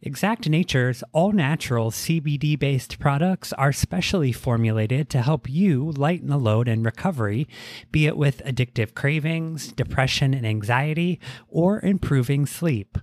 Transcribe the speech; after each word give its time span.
Exact 0.00 0.48
Nature's 0.48 1.02
all 1.12 1.32
natural 1.32 1.90
CBD 1.90 2.56
based 2.56 3.00
products 3.00 3.52
are 3.54 3.72
specially 3.72 4.30
formulated 4.30 5.10
to 5.10 5.22
help 5.22 5.50
you 5.50 5.90
lighten 5.90 6.28
the 6.28 6.38
load 6.38 6.68
in 6.68 6.84
recovery, 6.84 7.48
be 7.90 8.06
it 8.06 8.16
with 8.16 8.44
addictive 8.44 8.94
cravings, 8.94 9.72
depression 9.72 10.34
and 10.34 10.46
anxiety, 10.46 11.18
or 11.48 11.80
improving 11.84 12.46
sleep. 12.46 12.96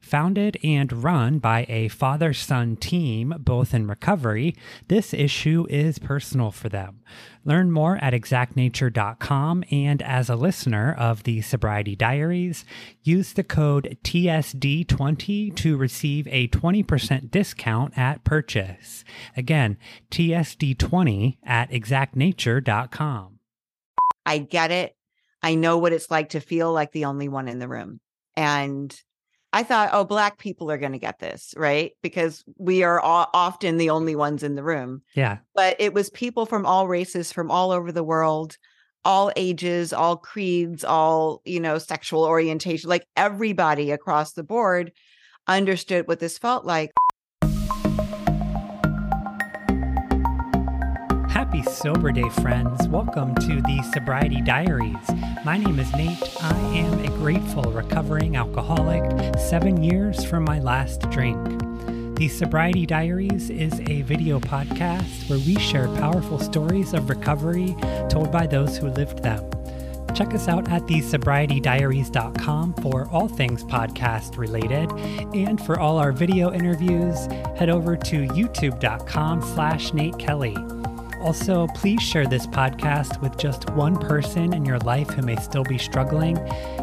Founded 0.00 0.58
and 0.64 1.04
run 1.04 1.38
by 1.38 1.66
a 1.68 1.88
father 1.88 2.32
son 2.32 2.76
team, 2.76 3.34
both 3.38 3.74
in 3.74 3.86
recovery, 3.86 4.56
this 4.88 5.12
issue 5.12 5.66
is 5.68 5.98
personal 5.98 6.50
for 6.50 6.68
them. 6.68 7.00
Learn 7.44 7.70
more 7.70 7.96
at 8.02 8.14
exactnature.com 8.14 9.62
and 9.70 10.02
as 10.02 10.28
a 10.28 10.36
listener 10.36 10.94
of 10.98 11.24
the 11.24 11.42
Sobriety 11.42 11.94
Diaries, 11.94 12.64
use 13.02 13.34
the 13.34 13.44
code 13.44 13.98
TSD20 14.02 15.54
to 15.56 15.76
receive 15.76 16.26
a 16.28 16.48
20% 16.48 17.30
discount 17.30 17.96
at 17.96 18.24
purchase. 18.24 19.04
Again, 19.36 19.76
TSD20 20.10 21.36
at 21.44 21.70
exactnature.com. 21.70 23.38
I 24.26 24.38
get 24.38 24.70
it. 24.70 24.96
I 25.42 25.54
know 25.54 25.78
what 25.78 25.92
it's 25.92 26.10
like 26.10 26.30
to 26.30 26.40
feel 26.40 26.72
like 26.72 26.92
the 26.92 27.04
only 27.04 27.28
one 27.28 27.48
in 27.48 27.58
the 27.58 27.68
room. 27.68 28.00
And 28.36 28.94
I 29.52 29.64
thought, 29.64 29.90
oh, 29.92 30.04
black 30.04 30.38
people 30.38 30.70
are 30.70 30.78
going 30.78 30.92
to 30.92 30.98
get 30.98 31.18
this, 31.18 31.52
right? 31.56 31.92
Because 32.02 32.44
we 32.56 32.84
are 32.84 33.00
often 33.02 33.78
the 33.78 33.90
only 33.90 34.14
ones 34.14 34.42
in 34.42 34.54
the 34.54 34.62
room. 34.62 35.02
Yeah. 35.14 35.38
But 35.54 35.76
it 35.80 35.92
was 35.92 36.08
people 36.10 36.46
from 36.46 36.66
all 36.66 36.86
races, 36.86 37.32
from 37.32 37.50
all 37.50 37.72
over 37.72 37.90
the 37.90 38.04
world, 38.04 38.56
all 39.04 39.32
ages, 39.34 39.92
all 39.92 40.16
creeds, 40.16 40.84
all, 40.84 41.42
you 41.44 41.58
know, 41.58 41.78
sexual 41.78 42.24
orientation, 42.24 42.88
like 42.88 43.06
everybody 43.16 43.90
across 43.90 44.34
the 44.34 44.44
board 44.44 44.92
understood 45.48 46.06
what 46.06 46.20
this 46.20 46.38
felt 46.38 46.64
like. 46.64 46.92
Sober 51.70 52.10
Day, 52.10 52.28
friends. 52.28 52.88
Welcome 52.88 53.34
to 53.36 53.62
the 53.62 53.82
Sobriety 53.94 54.40
Diaries. 54.40 54.96
My 55.44 55.56
name 55.56 55.78
is 55.78 55.90
Nate. 55.94 56.36
I 56.42 56.58
am 56.76 57.04
a 57.04 57.08
grateful 57.18 57.62
recovering 57.62 58.36
alcoholic, 58.36 59.38
seven 59.38 59.82
years 59.82 60.24
from 60.24 60.44
my 60.44 60.58
last 60.58 61.08
drink. 61.10 61.38
The 62.16 62.28
Sobriety 62.28 62.86
Diaries 62.86 63.50
is 63.50 63.80
a 63.88 64.02
video 64.02 64.40
podcast 64.40 65.30
where 65.30 65.38
we 65.38 65.58
share 65.60 65.86
powerful 65.96 66.40
stories 66.40 66.92
of 66.92 67.08
recovery 67.08 67.76
told 68.10 68.32
by 68.32 68.48
those 68.48 68.76
who 68.76 68.88
lived 68.88 69.22
them. 69.22 69.48
Check 70.12 70.34
us 70.34 70.48
out 70.48 70.68
at 70.70 70.82
thesobrietydiaries.com 70.82 72.74
for 72.74 73.08
all 73.10 73.28
things 73.28 73.62
podcast 73.62 74.36
related. 74.36 74.90
And 75.34 75.64
for 75.64 75.78
all 75.78 75.98
our 75.98 76.10
video 76.10 76.52
interviews, 76.52 77.26
head 77.56 77.70
over 77.70 77.96
to 77.96 78.26
youtube.com 78.26 79.42
slash 79.42 79.94
Nate 79.94 80.18
Kelly. 80.18 80.56
Also, 81.20 81.66
please 81.74 82.00
share 82.00 82.26
this 82.26 82.46
podcast 82.46 83.20
with 83.20 83.36
just 83.36 83.68
one 83.70 83.94
person 83.94 84.54
in 84.54 84.64
your 84.64 84.78
life 84.78 85.10
who 85.10 85.20
may 85.20 85.36
still 85.36 85.64
be 85.64 85.76
struggling. 85.76 86.38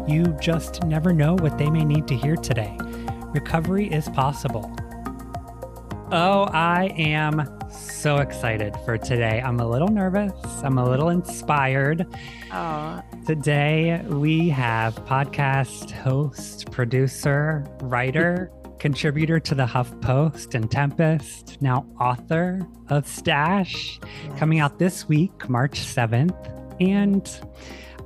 You 0.06 0.26
just 0.40 0.84
never 0.84 1.12
know 1.12 1.34
what 1.34 1.58
they 1.58 1.68
may 1.68 1.84
need 1.84 2.06
to 2.06 2.16
hear 2.16 2.36
today. 2.36 2.78
Recovery 3.34 3.88
is 3.92 4.08
possible. 4.10 4.72
Oh, 6.12 6.44
I 6.52 6.94
am 6.96 7.46
so 7.70 8.18
excited 8.18 8.74
for 8.84 8.96
today. 8.96 9.42
I'm 9.44 9.58
a 9.60 9.68
little 9.68 9.88
nervous. 9.88 10.32
I'm 10.62 10.78
a 10.78 10.88
little 10.88 11.08
inspired. 11.08 12.06
Oh. 12.52 13.02
Today 13.26 14.00
we 14.06 14.48
have 14.50 14.94
podcast 15.04 15.90
host, 15.90 16.70
producer, 16.70 17.66
writer, 17.82 18.50
contributor 18.78 19.40
to 19.40 19.54
the 19.54 19.66
HuffPost 19.66 20.54
and 20.54 20.70
Tempest, 20.70 21.60
now 21.60 21.86
author 22.00 22.66
of 22.88 23.06
Stash, 23.06 24.00
yes. 24.02 24.38
coming 24.38 24.60
out 24.60 24.78
this 24.78 25.08
week, 25.08 25.48
March 25.48 25.80
7th. 25.80 26.36
And 26.80 27.28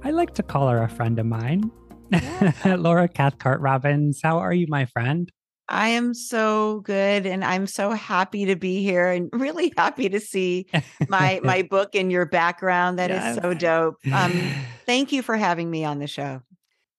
I 0.05 0.11
like 0.11 0.35
to 0.35 0.43
call 0.43 0.69
her 0.69 0.83
a 0.83 0.89
friend 0.89 1.19
of 1.19 1.27
mine, 1.27 1.71
yeah. 2.11 2.53
Laura 2.79 3.09
Cathcart 3.09 3.61
Robbins. 3.61 4.21
How 4.23 4.39
are 4.39 4.53
you, 4.53 4.67
my 4.69 4.87
friend? 4.87 5.31
I 5.69 5.89
am 5.89 6.13
so 6.13 6.81
good 6.81 7.25
and 7.25 7.45
I'm 7.45 7.67
so 7.67 7.93
happy 7.93 8.47
to 8.47 8.57
be 8.57 8.83
here 8.83 9.09
and 9.09 9.31
really 9.33 9.73
happy 9.77 10.09
to 10.11 10.21
see 10.21 10.67
my 11.09 11.41
my 11.43 11.63
book 11.71 11.95
in 11.95 12.11
your 12.11 12.27
background. 12.27 12.99
That 12.99 13.11
yes. 13.11 13.37
is 13.37 13.43
so 13.43 13.55
dope. 13.55 13.97
Um, 14.13 14.33
thank 14.87 15.13
you 15.13 15.23
for 15.23 15.37
having 15.37 15.71
me 15.71 15.85
on 15.85 15.99
the 15.99 16.07
show. 16.07 16.43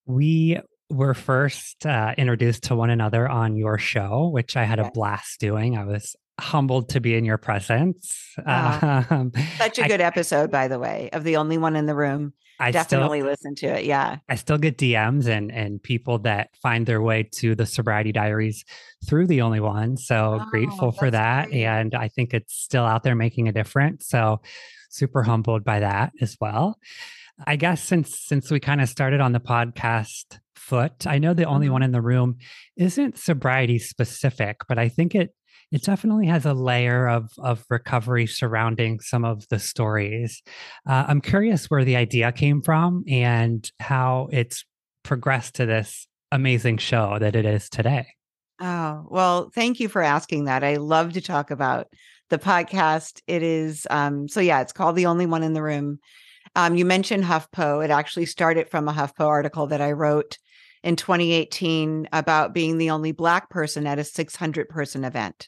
We 0.05 0.59
were 0.93 1.13
first 1.13 1.85
uh, 1.85 2.13
introduced 2.17 2.63
to 2.63 2.75
one 2.75 2.89
another 2.89 3.27
on 3.27 3.55
your 3.55 3.77
show, 3.77 4.29
which 4.29 4.55
I 4.55 4.63
had 4.63 4.79
a 4.79 4.91
blast 4.91 5.39
doing. 5.39 5.77
I 5.77 5.85
was 5.85 6.15
humbled 6.39 6.89
to 6.89 6.99
be 6.99 7.15
in 7.15 7.25
your 7.25 7.37
presence. 7.37 8.35
Oh, 8.45 9.05
um, 9.09 9.31
such 9.57 9.79
a 9.79 9.87
good 9.87 10.01
I, 10.01 10.05
episode, 10.05 10.51
by 10.51 10.67
the 10.67 10.79
way, 10.79 11.09
of 11.13 11.23
the 11.23 11.37
only 11.37 11.57
one 11.57 11.75
in 11.75 11.85
the 11.85 11.95
room. 11.95 12.33
I 12.59 12.71
definitely 12.71 13.19
still, 13.19 13.29
listen 13.29 13.55
to 13.55 13.79
it. 13.79 13.85
Yeah. 13.85 14.17
I 14.29 14.35
still 14.35 14.57
get 14.57 14.77
DMs 14.77 15.27
and 15.27 15.51
and 15.51 15.81
people 15.81 16.19
that 16.19 16.49
find 16.61 16.85
their 16.85 17.01
way 17.01 17.23
to 17.33 17.55
the 17.55 17.65
sobriety 17.65 18.11
diaries 18.11 18.63
through 19.07 19.27
the 19.27 19.41
only 19.41 19.59
one. 19.59 19.97
So 19.97 20.39
oh, 20.41 20.49
grateful 20.49 20.91
for 20.91 21.09
that. 21.11 21.49
Great. 21.49 21.65
And 21.65 21.95
I 21.95 22.07
think 22.07 22.33
it's 22.33 22.55
still 22.55 22.85
out 22.85 23.03
there 23.03 23.15
making 23.15 23.47
a 23.47 23.51
difference. 23.51 24.07
So 24.07 24.41
super 24.89 25.23
humbled 25.23 25.63
by 25.63 25.79
that 25.79 26.13
as 26.21 26.37
well. 26.39 26.77
I 27.45 27.55
guess 27.55 27.83
since 27.83 28.19
since 28.19 28.51
we 28.51 28.59
kind 28.59 28.81
of 28.81 28.87
started 28.87 29.19
on 29.19 29.31
the 29.31 29.39
podcast 29.39 30.39
foot. 30.73 31.05
I 31.05 31.19
know 31.19 31.35
the 31.35 31.45
only 31.45 31.69
one 31.69 31.81
mm-hmm. 31.81 31.85
in 31.85 31.91
the 31.91 32.01
room 32.01 32.37
isn't 32.77 33.19
sobriety 33.19 33.77
specific, 33.77 34.61
but 34.67 34.79
I 34.79 34.89
think 34.89 35.13
it 35.13 35.29
it 35.71 35.83
definitely 35.83 36.25
has 36.25 36.47
a 36.47 36.53
layer 36.55 37.07
of 37.07 37.29
of 37.37 37.63
recovery 37.69 38.25
surrounding 38.25 38.99
some 38.99 39.23
of 39.23 39.47
the 39.49 39.59
stories. 39.59 40.41
Uh, 40.89 41.05
I'm 41.07 41.21
curious 41.21 41.69
where 41.69 41.85
the 41.85 41.95
idea 41.95 42.31
came 42.31 42.63
from 42.63 43.03
and 43.07 43.71
how 43.79 44.29
it's 44.31 44.65
progressed 45.03 45.53
to 45.55 45.67
this 45.67 46.07
amazing 46.31 46.77
show 46.77 47.19
that 47.19 47.35
it 47.35 47.45
is 47.45 47.69
today. 47.69 48.07
Oh, 48.59 49.05
well, 49.11 49.51
thank 49.53 49.79
you 49.79 49.89
for 49.89 50.01
asking 50.01 50.45
that. 50.45 50.63
I 50.63 50.77
love 50.77 51.13
to 51.13 51.21
talk 51.21 51.51
about 51.51 51.85
the 52.31 52.39
podcast. 52.39 53.21
It 53.27 53.43
is 53.43 53.85
um 53.91 54.27
so 54.27 54.39
yeah, 54.39 54.61
it's 54.61 54.73
called 54.73 54.95
The 54.95 55.05
Only 55.05 55.27
One 55.27 55.43
in 55.43 55.53
the 55.53 55.61
Room. 55.61 55.99
Um, 56.55 56.75
you 56.75 56.85
mentioned 56.85 57.25
HuffPo. 57.25 57.85
It 57.85 57.91
actually 57.91 58.25
started 58.25 58.69
from 58.71 58.87
a 58.87 58.93
HuffPo 58.93 59.27
article 59.27 59.67
that 59.67 59.81
I 59.81 59.91
wrote 59.91 60.39
in 60.83 60.95
2018 60.95 62.09
about 62.11 62.53
being 62.53 62.77
the 62.77 62.89
only 62.89 63.11
Black 63.11 63.49
person 63.49 63.87
at 63.87 63.99
a 63.99 64.03
600 64.03 64.69
person 64.69 65.03
event. 65.03 65.47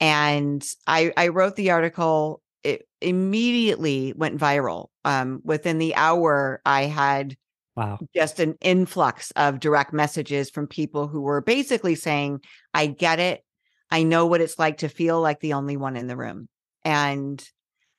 And 0.00 0.66
I, 0.86 1.12
I 1.16 1.28
wrote 1.28 1.56
the 1.56 1.70
article, 1.70 2.42
it 2.62 2.88
immediately 3.00 4.12
went 4.16 4.40
viral. 4.40 4.88
Um, 5.04 5.40
within 5.44 5.78
the 5.78 5.94
hour, 5.94 6.60
I 6.66 6.82
had 6.82 7.36
wow. 7.76 7.98
just 8.14 8.40
an 8.40 8.56
influx 8.60 9.30
of 9.32 9.60
direct 9.60 9.92
messages 9.92 10.50
from 10.50 10.66
people 10.66 11.06
who 11.06 11.20
were 11.20 11.40
basically 11.40 11.94
saying, 11.94 12.40
I 12.74 12.86
get 12.86 13.20
it. 13.20 13.42
I 13.90 14.02
know 14.02 14.26
what 14.26 14.40
it's 14.40 14.58
like 14.58 14.78
to 14.78 14.88
feel 14.88 15.20
like 15.20 15.40
the 15.40 15.52
only 15.52 15.76
one 15.76 15.96
in 15.96 16.08
the 16.08 16.16
room. 16.16 16.48
And 16.84 17.42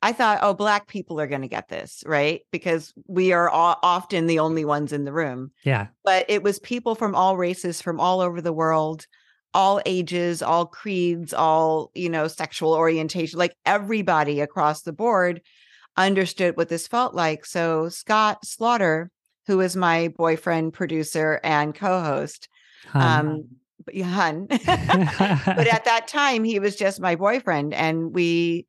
I 0.08 0.14
thought, 0.14 0.40
oh, 0.42 0.54
black 0.54 0.88
people 0.88 1.20
are 1.20 1.28
going 1.28 1.42
to 1.42 1.50
get 1.50 1.68
this, 1.68 2.02
right? 2.06 2.40
Because 2.50 2.94
we 3.08 3.34
are 3.34 3.50
often 3.52 4.26
the 4.26 4.40
only 4.40 4.64
ones 4.64 4.94
in 4.94 5.04
the 5.04 5.12
room. 5.12 5.52
Yeah. 5.66 5.88
But 6.06 6.26
it 6.30 6.44
was 6.44 6.60
people 6.60 6.96
from 6.96 7.14
all 7.14 7.36
races, 7.36 7.82
from 7.82 8.00
all 8.00 8.22
over 8.22 8.40
the 8.40 8.54
world, 8.54 9.06
all 9.54 9.82
ages, 9.86 10.42
all 10.42 10.66
creeds, 10.66 11.34
all, 11.34 11.92
you 11.94 12.08
know, 12.08 12.30
sexual 12.30 12.74
orientation, 12.74 13.38
like 13.38 13.58
everybody 13.66 14.40
across 14.40 14.84
the 14.84 14.94
board 14.94 15.42
understood 15.98 16.56
what 16.56 16.70
this 16.70 16.88
felt 16.88 17.14
like. 17.14 17.46
So 17.46 17.90
Scott 17.90 18.46
Slaughter, 18.46 19.12
who 19.48 19.60
is 19.60 19.76
my 19.76 20.08
boyfriend, 20.08 20.72
producer, 20.72 21.42
and 21.44 21.76
co-host, 21.76 22.48
um, 22.94 23.44
hun. 23.94 24.48
but 24.50 25.68
at 25.68 25.84
that 25.84 26.08
time, 26.08 26.46
he 26.46 26.60
was 26.60 26.78
just 26.78 27.02
my 27.02 27.18
boyfriend, 27.18 27.74
and 27.74 28.14
we 28.14 28.68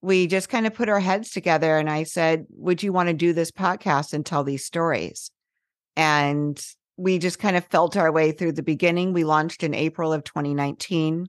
we 0.00 0.26
just 0.26 0.48
kind 0.48 0.66
of 0.66 0.74
put 0.74 0.88
our 0.88 1.00
heads 1.00 1.30
together 1.30 1.76
and 1.76 1.90
I 1.90 2.04
said, 2.04 2.46
Would 2.50 2.82
you 2.82 2.92
want 2.92 3.08
to 3.08 3.14
do 3.14 3.32
this 3.32 3.50
podcast 3.50 4.12
and 4.12 4.24
tell 4.24 4.44
these 4.44 4.64
stories? 4.64 5.30
And 5.96 6.60
we 6.96 7.18
just 7.18 7.38
kind 7.38 7.56
of 7.56 7.64
felt 7.66 7.96
our 7.96 8.10
way 8.12 8.32
through 8.32 8.52
the 8.52 8.62
beginning. 8.62 9.12
We 9.12 9.24
launched 9.24 9.62
in 9.62 9.74
April 9.74 10.12
of 10.12 10.24
2019. 10.24 11.28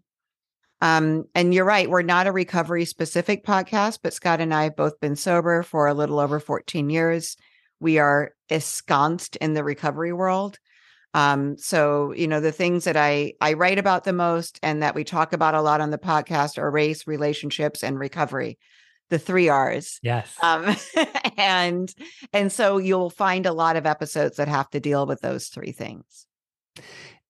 Um, 0.81 1.25
and 1.35 1.53
you're 1.53 1.65
right, 1.65 1.89
we're 1.89 2.01
not 2.01 2.27
a 2.27 2.31
recovery 2.31 2.85
specific 2.85 3.45
podcast, 3.45 3.99
but 4.01 4.13
Scott 4.13 4.39
and 4.39 4.53
I 4.53 4.63
have 4.63 4.75
both 4.75 4.99
been 4.99 5.15
sober 5.15 5.61
for 5.61 5.87
a 5.87 5.93
little 5.93 6.19
over 6.19 6.39
14 6.39 6.89
years. 6.89 7.35
We 7.79 7.99
are 7.99 8.33
ensconced 8.49 9.35
in 9.37 9.53
the 9.53 9.63
recovery 9.63 10.13
world. 10.13 10.57
Um, 11.13 11.57
so 11.57 12.13
you 12.13 12.27
know, 12.27 12.39
the 12.39 12.51
things 12.51 12.83
that 12.83 12.97
I 12.97 13.33
I 13.41 13.53
write 13.53 13.79
about 13.79 14.03
the 14.03 14.13
most 14.13 14.59
and 14.61 14.83
that 14.83 14.95
we 14.95 15.03
talk 15.03 15.33
about 15.33 15.55
a 15.55 15.61
lot 15.61 15.81
on 15.81 15.89
the 15.89 15.97
podcast 15.97 16.57
are 16.57 16.69
race, 16.69 17.07
relationships, 17.07 17.83
and 17.83 17.97
recovery. 17.99 18.57
The 19.09 19.17
three 19.19 19.49
R's. 19.49 19.99
Yes. 20.03 20.31
Um, 20.43 20.75
and 21.37 21.91
and 22.31 22.51
so 22.51 22.77
you'll 22.77 23.09
find 23.09 23.45
a 23.47 23.53
lot 23.53 23.75
of 23.75 23.87
episodes 23.87 24.37
that 24.37 24.47
have 24.47 24.69
to 24.69 24.79
deal 24.79 25.07
with 25.07 25.21
those 25.21 25.47
three 25.47 25.71
things. 25.71 26.27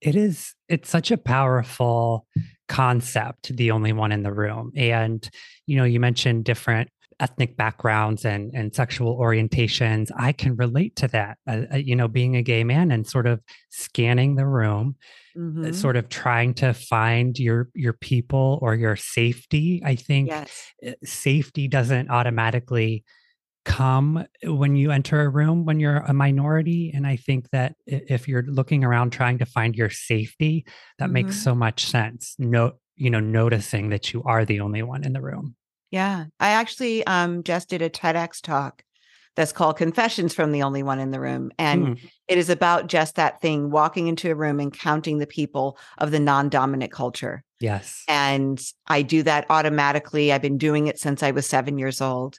it 0.00 0.16
is 0.16 0.54
it's 0.68 0.88
such 0.90 1.10
a 1.10 1.18
powerful 1.18 2.26
concept 2.68 3.54
the 3.56 3.70
only 3.72 3.92
one 3.92 4.12
in 4.12 4.22
the 4.22 4.32
room 4.32 4.70
and 4.76 5.28
you 5.66 5.76
know 5.76 5.84
you 5.84 5.98
mentioned 5.98 6.44
different 6.44 6.88
ethnic 7.20 7.56
backgrounds 7.56 8.24
and 8.24 8.50
and 8.54 8.74
sexual 8.74 9.18
orientations 9.18 10.10
i 10.16 10.32
can 10.32 10.56
relate 10.56 10.96
to 10.96 11.06
that 11.06 11.38
uh, 11.46 11.62
uh 11.72 11.76
you 11.76 11.94
know 11.94 12.08
being 12.08 12.34
a 12.34 12.42
gay 12.42 12.64
man 12.64 12.90
and 12.90 13.06
sort 13.06 13.26
of 13.26 13.40
scanning 13.68 14.34
the 14.34 14.46
room 14.46 14.96
uh, 15.36 15.38
mm-hmm. 15.38 15.72
sort 15.72 15.96
of 15.96 16.08
trying 16.08 16.54
to 16.54 16.72
find 16.72 17.38
your 17.38 17.68
your 17.74 17.92
people 17.92 18.58
or 18.62 18.74
your 18.74 18.96
safety 18.96 19.82
i 19.84 19.94
think 19.94 20.28
yes. 20.28 20.72
Uh, 20.86 20.92
safety 21.04 21.68
doesn't 21.68 22.10
automatically 22.10 23.04
come 23.66 24.24
when 24.44 24.74
you 24.74 24.90
enter 24.90 25.20
a 25.20 25.28
room 25.28 25.66
when 25.66 25.78
you're 25.78 25.98
a 25.98 26.14
minority 26.14 26.90
and 26.94 27.06
i 27.06 27.14
think 27.14 27.50
that 27.50 27.74
if 27.86 28.26
you're 28.26 28.44
looking 28.44 28.82
around 28.82 29.10
trying 29.10 29.36
to 29.36 29.44
find 29.44 29.76
your 29.76 29.90
safety 29.90 30.64
that 30.98 31.06
mm-hmm. 31.06 31.14
makes 31.14 31.42
so 31.42 31.54
much 31.54 31.84
sense 31.84 32.34
no 32.38 32.72
you 32.96 33.10
know 33.10 33.20
noticing 33.20 33.90
that 33.90 34.12
you 34.12 34.22
are 34.24 34.46
the 34.46 34.60
only 34.60 34.82
one 34.82 35.04
in 35.04 35.12
the 35.12 35.20
room 35.20 35.54
yeah 35.90 36.26
i 36.38 36.50
actually 36.50 37.06
um 37.06 37.42
just 37.42 37.68
did 37.68 37.82
a 37.82 37.90
tedx 37.90 38.40
talk 38.40 38.82
that's 39.36 39.52
called 39.52 39.76
confessions 39.76 40.34
from 40.34 40.52
the 40.52 40.62
only 40.62 40.82
one 40.82 40.98
in 40.98 41.10
the 41.10 41.20
room 41.20 41.50
and 41.58 41.86
mm. 41.86 42.10
it 42.28 42.36
is 42.36 42.50
about 42.50 42.88
just 42.88 43.16
that 43.16 43.40
thing 43.40 43.70
walking 43.70 44.08
into 44.08 44.30
a 44.30 44.34
room 44.34 44.60
and 44.60 44.76
counting 44.76 45.18
the 45.18 45.26
people 45.26 45.78
of 45.98 46.10
the 46.10 46.20
non-dominant 46.20 46.92
culture 46.92 47.44
yes 47.60 48.02
and 48.08 48.60
i 48.88 49.02
do 49.02 49.22
that 49.22 49.46
automatically 49.48 50.32
i've 50.32 50.42
been 50.42 50.58
doing 50.58 50.88
it 50.88 50.98
since 50.98 51.22
i 51.22 51.30
was 51.30 51.46
seven 51.46 51.78
years 51.78 52.00
old 52.00 52.38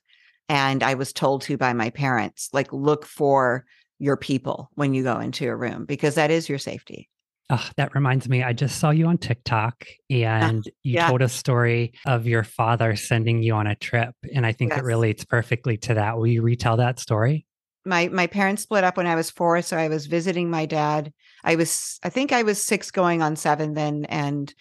and 0.51 0.83
I 0.83 0.95
was 0.95 1.13
told 1.13 1.43
to 1.43 1.55
by 1.55 1.71
my 1.71 1.91
parents, 1.91 2.49
like, 2.51 2.73
look 2.73 3.05
for 3.05 3.65
your 3.99 4.17
people 4.17 4.69
when 4.75 4.93
you 4.93 5.01
go 5.01 5.17
into 5.17 5.47
a 5.47 5.55
room 5.55 5.85
because 5.85 6.15
that 6.15 6.29
is 6.29 6.49
your 6.49 6.57
safety. 6.57 7.09
Oh, 7.53 7.69
that 7.75 7.93
reminds 7.93 8.29
me, 8.29 8.43
I 8.43 8.53
just 8.53 8.79
saw 8.79 8.91
you 8.91 9.07
on 9.07 9.17
TikTok 9.17 9.85
and 10.09 10.65
you 10.83 10.93
yeah. 10.93 11.09
told 11.09 11.21
a 11.21 11.27
story 11.27 11.93
of 12.05 12.25
your 12.25 12.43
father 12.43 12.95
sending 12.95 13.43
you 13.43 13.53
on 13.55 13.67
a 13.67 13.75
trip. 13.75 14.15
And 14.33 14.45
I 14.45 14.53
think 14.53 14.71
yes. 14.71 14.79
it 14.79 14.85
relates 14.85 15.25
perfectly 15.25 15.75
to 15.79 15.95
that. 15.95 16.17
Will 16.17 16.27
you 16.27 16.41
retell 16.41 16.77
that 16.77 16.97
story? 16.99 17.45
My 17.83 18.07
my 18.07 18.27
parents 18.27 18.63
split 18.63 18.85
up 18.85 18.95
when 18.95 19.07
I 19.07 19.15
was 19.15 19.29
four. 19.29 19.61
So 19.61 19.75
I 19.75 19.89
was 19.89 20.05
visiting 20.05 20.49
my 20.49 20.65
dad. 20.65 21.11
I 21.43 21.55
was 21.55 21.99
I 22.03 22.09
think 22.09 22.31
I 22.31 22.43
was 22.43 22.63
six 22.63 22.89
going 22.89 23.21
on 23.21 23.35
seven 23.35 23.73
then. 23.73 24.05
And 24.05 24.53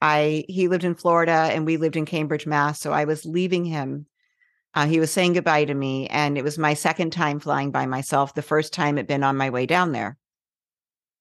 I 0.00 0.44
he 0.48 0.68
lived 0.68 0.84
in 0.84 0.94
Florida 0.94 1.50
and 1.52 1.66
we 1.66 1.78
lived 1.78 1.96
in 1.96 2.06
Cambridge, 2.06 2.46
Mass. 2.46 2.80
So 2.80 2.92
I 2.92 3.06
was 3.06 3.24
leaving 3.24 3.64
him 3.64 4.06
uh, 4.76 4.86
he 4.86 5.00
was 5.00 5.10
saying 5.10 5.32
goodbye 5.32 5.64
to 5.64 5.72
me, 5.72 6.06
and 6.08 6.36
it 6.36 6.44
was 6.44 6.58
my 6.58 6.74
second 6.74 7.10
time 7.10 7.40
flying 7.40 7.70
by 7.70 7.86
myself. 7.86 8.34
The 8.34 8.42
first 8.42 8.74
time 8.74 8.98
had 8.98 9.06
been 9.06 9.24
on 9.24 9.38
my 9.38 9.48
way 9.48 9.64
down 9.64 9.92
there. 9.92 10.18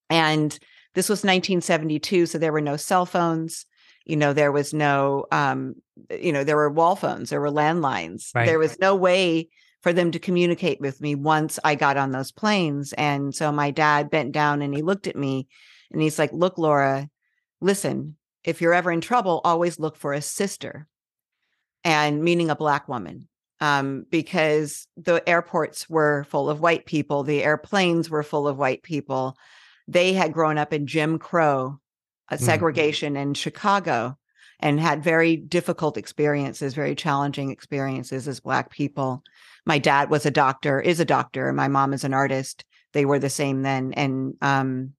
And 0.09 0.59
this 0.95 1.09
was 1.09 1.19
1972, 1.19 2.25
so 2.25 2.37
there 2.37 2.51
were 2.51 2.61
no 2.61 2.77
cell 2.77 3.05
phones. 3.05 3.65
You 4.05 4.15
know, 4.15 4.33
there 4.33 4.51
was 4.51 4.73
no, 4.73 5.25
um, 5.31 5.75
you 6.09 6.31
know, 6.31 6.43
there 6.43 6.55
were 6.55 6.69
wall 6.69 6.95
phones, 6.95 7.29
there 7.29 7.41
were 7.41 7.51
landlines. 7.51 8.33
Right. 8.33 8.45
There 8.45 8.59
was 8.59 8.79
no 8.79 8.95
way 8.95 9.49
for 9.81 9.93
them 9.93 10.11
to 10.11 10.19
communicate 10.19 10.79
with 10.79 10.99
me 11.01 11.13
once 11.13 11.59
I 11.63 11.75
got 11.75 11.97
on 11.97 12.11
those 12.11 12.31
planes. 12.31 12.93
And 12.93 13.35
so 13.35 13.51
my 13.51 13.71
dad 13.71 14.09
bent 14.09 14.31
down 14.31 14.61
and 14.61 14.73
he 14.73 14.81
looked 14.81 15.05
at 15.05 15.15
me 15.15 15.47
and 15.91 16.01
he's 16.01 16.17
like, 16.17 16.33
Look, 16.33 16.57
Laura, 16.57 17.09
listen, 17.61 18.15
if 18.43 18.61
you're 18.61 18.73
ever 18.73 18.91
in 18.91 19.01
trouble, 19.01 19.41
always 19.43 19.79
look 19.79 19.97
for 19.97 20.13
a 20.13 20.21
sister 20.21 20.87
and 21.83 22.23
meaning 22.23 22.49
a 22.49 22.55
black 22.55 22.87
woman 22.87 23.27
um, 23.59 24.05
because 24.09 24.87
the 24.97 25.27
airports 25.27 25.89
were 25.89 26.25
full 26.25 26.49
of 26.49 26.59
white 26.59 26.85
people, 26.85 27.23
the 27.23 27.43
airplanes 27.43 28.09
were 28.09 28.23
full 28.23 28.47
of 28.47 28.57
white 28.57 28.83
people. 28.83 29.37
They 29.87 30.13
had 30.13 30.33
grown 30.33 30.57
up 30.57 30.73
in 30.73 30.87
Jim 30.87 31.19
Crow 31.19 31.79
uh, 32.29 32.35
mm. 32.35 32.39
segregation 32.39 33.15
mm. 33.15 33.21
in 33.21 33.33
Chicago 33.33 34.17
and 34.59 34.79
had 34.79 35.03
very 35.03 35.35
difficult 35.35 35.97
experiences, 35.97 36.73
very 36.73 36.95
challenging 36.95 37.51
experiences 37.51 38.27
as 38.27 38.39
Black 38.39 38.71
people. 38.71 39.23
My 39.65 39.79
dad 39.79 40.09
was 40.09 40.25
a 40.25 40.31
doctor, 40.31 40.79
is 40.79 40.99
a 40.99 41.05
doctor, 41.05 41.47
and 41.47 41.57
my 41.57 41.67
mom 41.67 41.93
is 41.93 42.03
an 42.03 42.13
artist. 42.13 42.63
They 42.93 43.05
were 43.05 43.19
the 43.19 43.29
same 43.29 43.63
then. 43.63 43.93
And 43.93 44.35
um, 44.41 44.93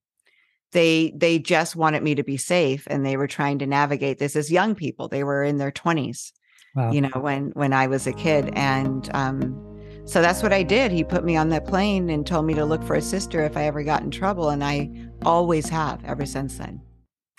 they 0.73 1.13
they 1.17 1.39
just 1.39 1.75
wanted 1.75 2.03
me 2.03 2.17
to 2.17 2.25
be 2.25 2.37
safe 2.37 2.87
and 2.89 3.07
they 3.07 3.17
were 3.17 3.29
trying 3.29 3.61
to 3.61 3.67
navigate 3.67 4.19
this 4.19 4.37
as 4.37 4.53
young 4.53 4.75
people. 4.75 5.09
They 5.09 5.25
were 5.25 5.43
in 5.43 5.57
their 5.57 5.73
20s 5.73 6.33
wow. 6.77 6.93
you 6.93 7.01
know, 7.01 7.11
when 7.15 7.51
when 7.55 7.73
I 7.73 7.89
was 7.89 8.07
a 8.07 8.13
kid. 8.13 8.53
And 8.55 9.11
um, 9.15 9.76
so 10.07 10.23
that's 10.23 10.43
what 10.43 10.53
I 10.53 10.63
did. 10.63 10.93
He 10.93 11.05
put 11.05 11.25
me 11.25 11.37
on 11.37 11.49
that 11.51 11.67
plane 11.67 12.11
and 12.11 12.27
told 12.27 12.47
me 12.47 12.55
to 12.55 12.65
look 12.65 12.83
for 12.83 12.95
a 12.95 13.03
sister 13.03 13.45
if 13.45 13.57
I 13.57 13.65
ever 13.65 13.83
got 13.83 14.03
in 14.03 14.11
trouble, 14.11 14.51
and 14.51 14.65
I 14.65 14.91
always 15.25 15.69
have 15.69 16.05
ever 16.05 16.25
since 16.25 16.59
then. 16.59 16.81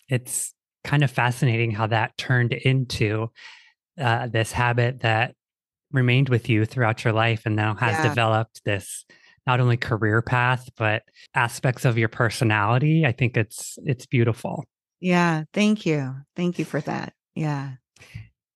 It's 0.09 0.53
kind 0.83 1.03
of 1.03 1.09
fascinating 1.09 1.71
how 1.71 1.87
that 1.87 2.17
turned 2.17 2.53
into 2.53 3.29
uh, 3.99 4.27
this 4.27 4.51
habit 4.51 4.99
that 5.01 5.33
remained 5.91 6.29
with 6.29 6.49
you 6.49 6.65
throughout 6.65 7.03
your 7.03 7.13
life 7.13 7.43
and 7.45 7.55
now 7.55 7.73
has 7.73 7.93
yeah. 7.93 8.09
developed 8.09 8.61
this 8.65 9.05
not 9.47 9.61
only 9.61 9.77
career 9.77 10.21
path 10.21 10.69
but 10.75 11.03
aspects 11.33 11.85
of 11.85 11.97
your 11.97 12.09
personality 12.09 13.05
i 13.05 13.11
think 13.13 13.37
it's 13.37 13.79
it's 13.85 14.05
beautiful 14.05 14.65
yeah 14.99 15.45
thank 15.53 15.85
you 15.85 16.13
thank 16.35 16.59
you 16.59 16.65
for 16.65 16.81
that 16.81 17.13
yeah 17.35 17.71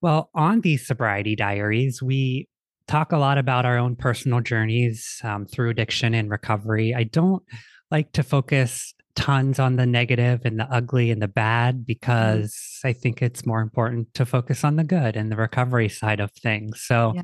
well, 0.02 0.32
on 0.34 0.62
these 0.62 0.86
sobriety 0.86 1.36
diaries, 1.36 2.02
we 2.02 2.48
talk 2.88 3.12
a 3.12 3.18
lot 3.18 3.38
about 3.38 3.66
our 3.66 3.78
own 3.78 3.96
personal 3.96 4.42
journeys 4.42 5.20
um, 5.24 5.46
through 5.46 5.70
addiction 5.70 6.14
and 6.14 6.30
recovery. 6.30 6.94
I 6.96 7.04
don't 7.04 7.44
like 7.90 8.12
to 8.14 8.24
focus 8.24 8.94
tons 9.16 9.60
on 9.60 9.76
the 9.76 9.86
negative 9.86 10.42
and 10.46 10.60
the 10.60 10.72
ugly 10.72 11.12
and 11.12 11.22
the 11.22 11.28
bad 11.28 11.76
mm-hmm. 11.76 11.84
because. 11.88 12.72
I 12.84 12.94
think 12.94 13.22
it's 13.22 13.46
more 13.46 13.62
important 13.62 14.14
to 14.16 14.26
focus 14.26 14.64
on 14.64 14.76
the 14.76 14.84
good 14.84 15.16
and 15.16 15.32
the 15.32 15.36
recovery 15.36 15.90
side 15.90 16.20
of 16.20 16.32
things. 16.32 16.82
So 16.82 17.14
yeah. 17.16 17.22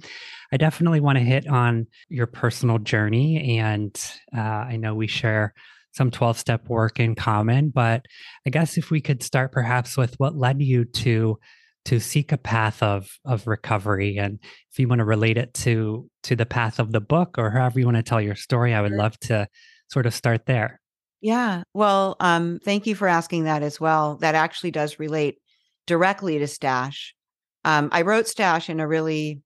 I 0.51 0.57
definitely 0.57 0.99
want 0.99 1.17
to 1.17 1.23
hit 1.23 1.47
on 1.47 1.87
your 2.09 2.27
personal 2.27 2.79
journey. 2.79 3.57
And 3.59 3.95
uh, 4.35 4.39
I 4.39 4.77
know 4.77 4.95
we 4.95 5.07
share 5.07 5.53
some 5.93 6.11
12 6.11 6.37
step 6.37 6.69
work 6.69 6.99
in 6.99 7.15
common, 7.15 7.69
but 7.69 8.05
I 8.45 8.51
guess 8.51 8.77
if 8.77 8.91
we 8.91 9.01
could 9.01 9.23
start 9.23 9.51
perhaps 9.51 9.97
with 9.97 10.13
what 10.19 10.35
led 10.35 10.61
you 10.61 10.85
to 10.85 11.39
to 11.87 12.01
seek 12.01 12.33
a 12.33 12.37
path 12.37 12.83
of 12.83 13.17
of 13.23 13.47
recovery. 13.47 14.17
And 14.17 14.39
if 14.71 14.77
you 14.77 14.89
want 14.89 14.99
to 14.99 15.05
relate 15.05 15.37
it 15.37 15.53
to 15.55 16.09
to 16.23 16.35
the 16.35 16.45
path 16.45 16.79
of 16.79 16.91
the 16.91 16.99
book 16.99 17.35
or 17.37 17.49
however 17.49 17.79
you 17.79 17.85
want 17.85 17.95
to 17.95 18.03
tell 18.03 18.21
your 18.21 18.35
story 18.35 18.73
i 18.73 18.81
would 18.81 18.91
love 18.91 19.17
to 19.21 19.47
sort 19.89 20.05
of 20.05 20.13
start 20.13 20.45
there. 20.45 20.81
Yeah. 21.21 21.63
Well 21.73 22.17
um 22.19 22.59
thank 22.63 22.87
you 22.87 22.95
for 22.95 23.07
asking 23.07 23.45
that 23.45 23.63
as 23.63 23.79
well. 23.79 24.17
That 24.17 24.35
actually 24.35 24.71
does 24.71 24.99
relate 24.99 25.37
directly 25.85 26.37
to 26.39 26.47
stash. 26.47 27.15
Um 27.63 27.87
i 27.93 28.01
wrote 28.01 28.27
stash 28.27 28.69
in 28.69 28.81
a 28.81 28.87
really 28.87 29.41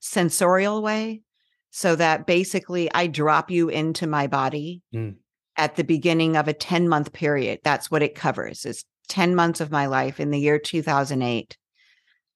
sensorial 0.00 0.82
way 0.82 1.22
so 1.70 1.94
that 1.94 2.26
basically 2.26 2.90
i 2.92 3.06
drop 3.06 3.52
you 3.52 3.68
into 3.68 4.08
my 4.08 4.26
body 4.26 4.82
mm. 4.92 5.14
at 5.56 5.76
the 5.76 5.84
beginning 5.84 6.36
of 6.36 6.48
a 6.48 6.52
10 6.52 6.88
month 6.88 7.12
period. 7.12 7.60
That's 7.62 7.88
what 7.88 8.02
it 8.02 8.16
covers 8.16 8.66
is 8.66 8.84
10 9.10 9.36
months 9.36 9.60
of 9.60 9.70
my 9.70 9.86
life 9.86 10.18
in 10.18 10.32
the 10.32 10.40
year 10.40 10.58
2008 10.58 11.56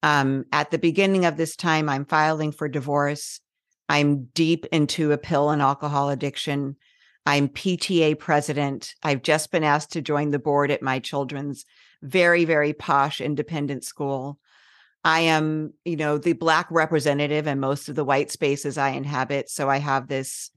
um, 0.03 0.45
at 0.53 0.71
the 0.71 0.79
beginning 0.79 1.25
of 1.25 1.37
this 1.37 1.57
time, 1.57 1.89
I'm 1.89 2.05
filing 2.05 2.53
for 2.53 2.69
divorce. 2.69 3.41
I'm 3.89 4.27
deep 4.35 4.67
into 4.67 5.13
a 5.13 5.19
pill 5.19 5.51
and 5.51 5.63
alcohol 5.63 6.11
addiction. 6.11 6.77
I'm 7.27 7.49
PTA 7.49 8.19
president. 8.19 8.95
I've 9.03 9.23
just 9.23 9.51
been 9.51 9.65
asked 9.65 9.93
to 9.93 10.03
join 10.03 10.31
the 10.31 10.39
board 10.39 10.71
at 10.71 10.83
my 10.83 10.99
children's 10.99 11.65
very, 12.03 12.45
very 12.45 12.73
posh 12.73 13.21
independent 13.21 13.85
school. 13.85 14.39
I 15.05 15.21
am, 15.21 15.73
you 15.85 15.97
know, 15.97 16.19
the 16.19 16.33
black 16.33 16.67
representative 16.71 17.47
in 17.47 17.61
most 17.61 17.89
of 17.89 17.95
the 17.95 18.05
white 18.05 18.31
spaces 18.31 18.79
I 18.79 18.91
inhabit. 18.91 19.49
So 19.51 19.69
I 19.69 19.79
have 19.79 20.09
this 20.09 20.51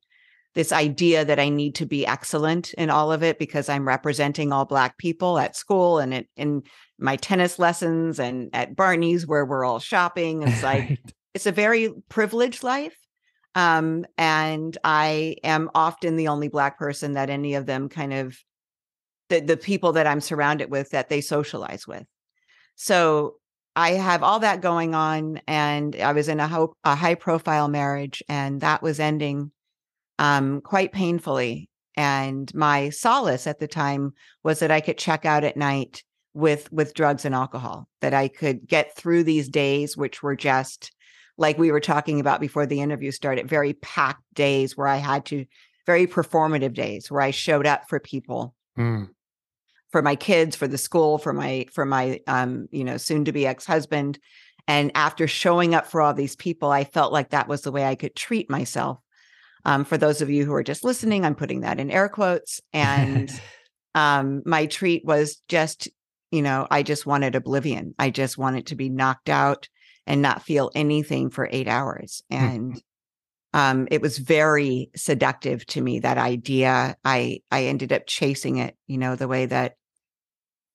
this 0.53 0.73
idea 0.73 1.23
that 1.23 1.39
I 1.39 1.47
need 1.47 1.75
to 1.75 1.85
be 1.85 2.05
excellent 2.05 2.73
in 2.73 2.89
all 2.89 3.13
of 3.13 3.23
it 3.23 3.39
because 3.39 3.69
I'm 3.69 3.87
representing 3.87 4.51
all 4.51 4.65
black 4.65 4.97
people 4.97 5.39
at 5.39 5.55
school 5.55 5.99
and 5.99 6.13
in, 6.13 6.25
in 6.35 6.63
my 7.01 7.15
tennis 7.15 7.59
lessons 7.59 8.19
and 8.19 8.49
at 8.53 8.75
Barney's 8.75 9.25
where 9.27 9.45
we're 9.45 9.65
all 9.65 9.79
shopping. 9.79 10.43
It's 10.47 10.63
like 10.63 10.89
right. 10.89 10.99
it's 11.33 11.45
a 11.45 11.51
very 11.51 11.89
privileged 12.09 12.63
life. 12.63 12.95
Um, 13.55 14.05
and 14.17 14.77
I 14.83 15.35
am 15.43 15.69
often 15.75 16.15
the 16.15 16.29
only 16.29 16.47
black 16.47 16.77
person 16.77 17.13
that 17.13 17.29
any 17.29 17.55
of 17.55 17.65
them 17.65 17.89
kind 17.89 18.13
of 18.13 18.37
the, 19.29 19.41
the 19.41 19.57
people 19.57 19.93
that 19.93 20.07
I'm 20.07 20.21
surrounded 20.21 20.69
with 20.69 20.91
that 20.91 21.09
they 21.09 21.21
socialize 21.21 21.87
with. 21.87 22.05
So 22.75 23.35
I 23.75 23.91
have 23.91 24.23
all 24.23 24.39
that 24.39 24.61
going 24.61 24.93
on, 24.95 25.41
and 25.47 25.95
I 25.95 26.11
was 26.11 26.27
in 26.27 26.39
a, 26.39 26.47
ho- 26.47 26.75
a 26.83 26.95
high 26.95 27.15
profile 27.15 27.69
marriage, 27.69 28.21
and 28.27 28.59
that 28.61 28.81
was 28.81 28.99
ending 28.99 29.51
um, 30.19 30.61
quite 30.61 30.91
painfully. 30.91 31.69
And 31.95 32.53
my 32.53 32.89
solace 32.89 33.47
at 33.47 33.59
the 33.59 33.67
time 33.67 34.13
was 34.43 34.59
that 34.59 34.71
I 34.71 34.81
could 34.81 34.97
check 34.97 35.25
out 35.25 35.43
at 35.43 35.57
night 35.57 36.03
with 36.33 36.71
with 36.71 36.93
drugs 36.93 37.25
and 37.25 37.35
alcohol. 37.35 37.87
That 38.01 38.13
I 38.13 38.27
could 38.27 38.67
get 38.67 38.95
through 38.95 39.23
these 39.23 39.49
days, 39.49 39.97
which 39.97 40.23
were 40.23 40.35
just 40.35 40.91
like 41.37 41.57
we 41.57 41.71
were 41.71 41.79
talking 41.79 42.19
about 42.19 42.41
before 42.41 42.65
the 42.65 42.81
interview 42.81 43.11
started, 43.11 43.49
very 43.49 43.73
packed 43.73 44.23
days 44.33 44.77
where 44.77 44.87
I 44.87 44.97
had 44.97 45.25
to 45.27 45.45
very 45.85 46.07
performative 46.07 46.73
days 46.73 47.09
where 47.09 47.21
I 47.21 47.31
showed 47.31 47.65
up 47.65 47.89
for 47.89 47.99
people. 47.99 48.55
Mm. 48.77 49.09
for 49.91 50.01
my 50.01 50.15
kids, 50.15 50.55
for 50.55 50.65
the 50.65 50.77
school, 50.77 51.17
for 51.17 51.33
my 51.33 51.65
for 51.73 51.85
my 51.85 52.21
um, 52.25 52.69
you 52.71 52.85
know, 52.85 52.95
soon 52.95 53.25
to 53.25 53.33
be 53.33 53.45
ex-husband. 53.45 54.17
And 54.67 54.91
after 54.95 55.27
showing 55.27 55.75
up 55.75 55.87
for 55.87 56.01
all 56.01 56.13
these 56.13 56.35
people, 56.35 56.71
I 56.71 56.85
felt 56.85 57.11
like 57.11 57.31
that 57.31 57.49
was 57.49 57.61
the 57.61 57.71
way 57.71 57.85
I 57.85 57.95
could 57.95 58.15
treat 58.15 58.49
myself. 58.49 58.99
Um, 59.65 59.83
for 59.83 59.97
those 59.97 60.21
of 60.21 60.29
you 60.29 60.45
who 60.45 60.53
are 60.53 60.63
just 60.63 60.83
listening, 60.83 61.25
I'm 61.25 61.35
putting 61.35 61.61
that 61.61 61.79
in 61.79 61.91
air 61.91 62.09
quotes. 62.09 62.61
And 62.73 63.31
um, 63.93 64.41
my 64.45 64.67
treat 64.67 65.03
was 65.03 65.41
just, 65.49 65.89
you 66.31 66.41
know, 66.41 66.67
I 66.71 66.81
just 66.83 67.05
wanted 67.05 67.35
oblivion. 67.35 67.93
I 67.99 68.09
just 68.09 68.37
wanted 68.37 68.67
to 68.67 68.75
be 68.75 68.89
knocked 68.89 69.29
out 69.29 69.67
and 70.07 70.21
not 70.21 70.43
feel 70.43 70.71
anything 70.73 71.29
for 71.29 71.47
eight 71.51 71.67
hours. 71.67 72.23
Hmm. 72.31 72.37
And 72.37 72.83
um, 73.53 73.87
it 73.91 74.01
was 74.01 74.17
very 74.17 74.89
seductive 74.95 75.65
to 75.67 75.81
me 75.81 75.99
that 75.99 76.17
idea. 76.17 76.95
I 77.03 77.41
I 77.51 77.65
ended 77.65 77.91
up 77.91 78.07
chasing 78.07 78.57
it, 78.57 78.77
you 78.87 78.97
know, 78.97 79.15
the 79.15 79.27
way 79.27 79.45
that 79.45 79.75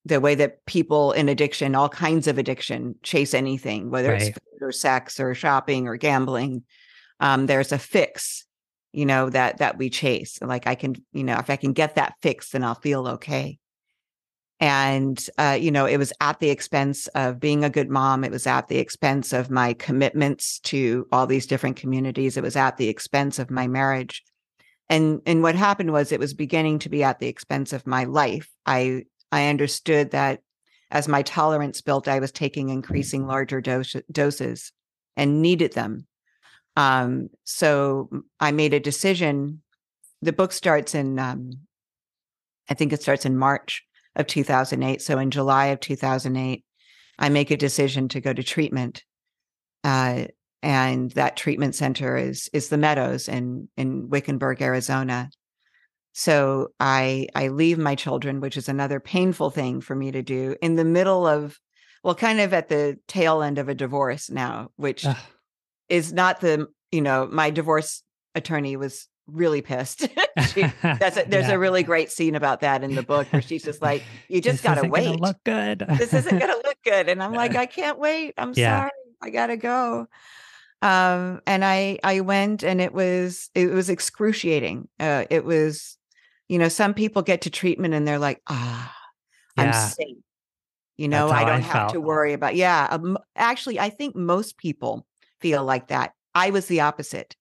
the 0.04 0.20
way 0.20 0.36
that 0.36 0.64
people 0.66 1.12
in 1.12 1.28
addiction, 1.28 1.74
all 1.74 1.88
kinds 1.88 2.28
of 2.28 2.38
addiction, 2.38 2.94
chase 3.02 3.34
anything, 3.34 3.90
whether 3.90 4.10
Right. 4.12 4.22
it's 4.22 4.38
food 4.38 4.62
or 4.62 4.72
sex 4.72 5.18
or 5.18 5.34
shopping 5.34 5.88
or 5.88 5.96
gambling. 5.96 6.62
Um, 7.18 7.46
there's 7.46 7.72
a 7.72 7.78
fix, 7.78 8.44
you 8.92 9.06
know, 9.06 9.30
that 9.30 9.58
that 9.58 9.78
we 9.78 9.88
chase. 9.88 10.38
Like 10.42 10.66
I 10.66 10.74
can, 10.74 10.96
you 11.12 11.24
know, 11.24 11.38
if 11.38 11.48
I 11.48 11.56
can 11.56 11.72
get 11.72 11.94
that 11.94 12.14
fix, 12.20 12.50
then 12.50 12.62
I'll 12.62 12.74
feel 12.74 13.08
okay. 13.08 13.58
And 14.58 15.22
uh, 15.38 15.58
you 15.60 15.70
know, 15.70 15.86
it 15.86 15.98
was 15.98 16.12
at 16.20 16.40
the 16.40 16.50
expense 16.50 17.08
of 17.08 17.38
being 17.38 17.62
a 17.62 17.70
good 17.70 17.90
mom. 17.90 18.24
It 18.24 18.30
was 18.30 18.46
at 18.46 18.68
the 18.68 18.78
expense 18.78 19.32
of 19.32 19.50
my 19.50 19.74
commitments 19.74 20.60
to 20.60 21.06
all 21.12 21.26
these 21.26 21.46
different 21.46 21.76
communities. 21.76 22.36
It 22.36 22.42
was 22.42 22.56
at 22.56 22.78
the 22.78 22.88
expense 22.88 23.38
of 23.38 23.50
my 23.50 23.66
marriage. 23.66 24.22
And 24.88 25.20
and 25.26 25.42
what 25.42 25.56
happened 25.56 25.92
was 25.92 26.10
it 26.10 26.20
was 26.20 26.32
beginning 26.32 26.78
to 26.80 26.88
be 26.88 27.02
at 27.02 27.18
the 27.18 27.26
expense 27.26 27.72
of 27.72 27.86
my 27.86 28.04
life. 28.04 28.48
I 28.64 29.04
I 29.30 29.48
understood 29.48 30.12
that 30.12 30.40
as 30.90 31.08
my 31.08 31.22
tolerance 31.22 31.80
built, 31.80 32.08
I 32.08 32.20
was 32.20 32.32
taking 32.32 32.68
increasing 32.68 33.26
larger 33.26 33.60
dose, 33.60 33.96
doses 34.10 34.72
and 35.16 35.42
needed 35.42 35.72
them. 35.72 36.06
Um, 36.76 37.30
so 37.44 38.10
i 38.38 38.52
made 38.52 38.74
a 38.74 38.80
decision. 38.80 39.62
The 40.22 40.32
book 40.32 40.52
starts 40.52 40.94
in, 40.94 41.18
um, 41.18 41.50
I 42.68 42.74
think 42.74 42.92
it 42.92 43.02
starts 43.02 43.24
in 43.24 43.36
March 43.36 43.82
of 44.16 44.26
2008. 44.26 45.00
So 45.02 45.18
in 45.18 45.30
July 45.30 45.66
of 45.66 45.80
2008, 45.80 46.64
I 47.18 47.28
make 47.28 47.50
a 47.50 47.56
decision 47.56 48.08
to 48.08 48.20
go 48.20 48.32
to 48.32 48.42
treatment. 48.42 49.04
Uh, 49.84 50.26
and 50.62 51.12
that 51.12 51.36
treatment 51.36 51.74
center 51.74 52.16
is 52.16 52.50
is 52.52 52.68
the 52.68 52.78
Meadows 52.78 53.28
in 53.28 53.68
in 53.76 54.08
Wickenburg, 54.08 54.60
Arizona. 54.60 55.30
So 56.12 56.68
I 56.80 57.28
I 57.34 57.48
leave 57.48 57.78
my 57.78 57.94
children, 57.94 58.40
which 58.40 58.56
is 58.56 58.68
another 58.68 58.98
painful 58.98 59.50
thing 59.50 59.80
for 59.80 59.94
me 59.94 60.10
to 60.10 60.22
do 60.22 60.56
in 60.60 60.74
the 60.76 60.84
middle 60.84 61.26
of 61.26 61.58
well, 62.02 62.14
kind 62.14 62.40
of 62.40 62.54
at 62.54 62.68
the 62.68 62.98
tail 63.06 63.42
end 63.42 63.58
of 63.58 63.68
a 63.68 63.74
divorce 63.74 64.30
now, 64.30 64.70
which 64.76 65.04
Ugh. 65.04 65.16
is 65.88 66.12
not 66.12 66.40
the 66.40 66.66
you 66.90 67.02
know 67.02 67.28
my 67.30 67.50
divorce 67.50 68.02
attorney 68.34 68.76
was 68.76 69.08
really 69.26 69.62
pissed. 69.62 70.08
She- 70.52 70.62
that's 70.82 71.16
a, 71.16 71.24
there's 71.26 71.48
Yeah. 71.48 71.54
a 71.54 71.58
really 71.58 71.82
great 71.82 72.10
scene 72.12 72.34
about 72.34 72.60
that 72.60 72.84
in 72.84 72.94
the 72.94 73.02
book 73.02 73.26
where 73.32 73.40
she's 73.42 73.62
just 73.62 73.80
like, 73.80 74.02
you 74.28 74.40
just 74.42 74.62
gotta 74.62 74.86
wait. 74.86 75.18
Look 75.18 75.38
good. 75.44 75.84
this 75.98 76.12
isn't 76.12 76.38
gonna 76.38 76.56
look 76.64 76.76
good, 76.84 77.08
and 77.08 77.22
I'm 77.22 77.32
like, 77.32 77.54
I 77.56 77.64
can't 77.66 77.98
wait. 77.98 78.34
I'm 78.36 78.52
Yeah. 78.54 78.80
sorry, 78.80 78.90
I 79.22 79.30
gotta 79.30 79.56
go. 79.56 80.06
Um, 80.82 81.40
and 81.46 81.64
I 81.64 81.98
I 82.04 82.20
went, 82.20 82.62
and 82.62 82.80
it 82.82 82.92
was 82.92 83.48
it 83.54 83.70
was 83.70 83.88
excruciating. 83.88 84.88
Uh, 85.00 85.24
it 85.30 85.44
was, 85.44 85.96
you 86.48 86.58
know, 86.58 86.68
some 86.68 86.92
people 86.94 87.22
get 87.22 87.40
to 87.42 87.50
treatment 87.50 87.94
and 87.94 88.06
they're 88.06 88.18
like, 88.18 88.42
ah, 88.46 88.94
I'm 89.56 89.72
safe. 89.72 90.18
You 90.98 91.08
know, 91.08 91.28
I 91.30 91.44
don't 91.44 91.62
have 91.62 91.92
to 91.92 92.00
worry 92.00 92.34
about. 92.34 92.56
Yeah, 92.56 92.86
um, 92.90 93.18
actually, 93.34 93.80
I 93.80 93.88
think 93.90 94.14
most 94.16 94.58
people 94.58 95.06
feel 95.40 95.64
like 95.64 95.88
that. 95.88 96.12
I 96.34 96.50
was 96.50 96.66
the 96.66 96.80
opposite. 96.82 97.36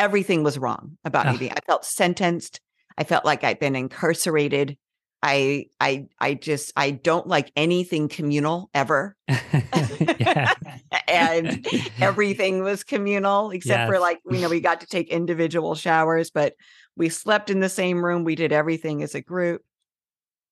Everything 0.00 0.42
was 0.42 0.58
wrong 0.58 0.96
about 1.04 1.26
me. 1.26 1.38
Being- 1.38 1.52
I 1.52 1.60
felt 1.66 1.84
sentenced. 1.84 2.60
I 2.98 3.04
felt 3.04 3.24
like 3.24 3.44
I'd 3.44 3.60
been 3.60 3.76
incarcerated. 3.76 4.76
I 5.22 5.66
I 5.78 6.06
I 6.18 6.34
just 6.34 6.72
I 6.76 6.90
don't 6.90 7.26
like 7.26 7.52
anything 7.54 8.08
communal 8.08 8.70
ever. 8.74 9.14
and 11.08 11.66
everything 12.00 12.62
was 12.62 12.84
communal 12.84 13.50
except 13.50 13.88
for 13.88 13.98
like 13.98 14.20
you 14.30 14.40
know 14.40 14.48
we 14.48 14.60
got 14.60 14.80
to 14.80 14.86
take 14.86 15.08
individual 15.08 15.74
showers 15.74 16.30
but 16.30 16.54
we 16.96 17.08
slept 17.08 17.50
in 17.50 17.60
the 17.60 17.68
same 17.68 18.04
room 18.04 18.24
we 18.24 18.34
did 18.34 18.52
everything 18.52 19.02
as 19.02 19.14
a 19.14 19.20
group 19.20 19.62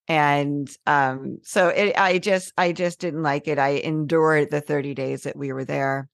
and 0.07 0.69
um 0.87 1.39
so 1.43 1.69
it 1.69 1.99
i 1.99 2.19
just 2.19 2.53
i 2.57 2.73
just 2.73 3.01
didn't 3.01 3.23
like 3.23 3.49
it 3.49 3.59
i 3.59 3.71
endured 3.71 4.51
the 4.51 4.61
30 4.61 4.95
days 4.95 5.23
that 5.23 5.37
we 5.37 5.53
were 5.53 5.65
there 5.65 6.09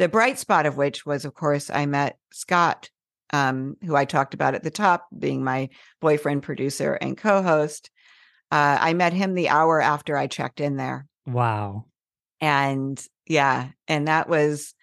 the 0.00 0.08
bright 0.08 0.38
spot 0.38 0.64
of 0.64 0.78
which 0.78 1.04
was 1.04 1.26
of 1.26 1.34
course 1.34 1.68
i 1.68 1.84
met 1.84 2.16
scott 2.32 2.88
um 3.34 3.76
who 3.84 3.94
i 3.94 4.06
talked 4.06 4.32
about 4.32 4.54
at 4.54 4.62
the 4.62 4.70
top 4.70 5.06
being 5.16 5.44
my 5.44 5.68
boyfriend 6.00 6.42
producer 6.42 6.94
and 6.94 7.18
co-host. 7.18 7.90
Uh, 8.50 8.78
i 8.80 8.94
met 8.94 9.12
him 9.12 9.34
the 9.34 9.50
hour 9.50 9.80
after 9.80 10.16
i 10.16 10.26
checked 10.26 10.58
in 10.58 10.76
there. 10.76 11.06
Wow. 11.26 11.84
and 12.40 13.00
yeah 13.26 13.68
and 13.86 14.08
that 14.08 14.26
was 14.26 14.74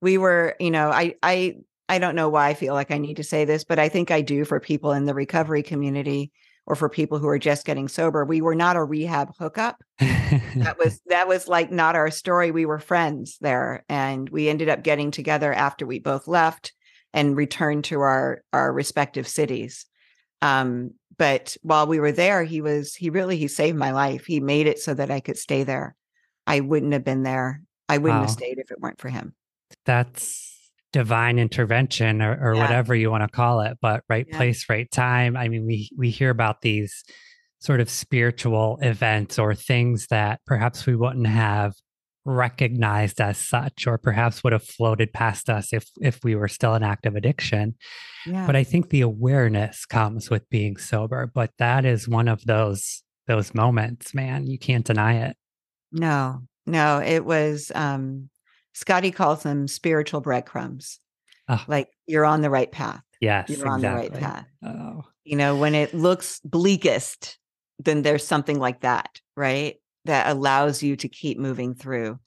we 0.00 0.18
were 0.18 0.56
you 0.58 0.72
know 0.72 0.90
i 0.90 1.14
i 1.22 1.54
i 1.88 2.00
don't 2.00 2.16
know 2.16 2.28
why 2.28 2.48
i 2.48 2.54
feel 2.54 2.74
like 2.74 2.90
i 2.90 2.98
need 2.98 3.18
to 3.18 3.24
say 3.24 3.44
this 3.44 3.62
but 3.62 3.78
i 3.78 3.88
think 3.88 4.10
i 4.10 4.20
do 4.20 4.44
for 4.44 4.58
people 4.58 4.92
in 4.92 5.04
the 5.04 5.14
recovery 5.14 5.62
community 5.62 6.32
or 6.66 6.74
for 6.74 6.88
people 6.88 7.18
who 7.18 7.28
are 7.28 7.38
just 7.38 7.64
getting 7.64 7.88
sober 7.88 8.24
we 8.24 8.40
were 8.40 8.54
not 8.54 8.76
a 8.76 8.84
rehab 8.84 9.32
hookup. 9.38 9.82
That 9.98 10.76
was 10.78 11.00
that 11.06 11.28
was 11.28 11.48
like 11.48 11.70
not 11.70 11.96
our 11.96 12.10
story 12.10 12.50
we 12.50 12.66
were 12.66 12.78
friends 12.78 13.38
there 13.40 13.84
and 13.88 14.28
we 14.28 14.48
ended 14.48 14.68
up 14.68 14.82
getting 14.82 15.10
together 15.10 15.52
after 15.52 15.86
we 15.86 15.98
both 15.98 16.26
left 16.26 16.72
and 17.14 17.36
returned 17.36 17.84
to 17.84 18.00
our 18.00 18.42
our 18.52 18.72
respective 18.72 19.28
cities. 19.28 19.86
Um 20.42 20.92
but 21.18 21.56
while 21.62 21.86
we 21.86 22.00
were 22.00 22.12
there 22.12 22.44
he 22.44 22.60
was 22.60 22.94
he 22.94 23.10
really 23.10 23.36
he 23.36 23.48
saved 23.48 23.78
my 23.78 23.92
life. 23.92 24.26
He 24.26 24.40
made 24.40 24.66
it 24.66 24.78
so 24.78 24.94
that 24.94 25.10
i 25.10 25.20
could 25.20 25.38
stay 25.38 25.62
there. 25.62 25.96
I 26.46 26.60
wouldn't 26.60 26.92
have 26.92 27.04
been 27.04 27.22
there. 27.22 27.62
I 27.88 27.98
wouldn't 27.98 28.22
have 28.22 28.30
stayed 28.30 28.58
if 28.58 28.70
it 28.70 28.80
weren't 28.80 29.00
for 29.00 29.08
him. 29.08 29.34
That's 29.84 30.55
divine 30.96 31.38
intervention 31.38 32.22
or, 32.22 32.32
or 32.40 32.54
Yeah. 32.54 32.62
whatever 32.62 32.94
you 32.94 33.10
want 33.10 33.22
to 33.22 33.28
call 33.28 33.60
it, 33.60 33.76
but 33.82 34.02
right 34.08 34.26
Yeah. 34.26 34.38
place, 34.38 34.64
right 34.70 34.90
time. 34.90 35.36
I 35.36 35.48
mean, 35.48 35.66
we 35.66 35.90
we 35.96 36.08
hear 36.10 36.30
about 36.30 36.62
these 36.62 37.04
sort 37.58 37.80
of 37.80 37.90
spiritual 37.90 38.78
events 38.80 39.38
or 39.38 39.54
things 39.54 40.06
that 40.08 40.40
perhaps 40.46 40.86
we 40.86 40.96
wouldn't 40.96 41.26
have 41.26 41.74
recognized 42.24 43.20
as 43.20 43.36
such 43.36 43.86
or 43.86 43.98
perhaps 43.98 44.42
would 44.42 44.54
have 44.54 44.64
floated 44.64 45.12
past 45.12 45.50
us 45.50 45.72
if 45.74 45.84
if 46.00 46.18
we 46.24 46.34
were 46.34 46.48
still 46.48 46.74
in 46.74 46.82
active 46.82 47.14
addiction 47.14 47.72
yeah 48.26 48.44
but 48.46 48.56
i 48.56 48.64
think 48.64 48.88
the 48.90 49.00
awareness 49.00 49.86
comes 49.86 50.28
with 50.28 50.42
being 50.50 50.76
sober 50.76 51.30
but 51.32 51.50
that 51.58 51.84
is 51.84 52.08
one 52.08 52.26
of 52.26 52.44
those 52.44 53.04
those 53.28 53.54
moments 53.54 54.12
man 54.12 54.44
you 54.44 54.58
can't 54.58 54.84
deny 54.86 55.14
it 55.28 55.36
no 55.92 56.40
no 56.66 57.00
it 57.00 57.24
was 57.24 57.70
um 57.76 58.28
scotty 58.76 59.10
calls 59.10 59.42
them 59.42 59.66
spiritual 59.66 60.20
breadcrumbs. 60.20 61.00
Ah. 61.48 61.64
like 61.68 61.88
you're 62.06 62.24
on 62.24 62.42
the 62.42 62.50
right 62.50 62.70
path. 62.72 63.02
Yes 63.20 63.48
you're 63.48 63.68
on 63.68 63.80
the 63.80 63.90
right 63.90 64.12
path. 64.12 64.46
Oh. 64.64 65.04
You 65.24 65.36
know 65.36 65.56
when 65.56 65.74
it 65.74 65.94
looks 65.94 66.40
bleakest 66.44 67.38
then 67.78 68.02
there's 68.02 68.26
something 68.26 68.58
like 68.58 68.80
that 68.80 69.20
right? 69.36 69.76
That 70.06 70.28
allows 70.28 70.82
you 70.82 70.96
to 70.96 71.08
keep 71.08 71.38
moving 71.38 71.74
through. 71.74 72.18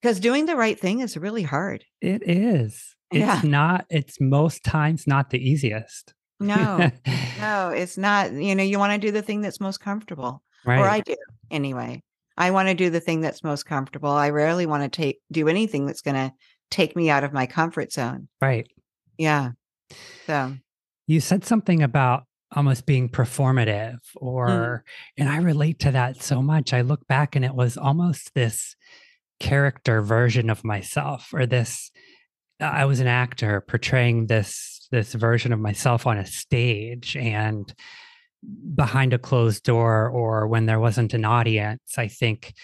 Because 0.00 0.20
doing 0.20 0.46
the 0.46 0.56
right 0.56 0.78
thing 0.78 1.00
is 1.00 1.16
really 1.16 1.42
hard. 1.42 1.84
It 2.00 2.22
is. 2.28 2.94
It's 3.10 3.20
Yeah. 3.20 3.40
not 3.44 3.86
it's 3.90 4.20
most 4.20 4.62
times 4.64 5.06
not 5.06 5.30
the 5.30 5.38
easiest. 5.38 6.12
No 6.38 6.90
no 7.40 7.70
it's 7.70 7.96
not 7.96 8.32
you 8.32 8.54
know 8.54 8.62
you 8.62 8.78
want 8.78 8.92
to 8.92 9.06
do 9.06 9.10
the 9.12 9.22
thing 9.22 9.40
that's 9.40 9.60
most 9.60 9.80
comfortable. 9.80 10.42
Right. 10.66 10.80
Or 10.80 10.86
i 10.86 11.00
do 11.00 11.16
anyway 11.50 12.02
i 12.36 12.50
want 12.50 12.68
to 12.68 12.74
do 12.74 12.90
the 12.90 13.00
thing 13.00 13.20
that's 13.20 13.44
most 13.44 13.64
comfortable. 13.64 14.10
I 14.10 14.30
rarely 14.30 14.66
want 14.66 14.82
to 14.82 14.88
take 14.88 15.20
do 15.30 15.48
anything 15.48 15.86
that's 15.86 16.02
going 16.02 16.16
to 16.16 16.32
take 16.70 16.96
me 16.96 17.10
out 17.10 17.24
of 17.24 17.32
my 17.32 17.46
comfort 17.46 17.92
zone. 17.92 18.28
Right. 18.40 18.66
Yeah. 19.16 19.50
So. 20.26 20.54
You 21.06 21.20
said 21.20 21.44
something 21.44 21.82
about 21.82 22.24
almost 22.56 22.86
being 22.86 23.08
performative 23.08 23.98
mm. 24.16 24.22
or 24.22 24.84
and 25.18 25.28
i 25.28 25.38
relate 25.38 25.80
to 25.80 25.90
that 25.92 26.22
so 26.22 26.42
much. 26.42 26.72
I 26.72 26.82
look 26.82 27.06
back 27.06 27.36
and 27.36 27.44
it 27.44 27.54
was 27.54 27.76
almost 27.76 28.34
this 28.34 28.76
character 29.40 30.00
version 30.00 30.48
of 30.48 30.64
myself 30.64 31.34
or 31.34 31.44
this 31.44 31.90
i 32.60 32.84
was 32.84 33.00
an 33.00 33.08
actor 33.08 33.60
portraying 33.60 34.26
this 34.26 34.86
this 34.92 35.12
version 35.12 35.52
of 35.52 35.58
myself 35.58 36.06
on 36.06 36.16
a 36.16 36.24
stage 36.24 37.16
and 37.16 37.74
behind 38.74 39.12
a 39.12 39.18
closed 39.18 39.62
door 39.64 40.08
or 40.08 40.46
when 40.46 40.66
there 40.66 40.80
wasn't 40.80 41.14
an 41.14 41.24
audience 41.24 41.96
i 41.98 42.08
think 42.08 42.54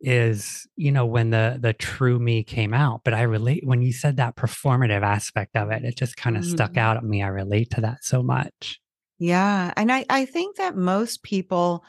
is 0.00 0.66
you 0.76 0.90
know 0.90 1.06
when 1.06 1.30
the 1.30 1.58
the 1.60 1.72
true 1.72 2.18
me 2.18 2.42
came 2.42 2.74
out 2.74 3.00
but 3.04 3.14
i 3.14 3.22
relate 3.22 3.64
when 3.64 3.80
you 3.82 3.92
said 3.92 4.16
that 4.16 4.34
performative 4.36 5.02
aspect 5.02 5.56
of 5.56 5.70
it 5.70 5.84
it 5.84 5.96
just 5.96 6.16
kind 6.16 6.36
of 6.36 6.44
stuck 6.44 6.72
Mhm. 6.72 6.78
out 6.78 6.96
at 6.96 7.04
me 7.04 7.22
i 7.22 7.28
relate 7.28 7.70
to 7.70 7.80
that 7.80 8.02
so 8.04 8.22
much 8.22 8.80
Yeah, 9.18 9.72
and 9.76 9.92
I 9.92 10.04
I 10.10 10.24
think 10.26 10.56
that 10.56 10.76
most 10.76 11.22
people 11.22 11.84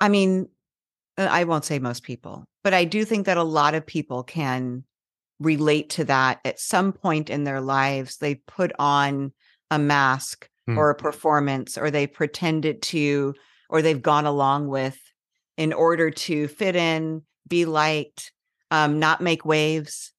I 0.00 0.08
mean, 0.08 0.48
uh, 1.16 1.28
I 1.30 1.44
won't 1.44 1.64
say 1.64 1.78
most 1.78 2.02
people, 2.02 2.44
but 2.64 2.74
I 2.74 2.84
do 2.84 3.04
think 3.04 3.26
that 3.26 3.36
a 3.36 3.44
lot 3.44 3.74
of 3.74 3.86
people 3.86 4.24
can 4.24 4.84
relate 5.38 5.90
to 5.90 6.04
that 6.06 6.40
at 6.44 6.58
some 6.60 6.92
point 6.92 7.30
in 7.30 7.44
their 7.44 7.60
lives. 7.60 8.16
They 8.16 8.34
put 8.34 8.72
on 8.78 9.32
a 9.70 9.78
mask 9.78 10.49
Hmm. 10.70 10.78
or 10.78 10.90
a 10.90 10.94
performance, 10.94 11.76
or 11.76 11.90
they 11.90 12.06
pretended 12.06 12.82
to, 12.82 13.34
or 13.68 13.82
they've 13.82 14.00
gone 14.00 14.26
along 14.26 14.68
with 14.68 14.98
in 15.56 15.72
order 15.72 16.10
to 16.10 16.48
fit 16.48 16.76
in, 16.76 17.22
be 17.46 17.64
liked, 17.64 18.32
um, 18.70 18.98
not 18.98 19.20
make 19.20 19.44
waves, 19.44 20.12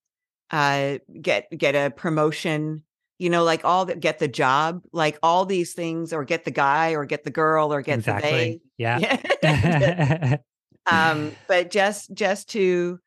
uh, 0.51 0.97
get 1.21 1.47
get 1.57 1.75
a 1.75 1.89
promotion, 1.89 2.83
you 3.17 3.29
know, 3.29 3.43
like 3.43 3.63
all 3.65 3.85
that, 3.85 3.99
get 3.99 4.19
the 4.19 4.27
job, 4.27 4.81
like 4.91 5.17
all 5.23 5.45
these 5.45 5.73
things, 5.73 6.13
or 6.13 6.23
get 6.23 6.43
the 6.45 6.51
guy, 6.51 6.91
or 6.91 7.05
get 7.05 7.23
the 7.23 7.31
girl, 7.31 7.73
or 7.73 7.81
get 7.81 8.03
the 8.03 8.11
they. 8.21 8.51
exactly. 8.51 8.61
Yeah. 8.77 9.17
Yeah. 9.43 10.37
um, 10.87 11.31
but 11.47 11.71
just 11.71 12.13
just 12.13 12.49
to 12.49 12.99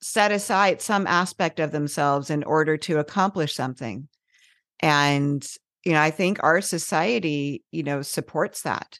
set 0.00 0.32
aside 0.32 0.80
some 0.80 1.06
aspect 1.06 1.60
of 1.60 1.72
themselves 1.72 2.30
in 2.30 2.44
order 2.44 2.76
to 2.76 2.98
accomplish 2.98 3.54
something, 3.54 4.08
and 4.80 5.46
you 5.86 5.92
know, 5.92 6.00
I 6.00 6.10
think 6.10 6.42
our 6.42 6.60
society, 6.60 7.62
you 7.70 7.84
know, 7.84 8.02
supports 8.02 8.62
that. 8.62 8.98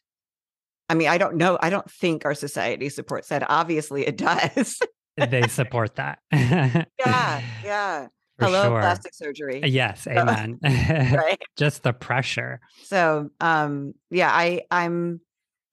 I 0.88 0.94
mean, 0.94 1.08
I 1.08 1.18
don't 1.18 1.34
know. 1.34 1.58
I 1.60 1.68
don't 1.68 1.90
think 1.90 2.24
our 2.24 2.34
society 2.34 2.90
supports 2.90 3.28
that. 3.30 3.44
Obviously, 3.50 4.06
it 4.06 4.16
does. 4.16 4.78
they 5.16 5.42
support 5.48 5.96
that. 5.96 6.20
yeah, 6.32 7.42
yeah. 7.64 8.06
For 8.38 8.44
Hello, 8.44 8.62
sure. 8.68 8.80
plastic 8.80 9.14
surgery. 9.14 9.62
Yes, 9.64 10.06
amen. 10.10 10.60
Right. 10.62 11.42
Just 11.56 11.82
the 11.82 11.92
pressure. 11.92 12.60
So, 12.84 13.30
um, 13.40 13.94
yeah, 14.12 14.30
I, 14.30 14.62
I'm, 14.70 15.20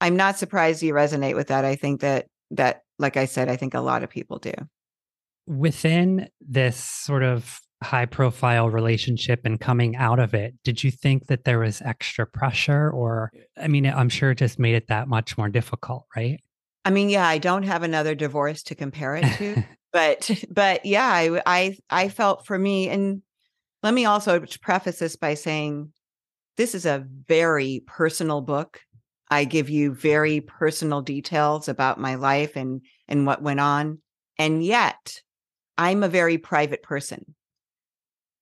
I'm 0.02 0.16
not 0.16 0.40
surprised 0.40 0.82
you 0.82 0.96
resonate 0.96 1.36
with 1.36 1.50
that. 1.50 1.64
I 1.64 1.76
think 1.76 2.02
that 2.02 2.26
that, 2.52 2.82
like 2.98 3.18
I 3.18 3.26
said, 3.26 3.50
I 3.50 3.56
think 3.56 3.76
a 3.76 3.82
lot 3.82 4.02
of 4.02 4.10
people 4.10 4.40
do. 4.40 4.54
Within 5.46 6.30
this 6.42 6.78
sort 6.78 7.22
of 7.22 7.60
high 7.84 8.06
profile 8.06 8.70
relationship 8.70 9.42
and 9.46 9.60
coming 9.60 9.96
out 9.96 10.20
of 10.20 10.34
it, 10.34 10.56
did 10.64 10.84
you 10.84 10.92
think 10.92 11.28
that 11.28 11.44
there 11.44 11.60
was 11.60 11.82
extra 11.82 12.26
pressure 12.26 12.90
or 12.90 13.32
I 13.58 13.68
mean, 13.68 13.86
I'm 13.86 14.10
sure 14.10 14.32
it 14.32 14.40
just 14.40 14.60
made 14.60 14.76
it 14.76 14.88
that 14.88 15.08
much 15.08 15.38
more 15.38 15.50
difficult, 15.50 16.08
right? 16.16 16.40
I 16.86 16.90
mean, 16.90 17.10
yeah, 17.10 17.28
I 17.28 17.38
don't 17.38 17.64
have 17.64 17.84
another 17.84 18.16
divorce 18.16 18.64
to 18.64 18.76
compare 18.76 19.16
it 19.16 19.38
to, 19.38 19.64
but 19.94 20.30
but 20.50 20.86
yeah, 20.86 21.08
I 21.08 21.42
I 21.46 21.78
I 21.90 22.10
felt 22.10 22.46
for 22.46 22.58
me, 22.58 22.90
and 22.90 23.22
let 23.84 23.94
me 23.94 24.06
also 24.06 24.44
preface 24.62 25.00
this 25.00 25.16
by 25.16 25.36
saying 25.36 25.92
this 26.58 26.76
is 26.76 26.86
a 26.86 27.06
very 27.28 27.84
personal 27.88 28.42
book. 28.42 28.82
I 29.30 29.46
give 29.46 29.70
you 29.70 29.94
very 29.94 30.42
personal 30.42 31.02
details 31.02 31.68
about 31.68 32.00
my 32.00 32.16
life 32.16 32.56
and 32.56 32.82
and 33.08 33.26
what 33.26 33.42
went 33.42 33.60
on, 33.60 34.00
and 34.38 34.64
yet 34.64 35.22
I'm 35.78 36.04
a 36.04 36.10
very 36.10 36.38
private 36.38 36.84
person. 36.84 37.34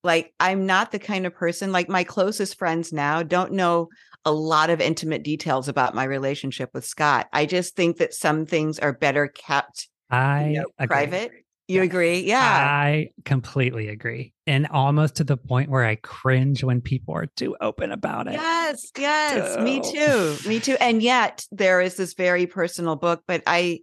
Like 0.04 0.34
I'm 0.40 0.66
not 0.66 0.92
the 0.92 1.00
kind 1.00 1.26
of 1.26 1.36
person 1.36 1.72
like 1.72 1.90
my 1.90 2.04
closest 2.04 2.58
friends 2.58 2.92
now 2.92 3.24
don't 3.24 3.54
know 3.54 3.90
a 4.26 4.32
lot 4.32 4.70
of 4.70 4.82
intimate 4.82 5.24
details 5.24 5.68
about 5.68 5.96
my 5.96 6.04
relationship 6.04 6.70
with 6.74 6.86
Scott. 6.86 7.28
I 7.34 7.46
just 7.46 7.76
think 7.76 7.98
that 7.98 8.14
some 8.14 8.46
things 8.46 8.80
are 8.80 8.94
better 8.94 9.28
kept 9.28 9.90
I 10.10 10.50
you 10.50 10.60
know, 10.60 10.86
private. 10.88 11.32
You 11.68 11.82
Yes. 11.82 11.86
agree? 11.86 12.20
Yeah. 12.20 12.42
I 12.42 13.10
completely 13.24 13.88
agree. 13.88 14.34
And 14.46 14.68
almost 14.68 15.16
to 15.16 15.24
the 15.24 15.38
point 15.38 15.70
where 15.70 15.86
I 15.86 15.96
cringe 15.96 16.64
when 16.64 16.82
people 16.82 17.16
are 17.16 17.28
too 17.28 17.56
open 17.62 17.92
about 17.94 18.28
it. 18.28 18.34
yes, 18.34 18.92
yes, 18.98 19.58
me 19.60 19.80
too. 19.80 20.38
Me 20.50 20.60
too. 20.60 20.76
And 20.82 21.02
yet 21.02 21.46
there 21.52 21.80
is 21.80 21.96
this 21.96 22.14
very 22.14 22.48
personal 22.48 22.98
book, 22.98 23.24
but 23.26 23.42
I 23.48 23.80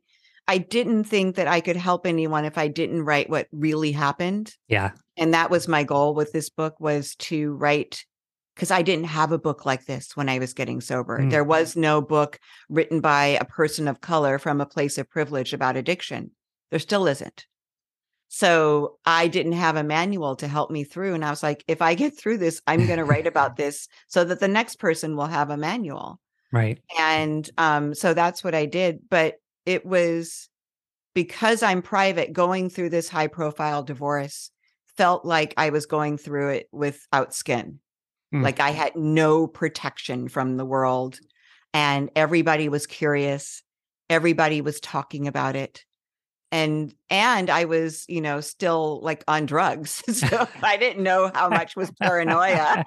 I 0.49 0.59
didn't 0.59 1.05
think 1.05 1.37
that 1.37 1.47
I 1.47 1.61
could 1.61 1.76
help 1.76 2.07
anyone 2.07 2.47
if 2.47 2.57
I 2.57 2.69
didn't 2.69 3.05
write 3.05 3.28
what 3.28 3.47
really 3.52 3.93
happened. 3.93 4.57
Yeah. 4.67 4.93
And 5.19 5.35
that 5.35 5.50
was 5.50 5.69
my 5.69 5.84
goal 5.84 6.15
with 6.15 6.32
this 6.32 6.49
book 6.49 6.80
was 6.80 7.15
to 7.17 7.52
write 7.52 8.04
because 8.54 8.71
I 8.71 8.82
didn't 8.82 9.04
have 9.04 9.30
a 9.30 9.39
book 9.39 9.67
like 9.67 9.84
this 9.84 10.17
when 10.17 10.28
I 10.28 10.41
was 10.41 10.54
getting 10.54 10.80
sober. 10.80 11.21
Mm. 11.21 11.30
There 11.30 11.45
was 11.45 11.76
no 11.76 12.00
book 12.00 12.41
written 12.69 13.00
by 13.00 13.39
a 13.41 13.45
person 13.45 13.87
of 13.87 14.00
color 14.00 14.39
from 14.39 14.61
a 14.61 14.67
place 14.67 14.99
of 14.99 15.08
privilege 15.08 15.52
about 15.52 15.76
addiction. 15.76 16.32
There 16.71 16.80
still 16.80 17.06
isn't. 17.06 17.47
So 18.28 18.97
I 19.04 19.28
didn't 19.28 19.52
have 19.52 19.76
a 19.76 19.84
manual 19.84 20.34
to 20.37 20.49
help 20.49 20.71
me 20.71 20.82
through. 20.82 21.15
And 21.15 21.25
I 21.25 21.30
was 21.30 21.43
like, 21.43 21.63
if 21.69 21.80
I 21.82 21.95
get 21.95 22.19
through 22.19 22.39
this, 22.39 22.61
I'm 22.67 22.87
going 22.87 22.99
to 22.99 23.04
write 23.04 23.26
about 23.26 23.56
this 23.56 23.87
so 24.08 24.25
that 24.25 24.41
the 24.41 24.49
next 24.49 24.80
person 24.80 25.15
will 25.15 25.26
have 25.26 25.50
a 25.50 25.56
manual. 25.56 26.21
Right. 26.50 26.80
And 26.99 27.49
um, 27.58 27.95
so 27.95 28.15
that's 28.15 28.43
what 28.43 28.54
I 28.54 28.67
did. 28.67 29.00
But 29.08 29.37
it 29.69 29.85
was 29.85 30.49
because 31.15 31.63
I'm 31.63 31.83
private, 31.83 32.33
going 32.33 32.71
through 32.71 32.89
this 32.89 33.11
high 33.11 33.26
profile 33.26 33.83
divorce 33.83 34.50
felt 34.97 35.26
like 35.26 35.52
I 35.59 35.69
was 35.69 35.85
going 35.85 36.17
through 36.17 36.49
it 36.52 36.69
without 36.73 37.35
skin. 37.35 37.78
Mm. 38.35 38.43
Like 38.43 38.61
I 38.61 38.71
had 38.71 38.97
no 38.97 39.47
protection 39.47 40.28
from 40.28 40.57
the 40.57 40.65
world. 40.65 41.21
And 41.75 42.11
everybody 42.17 42.71
was 42.71 42.87
curious. 42.87 43.63
Everybody 44.09 44.63
was 44.63 44.81
talking 44.81 45.28
about 45.28 45.54
it. 45.54 45.85
And 46.50 46.95
and 47.11 47.50
I 47.50 47.67
was, 47.67 48.07
you 48.09 48.23
know, 48.23 48.41
still 48.41 49.00
like 49.02 49.23
on 49.28 49.45
drugs. 49.45 50.02
so 50.11 50.49
I 50.63 50.78
didn't 50.78 51.02
know 51.02 51.31
how 51.35 51.50
much 51.50 51.76
was 51.76 51.91
paranoia. 52.00 52.87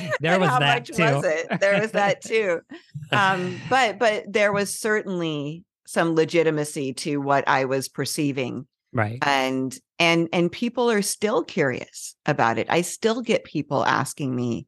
there 0.20 0.38
was 0.38 0.48
how 0.48 0.58
that 0.58 0.88
much 0.88 0.96
too. 0.96 1.02
was 1.02 1.24
it? 1.24 1.60
There 1.60 1.80
was 1.80 1.92
that 1.92 2.20
too. 2.22 2.60
Um, 3.10 3.58
but 3.70 3.98
but 3.98 4.30
there 4.30 4.52
was 4.52 4.74
certainly 4.78 5.64
some 5.86 6.14
legitimacy 6.14 6.92
to 6.92 7.16
what 7.16 7.48
I 7.48 7.64
was 7.64 7.88
perceiving, 7.88 8.66
right. 8.92 9.18
and 9.22 9.74
and 9.98 10.28
and 10.30 10.52
people 10.52 10.90
are 10.90 11.00
still 11.00 11.42
curious 11.42 12.14
about 12.26 12.58
it. 12.58 12.66
I 12.68 12.82
still 12.82 13.22
get 13.22 13.44
people 13.44 13.82
asking 13.82 14.36
me, 14.36 14.66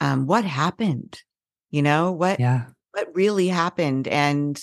um, 0.00 0.26
"What 0.26 0.44
happened? 0.44 1.20
You 1.72 1.82
know 1.82 2.12
what 2.12 2.38
Yeah. 2.38 2.66
what 2.92 3.08
really 3.14 3.48
happened?" 3.48 4.06
And 4.06 4.62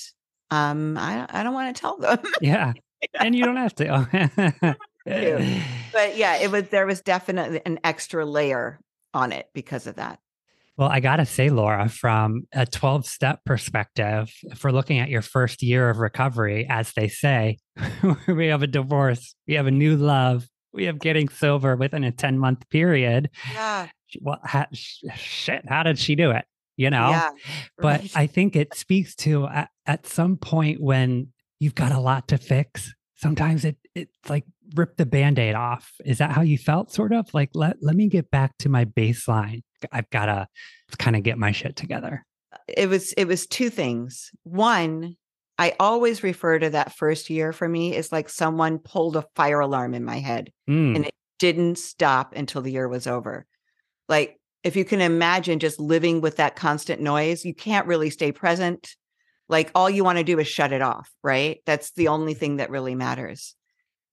um, 0.52 0.98
I 0.98 1.26
I 1.30 1.44
don't 1.44 1.54
want 1.54 1.76
to 1.76 1.82
tell 1.82 1.98
them. 1.98 2.20
Yeah. 2.42 2.72
And 3.20 3.36
you 3.36 3.44
don't 3.44 3.58
have 3.58 3.76
to. 3.76 4.78
but 5.06 6.18
yeah, 6.18 6.38
it 6.38 6.52
was 6.52 6.70
there 6.70 6.86
was 6.86 7.02
definitely 7.02 7.62
an 7.66 7.80
extra 7.84 8.26
layer 8.26 8.80
on 9.14 9.32
it 9.32 9.48
because 9.54 9.88
of 9.88 9.96
that. 9.96 10.20
Well, 10.78 10.90
I 10.90 11.00
got 11.00 11.18
to 11.18 11.26
say, 11.26 11.50
Laura, 11.50 11.90
from 11.90 12.48
a 12.54 12.66
12 12.66 13.06
step 13.06 13.44
perspective, 13.46 14.34
if 14.44 14.64
we're 14.64 14.72
looking 14.72 15.00
at 15.00 15.10
your 15.10 15.22
first 15.22 15.62
year 15.62 15.90
of 15.90 15.98
recovery, 15.98 16.66
as 16.70 16.94
they 16.94 17.08
say, 17.08 17.58
we 18.28 18.48
have 18.48 18.64
a 18.64 18.68
divorce, 18.68 19.36
we 19.48 19.56
have 19.56 19.68
a 19.68 19.72
new 19.72 19.96
love, 19.96 20.48
we 20.74 20.86
have 20.86 21.00
getting 21.00 21.28
sober 21.30 21.76
within 21.76 22.04
a 22.04 22.12
10 22.12 22.40
month 22.40 22.70
period. 22.70 23.30
Yeah, 23.54 23.90
Well, 24.22 24.40
sh- 24.74 25.04
shit, 25.16 25.64
how 25.68 25.84
did 25.84 26.00
she 26.00 26.16
do 26.16 26.32
it? 26.32 26.46
You 26.78 26.90
know? 26.90 27.10
yeah. 27.10 27.30
but. 27.78 28.10
I 28.16 28.26
think 28.28 28.56
it 28.56 28.74
speaks 28.74 29.14
to 29.18 29.46
at, 29.48 29.70
at 29.86 30.08
some 30.08 30.38
point 30.38 30.82
when 30.82 31.28
you've 31.60 31.76
got 31.76 31.92
a 31.92 32.00
lot 32.00 32.30
to 32.30 32.38
fix. 32.38 32.94
Sometimes 33.18 33.66
it 33.66 33.78
it's 33.94 34.30
like 34.30 34.46
rip 34.76 34.98
the 34.98 35.06
band-aid 35.06 35.56
off. 35.56 35.92
Is 36.06 36.20
that 36.20 36.32
how 36.32 36.42
you 36.42 36.58
felt? 36.58 36.92
Sort 36.92 37.12
of 37.14 37.34
like 37.34 37.50
let 37.54 37.78
let 37.82 37.96
me 37.96 38.08
get 38.08 38.32
back 38.32 38.58
to 38.60 38.70
my 38.70 38.86
baseline. 38.86 39.62
I've 39.92 40.10
gotta 40.10 40.48
kind 40.98 41.16
of 41.16 41.24
get 41.24 41.38
my 41.38 41.52
shit 41.52 41.76
together. 41.76 42.26
it 42.68 42.88
was 42.88 43.14
it 43.14 43.26
was 43.26 43.48
two 43.48 43.70
things. 43.70 44.32
One, 44.44 45.16
I 45.58 45.74
always 45.80 46.24
refer 46.24 46.60
to 46.60 46.70
that 46.72 46.94
first 46.96 47.30
year 47.30 47.54
for 47.54 47.68
me 47.68 47.96
as 47.96 48.12
like 48.12 48.30
someone 48.30 48.80
pulled 48.80 49.16
a 49.16 49.26
fire 49.36 49.60
alarm 49.60 49.94
in 49.94 50.04
my 50.04 50.20
head 50.20 50.52
Mm, 50.70 50.96
and 50.96 51.06
it 51.06 51.14
didn't 51.40 51.78
stop 51.78 52.34
until 52.36 52.62
the 52.62 52.72
year 52.72 52.88
was 52.88 53.08
over. 53.08 53.46
Like 54.10 54.38
if 54.64 54.76
you 54.76 54.86
can 54.86 55.02
imagine 55.02 55.60
just 55.60 55.80
living 55.80 56.22
with 56.22 56.38
that 56.38 56.56
constant 56.56 57.02
noise, 57.02 57.44
you 57.46 57.54
can't 57.54 57.88
really 57.88 58.10
stay 58.10 58.32
present. 58.32 58.96
Like 59.50 59.72
all 59.76 59.90
you 59.90 60.04
want 60.04 60.18
to 60.18 60.24
do 60.24 60.40
is 60.40 60.48
shut 60.48 60.72
it 60.72 60.82
off, 60.82 61.10
right? 61.24 61.60
That's 61.66 61.92
the 61.92 62.10
only 62.10 62.34
thing 62.36 62.58
that 62.58 62.70
really 62.70 62.96
matters. 62.96 63.56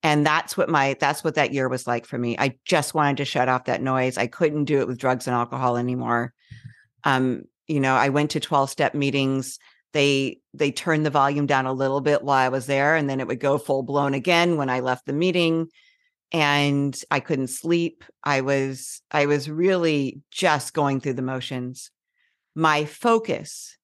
And 0.02 0.24
that's 0.24 0.56
what 0.56 0.68
my 0.68 0.96
that's 1.00 1.24
what 1.24 1.34
that 1.34 1.52
year 1.52 1.68
was 1.68 1.86
like 1.86 2.06
for 2.06 2.18
me. 2.18 2.36
I 2.38 2.56
just 2.64 2.94
wanted 2.94 3.16
to 3.18 3.24
shut 3.24 3.48
off 3.48 3.64
that 3.64 3.82
noise. 3.82 4.16
I 4.16 4.28
couldn't 4.28 4.64
do 4.64 4.80
it 4.80 4.86
with 4.86 4.98
drugs 4.98 5.26
and 5.26 5.34
alcohol 5.34 5.76
anymore. 5.76 6.32
Um, 7.04 7.42
you 7.66 7.80
know, 7.80 7.94
I 7.94 8.08
went 8.08 8.30
to 8.32 8.40
12 8.40 8.70
step 8.70 8.94
meetings. 8.94 9.58
They 9.92 10.38
they 10.54 10.70
turned 10.70 11.04
the 11.04 11.10
volume 11.10 11.46
down 11.46 11.66
a 11.66 11.72
little 11.72 12.00
bit 12.00 12.22
while 12.22 12.38
I 12.38 12.48
was 12.48 12.66
there 12.66 12.94
and 12.94 13.10
then 13.10 13.20
it 13.20 13.26
would 13.26 13.40
go 13.40 13.58
full 13.58 13.82
blown 13.82 14.14
again 14.14 14.56
when 14.56 14.70
I 14.70 14.80
left 14.80 15.06
the 15.06 15.12
meeting 15.12 15.68
and 16.32 16.96
I 17.10 17.20
couldn't 17.20 17.48
sleep. 17.48 18.04
I 18.22 18.42
was 18.42 19.02
I 19.10 19.26
was 19.26 19.50
really 19.50 20.20
just 20.30 20.74
going 20.74 21.00
through 21.00 21.14
the 21.14 21.22
motions. 21.22 21.90
My 22.54 22.84
focus 22.84 23.76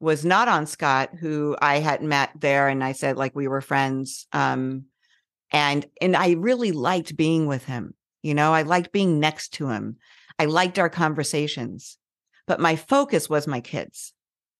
was 0.00 0.24
not 0.24 0.48
on 0.48 0.66
Scott, 0.66 1.10
who 1.18 1.56
I 1.60 1.78
had 1.78 2.02
met 2.02 2.30
there, 2.38 2.68
and 2.68 2.82
I 2.82 2.92
said 2.92 3.16
like 3.16 3.34
we 3.34 3.48
were 3.48 3.60
friends. 3.60 4.26
Um, 4.32 4.86
and 5.52 5.86
and 6.00 6.16
I 6.16 6.32
really 6.32 6.72
liked 6.72 7.16
being 7.16 7.46
with 7.46 7.64
him. 7.64 7.94
You 8.22 8.34
know, 8.34 8.52
I 8.52 8.62
liked 8.62 8.92
being 8.92 9.20
next 9.20 9.54
to 9.54 9.68
him. 9.68 9.96
I 10.38 10.46
liked 10.46 10.78
our 10.78 10.90
conversations, 10.90 11.98
but 12.46 12.60
my 12.60 12.76
focus 12.76 13.28
was 13.30 13.46
my 13.46 13.60
kids. 13.60 14.12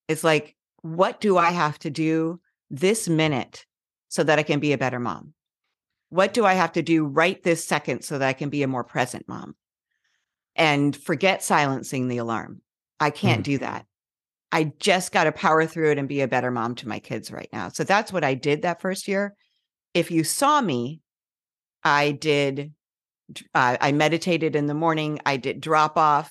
It's 0.08 0.24
like 0.24 0.56
what 0.82 1.20
do 1.20 1.36
I 1.36 1.50
have 1.50 1.78
to 1.80 1.90
do 1.90 2.40
this 2.70 3.08
minute 3.08 3.66
so 4.08 4.22
that 4.22 4.38
I 4.38 4.42
can 4.42 4.60
be 4.60 4.72
a 4.72 4.78
better 4.78 5.00
mom? 5.00 5.32
What 6.10 6.32
do 6.32 6.44
I 6.44 6.54
have 6.54 6.72
to 6.72 6.82
do 6.82 7.04
right 7.04 7.42
this 7.42 7.64
second 7.64 8.02
so 8.02 8.18
that 8.18 8.28
I 8.28 8.32
can 8.32 8.48
be 8.48 8.62
a 8.62 8.68
more 8.68 8.84
present 8.84 9.26
mom? 9.26 9.56
And 10.54 10.96
forget 10.96 11.42
silencing 11.42 12.08
the 12.08 12.18
alarm. 12.18 12.62
I 13.00 13.10
can't 13.10 13.40
mm. 13.40 13.44
do 13.44 13.58
that. 13.58 13.86
I 14.52 14.72
just 14.78 15.12
got 15.12 15.24
to 15.24 15.32
power 15.32 15.66
through 15.66 15.90
it 15.90 15.98
and 15.98 16.08
be 16.08 16.20
a 16.20 16.28
better 16.28 16.50
mom 16.50 16.76
to 16.76 16.88
my 16.88 16.98
kids 16.98 17.32
right 17.32 17.48
now. 17.52 17.68
So 17.68 17.84
that's 17.84 18.12
what 18.12 18.24
I 18.24 18.34
did 18.34 18.62
that 18.62 18.80
first 18.80 19.08
year. 19.08 19.34
If 19.96 20.10
you 20.10 20.24
saw 20.24 20.60
me, 20.60 21.00
I 21.82 22.10
did, 22.10 22.74
uh, 23.54 23.78
I 23.80 23.92
meditated 23.92 24.54
in 24.54 24.66
the 24.66 24.74
morning, 24.74 25.20
I 25.24 25.38
did 25.38 25.58
drop 25.58 25.96
off. 25.96 26.30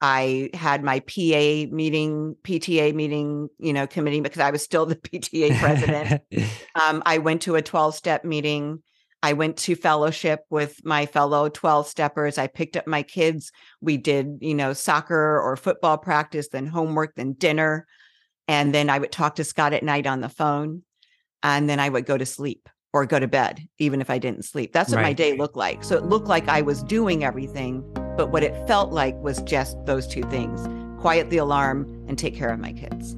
I 0.00 0.50
had 0.52 0.82
my 0.82 0.98
PA 0.98 1.70
meeting, 1.72 2.34
PTA 2.42 2.92
meeting, 2.92 3.50
you 3.60 3.72
know, 3.72 3.86
committee 3.86 4.20
because 4.20 4.40
I 4.40 4.50
was 4.50 4.64
still 4.64 4.84
the 4.84 4.96
PTA 4.96 5.56
president. 5.60 6.22
um, 6.74 7.04
I 7.06 7.18
went 7.18 7.42
to 7.42 7.54
a 7.54 7.62
12 7.62 7.94
step 7.94 8.24
meeting. 8.24 8.82
I 9.22 9.34
went 9.34 9.58
to 9.58 9.76
fellowship 9.76 10.40
with 10.50 10.84
my 10.84 11.06
fellow 11.06 11.48
12 11.48 11.86
steppers. 11.86 12.36
I 12.36 12.48
picked 12.48 12.76
up 12.76 12.88
my 12.88 13.04
kids. 13.04 13.52
We 13.80 13.96
did, 13.96 14.38
you 14.40 14.56
know, 14.56 14.72
soccer 14.72 15.40
or 15.40 15.56
football 15.56 15.98
practice, 15.98 16.48
then 16.48 16.66
homework, 16.66 17.14
then 17.14 17.34
dinner. 17.34 17.86
And 18.48 18.74
then 18.74 18.90
I 18.90 18.98
would 18.98 19.12
talk 19.12 19.36
to 19.36 19.44
Scott 19.44 19.72
at 19.72 19.84
night 19.84 20.08
on 20.08 20.20
the 20.20 20.28
phone. 20.28 20.82
And 21.44 21.70
then 21.70 21.78
I 21.78 21.88
would 21.88 22.06
go 22.06 22.18
to 22.18 22.26
sleep 22.26 22.68
or 22.94 23.04
go 23.04 23.18
to 23.18 23.26
bed, 23.26 23.66
even 23.78 24.00
if 24.00 24.08
I 24.08 24.18
didn't 24.18 24.44
sleep. 24.44 24.72
That's 24.72 24.90
what 24.90 24.98
right. 24.98 25.02
my 25.02 25.12
day 25.12 25.36
looked 25.36 25.56
like. 25.56 25.82
So 25.82 25.96
it 25.96 26.04
looked 26.04 26.28
like 26.28 26.48
I 26.48 26.62
was 26.62 26.84
doing 26.84 27.24
everything, 27.24 27.82
but 28.16 28.30
what 28.30 28.44
it 28.44 28.54
felt 28.68 28.92
like 28.92 29.16
was 29.16 29.42
just 29.42 29.76
those 29.84 30.06
two 30.06 30.22
things 30.30 30.66
quiet 31.00 31.28
the 31.28 31.36
alarm 31.36 32.04
and 32.08 32.16
take 32.16 32.34
care 32.34 32.50
of 32.50 32.60
my 32.60 32.72
kids. 32.72 33.16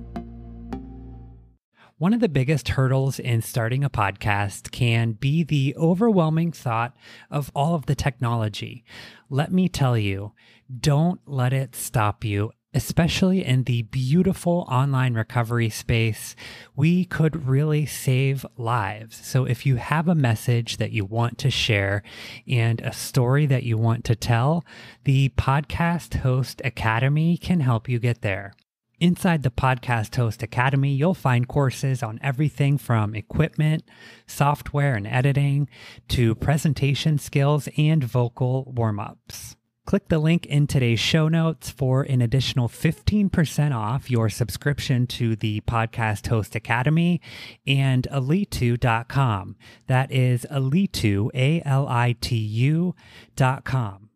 One 1.98 2.12
of 2.12 2.20
the 2.20 2.28
biggest 2.28 2.70
hurdles 2.70 3.18
in 3.18 3.42
starting 3.42 3.84
a 3.84 3.90
podcast 3.90 4.70
can 4.70 5.12
be 5.12 5.44
the 5.44 5.74
overwhelming 5.78 6.52
thought 6.52 6.96
of 7.30 7.52
all 7.54 7.74
of 7.74 7.86
the 7.86 7.94
technology. 7.94 8.84
Let 9.30 9.52
me 9.52 9.68
tell 9.68 9.96
you, 9.96 10.32
don't 10.80 11.20
let 11.26 11.52
it 11.52 11.76
stop 11.76 12.24
you 12.24 12.50
especially 12.76 13.42
in 13.42 13.64
the 13.64 13.82
beautiful 13.82 14.66
online 14.70 15.14
recovery 15.14 15.70
space, 15.70 16.36
we 16.76 17.06
could 17.06 17.48
really 17.48 17.86
save 17.86 18.44
lives. 18.58 19.16
So, 19.26 19.46
if 19.46 19.64
you 19.64 19.76
have 19.76 20.08
a 20.08 20.14
message 20.14 20.76
that 20.76 20.92
you 20.92 21.06
want 21.06 21.38
to 21.38 21.50
share 21.50 22.02
and 22.46 22.82
a 22.82 22.92
story 22.92 23.46
that 23.46 23.62
you 23.62 23.78
want 23.78 24.04
to 24.04 24.14
tell, 24.14 24.62
the 25.04 25.30
Podcast 25.30 26.16
Host 26.16 26.60
Academy 26.64 27.38
can 27.38 27.60
help 27.60 27.88
you 27.88 27.98
get 27.98 28.20
there. 28.20 28.52
Inside 29.00 29.42
the 29.42 29.50
Podcast 29.50 30.14
Host 30.16 30.42
Academy, 30.42 30.92
you'll 30.92 31.14
find 31.14 31.48
courses 31.48 32.02
on 32.02 32.20
everything 32.22 32.76
from 32.76 33.14
equipment, 33.14 33.84
software 34.26 34.94
and 34.94 35.06
editing 35.06 35.70
to 36.08 36.34
presentation 36.34 37.18
skills 37.18 37.70
and 37.78 38.04
vocal 38.04 38.70
warm 38.76 39.00
ups. 39.00 39.56
Click 39.86 40.08
the 40.08 40.18
link 40.18 40.46
in 40.46 40.66
today's 40.66 40.98
show 40.98 41.28
notes 41.28 41.70
for 41.70 42.02
an 42.02 42.20
additional 42.20 42.68
15% 42.68 43.72
off 43.72 44.10
your 44.10 44.28
subscription 44.28 45.06
to 45.06 45.36
the 45.36 45.60
Podcast 45.60 46.26
Host 46.26 46.56
Academy 46.56 47.20
and 47.68 48.08
alitu.com. 48.10 49.54
That 49.86 50.10
is 50.10 50.44
alitu, 50.50 51.30
A 51.34 51.62
L 51.64 51.86
I 51.86 52.16
T 52.20 52.36
U.com 52.36 54.10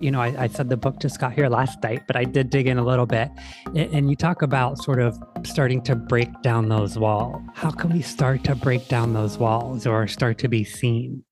you 0.00 0.10
know, 0.10 0.20
I, 0.20 0.34
I, 0.36 0.48
said 0.48 0.68
the 0.68 0.76
book 0.76 0.98
just 0.98 1.20
got 1.20 1.32
here 1.32 1.48
last 1.48 1.80
night, 1.80 2.08
but 2.08 2.16
I 2.16 2.24
did 2.24 2.50
dig 2.50 2.66
in 2.66 2.76
a 2.76 2.84
little 2.84 3.06
bit. 3.06 3.30
And 3.72 4.10
you 4.10 4.16
talk 4.16 4.42
about 4.42 4.78
sort 4.78 5.00
of 5.00 5.16
starting 5.44 5.80
to 5.82 5.94
break 5.94 6.28
down 6.42 6.68
those 6.68 6.98
walls. 6.98 7.40
How 7.54 7.70
can 7.70 7.92
we 7.92 8.02
start 8.02 8.42
to 8.44 8.56
break 8.56 8.88
down 8.88 9.12
those 9.12 9.38
walls 9.38 9.86
or 9.86 10.08
start 10.08 10.38
to 10.38 10.48
be 10.48 10.64
seen? 10.64 11.22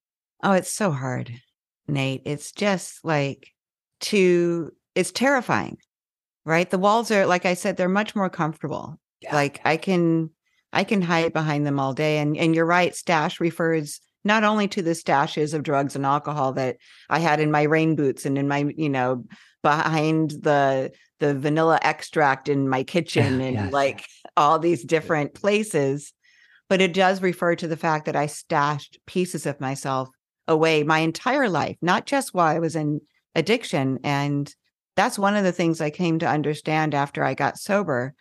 Oh, 0.45 0.53
it's 0.53 0.73
so 0.73 0.93
hard, 0.93 1.33
Nate. 1.89 2.23
It's 2.25 2.53
just 2.53 3.05
like 3.05 3.49
to, 4.01 4.73
it's 4.95 5.13
terrifying, 5.13 5.79
right? 6.45 6.69
The 6.69 6.79
walls 6.79 7.11
are, 7.11 7.27
like 7.27 7.47
I 7.47 7.55
said, 7.55 7.77
they're 7.77 7.89
much 7.89 8.15
more 8.15 8.31
comfortable. 8.31 8.99
Yeah. 9.21 9.35
Like 9.35 9.61
I 9.65 9.77
can, 9.77 10.31
I 10.73 10.85
can 10.85 11.03
hide 11.03 11.33
behind 11.33 11.67
them 11.67 11.81
all 11.81 11.93
day. 11.93 12.19
And, 12.19 12.37
and 12.37 12.55
you're 12.55 12.67
right, 12.67 12.95
stash 12.95 13.41
refers 13.41 14.01
not 14.25 14.45
only 14.45 14.69
to 14.69 14.83
the 14.83 14.91
stashes 14.91 15.55
of 15.55 15.63
drugs 15.63 15.97
and 15.97 16.05
alcohol 16.05 16.53
that 16.53 16.77
I 17.09 17.19
had 17.19 17.41
in 17.41 17.51
my 17.51 17.63
rain 17.63 17.97
boots 17.97 18.27
and 18.27 18.37
in 18.37 18.49
my, 18.49 18.73
you 18.77 18.89
know, 18.89 19.25
behind 19.63 20.31
the 20.31 20.93
the 21.19 21.35
vanilla 21.35 21.79
extract 21.83 22.49
in 22.49 22.69
my 22.69 22.83
kitchen 22.83 23.41
and 23.43 23.55
yes. 23.55 23.73
like 23.73 24.07
all 24.37 24.59
these 24.59 24.83
different 24.83 25.35
places, 25.35 26.13
but 26.69 26.81
it 26.81 26.95
does 26.95 27.23
refer 27.23 27.55
to 27.55 27.69
the 27.69 27.77
fact 27.77 28.07
that 28.07 28.17
I 28.17 28.27
stashed 28.27 28.99
pieces 29.07 29.47
of 29.47 29.61
myself 29.61 30.09
away 30.49 30.83
my 30.83 31.01
entire 31.01 31.49
life, 31.49 31.77
not 31.83 32.07
just 32.07 32.35
while 32.35 32.47
I 32.47 32.59
was 32.59 32.75
in 32.75 33.01
addiction. 33.35 33.99
And 34.05 34.53
that's 34.97 35.19
one 35.19 35.37
of 35.37 35.45
the 35.45 35.53
things 35.53 35.81
I 35.81 35.91
came 35.91 36.19
to 36.19 36.29
understand 36.29 36.95
after 36.95 37.25
I 37.25 37.35
got 37.35 37.59
sober 37.59 38.15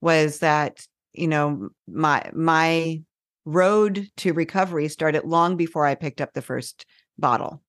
was 0.00 0.38
that, 0.38 0.86
you 1.12 1.28
know, 1.28 1.68
my 1.88 2.30
my 2.34 3.02
road 3.44 4.08
to 4.18 4.32
recovery 4.32 4.88
started 4.88 5.24
long 5.24 5.56
before 5.56 5.84
I 5.84 5.94
picked 5.94 6.20
up 6.20 6.32
the 6.32 6.42
first 6.42 6.84
bottle. 7.18 7.62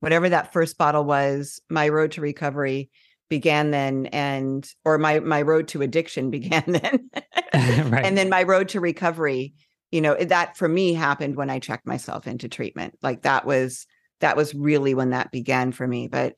Whatever 0.00 0.28
that 0.28 0.52
first 0.52 0.78
bottle 0.78 1.04
was, 1.04 1.60
my 1.68 1.88
road 1.88 2.12
to 2.12 2.20
recovery 2.20 2.90
began 3.30 3.70
then 3.70 4.06
and 4.06 4.68
or 4.84 4.98
my 4.98 5.20
my 5.20 5.42
road 5.42 5.68
to 5.68 5.82
addiction 5.82 6.30
began 6.30 6.64
then. 6.66 7.10
right. 7.54 8.04
And 8.04 8.16
then 8.16 8.28
my 8.28 8.42
road 8.42 8.68
to 8.70 8.80
recovery, 8.80 9.54
you 9.90 10.00
know, 10.00 10.14
that 10.14 10.56
for 10.56 10.68
me 10.68 10.94
happened 10.94 11.36
when 11.36 11.50
I 11.50 11.58
checked 11.58 11.86
myself 11.86 12.26
into 12.26 12.48
treatment. 12.48 12.98
Like 13.02 13.22
that 13.22 13.44
was 13.46 13.86
that 14.20 14.36
was 14.36 14.54
really 14.54 14.94
when 14.94 15.10
that 15.10 15.30
began 15.30 15.72
for 15.72 15.86
me, 15.86 16.08
but 16.08 16.34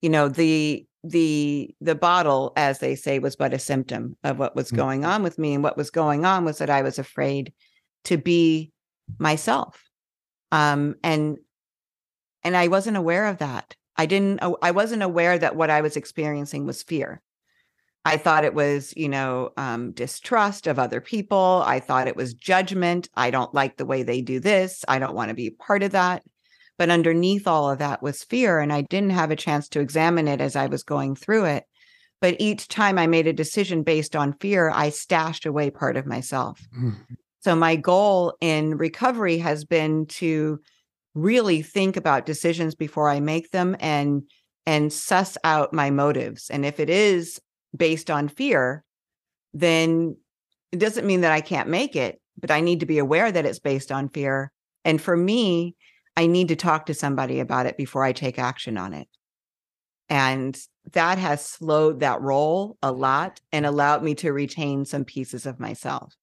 you 0.00 0.10
know, 0.10 0.28
the 0.28 0.86
the 1.02 1.74
the 1.80 1.94
bottle 1.94 2.52
as 2.56 2.78
they 2.78 2.94
say 2.94 3.18
was 3.18 3.36
but 3.36 3.52
a 3.52 3.58
symptom 3.58 4.16
of 4.24 4.38
what 4.38 4.56
was 4.56 4.70
going 4.70 5.04
on 5.04 5.22
with 5.22 5.38
me 5.38 5.52
and 5.52 5.62
what 5.62 5.76
was 5.76 5.90
going 5.90 6.24
on 6.24 6.44
was 6.44 6.58
that 6.58 6.70
I 6.70 6.82
was 6.82 6.98
afraid 6.98 7.52
to 8.04 8.16
be 8.16 8.72
myself 9.18 9.82
um 10.50 10.94
and 11.02 11.36
and 12.42 12.56
i 12.56 12.68
wasn't 12.68 12.96
aware 12.96 13.26
of 13.26 13.38
that. 13.38 13.76
I 13.96 14.06
didn't 14.06 14.40
i 14.62 14.70
wasn't 14.70 15.02
aware 15.02 15.38
that 15.38 15.56
what 15.56 15.70
i 15.70 15.82
was 15.82 15.96
experiencing 15.96 16.66
was 16.66 16.82
fear. 16.82 17.20
I 18.06 18.16
thought 18.16 18.44
it 18.44 18.54
was 18.54 18.94
you 18.96 19.08
know 19.08 19.50
um, 19.56 19.92
distrust 19.92 20.66
of 20.66 20.78
other 20.78 21.00
people. 21.00 21.62
I 21.66 21.80
thought 21.80 22.08
it 22.08 22.16
was 22.16 22.34
judgment. 22.34 23.08
I 23.14 23.30
don't 23.30 23.54
like 23.54 23.76
the 23.76 23.86
way 23.86 24.02
they 24.02 24.22
do 24.22 24.40
this. 24.40 24.84
I 24.88 24.98
don't 24.98 25.14
want 25.14 25.28
to 25.28 25.34
be 25.34 25.50
part 25.50 25.82
of 25.82 25.92
that 25.92 26.22
but 26.78 26.90
underneath 26.90 27.46
all 27.46 27.70
of 27.70 27.78
that 27.78 28.02
was 28.02 28.24
fear 28.24 28.58
and 28.60 28.72
i 28.72 28.80
didn't 28.82 29.10
have 29.10 29.30
a 29.30 29.36
chance 29.36 29.68
to 29.68 29.80
examine 29.80 30.28
it 30.28 30.40
as 30.40 30.56
i 30.56 30.66
was 30.66 30.82
going 30.82 31.14
through 31.14 31.44
it 31.44 31.64
but 32.20 32.36
each 32.38 32.68
time 32.68 32.98
i 32.98 33.06
made 33.06 33.26
a 33.26 33.32
decision 33.32 33.82
based 33.82 34.14
on 34.14 34.32
fear 34.40 34.70
i 34.74 34.90
stashed 34.90 35.46
away 35.46 35.70
part 35.70 35.96
of 35.96 36.06
myself 36.06 36.60
mm. 36.76 36.96
So 37.44 37.54
my 37.54 37.76
goal 37.76 38.38
in 38.40 38.78
recovery 38.78 39.36
has 39.36 39.66
been 39.66 40.06
to 40.06 40.60
really 41.12 41.60
think 41.60 41.98
about 41.98 42.24
decisions 42.24 42.74
before 42.74 43.10
I 43.10 43.20
make 43.20 43.50
them 43.50 43.76
and 43.80 44.22
and 44.64 44.90
suss 44.90 45.36
out 45.44 45.74
my 45.74 45.90
motives. 45.90 46.48
And 46.48 46.64
if 46.64 46.80
it 46.80 46.88
is 46.88 47.38
based 47.76 48.10
on 48.10 48.28
fear, 48.28 48.82
then 49.52 50.16
it 50.72 50.78
doesn't 50.78 51.06
mean 51.06 51.20
that 51.20 51.32
I 51.32 51.42
can't 51.42 51.68
make 51.68 51.94
it, 51.94 52.18
but 52.40 52.50
I 52.50 52.62
need 52.62 52.80
to 52.80 52.86
be 52.86 52.96
aware 52.96 53.30
that 53.30 53.44
it's 53.44 53.58
based 53.58 53.92
on 53.92 54.08
fear. 54.08 54.50
And 54.86 54.98
for 54.98 55.14
me, 55.14 55.76
I 56.16 56.26
need 56.26 56.48
to 56.48 56.56
talk 56.56 56.86
to 56.86 56.94
somebody 56.94 57.40
about 57.40 57.66
it 57.66 57.76
before 57.76 58.04
I 58.04 58.12
take 58.12 58.38
action 58.38 58.78
on 58.78 58.94
it. 58.94 59.08
And 60.08 60.58
that 60.92 61.18
has 61.18 61.44
slowed 61.44 62.00
that 62.00 62.20
roll 62.20 62.76
a 62.82 62.92
lot 62.92 63.40
and 63.52 63.64
allowed 63.64 64.02
me 64.02 64.14
to 64.16 64.32
retain 64.32 64.84
some 64.84 65.04
pieces 65.04 65.46
of 65.46 65.58
myself. 65.58 66.14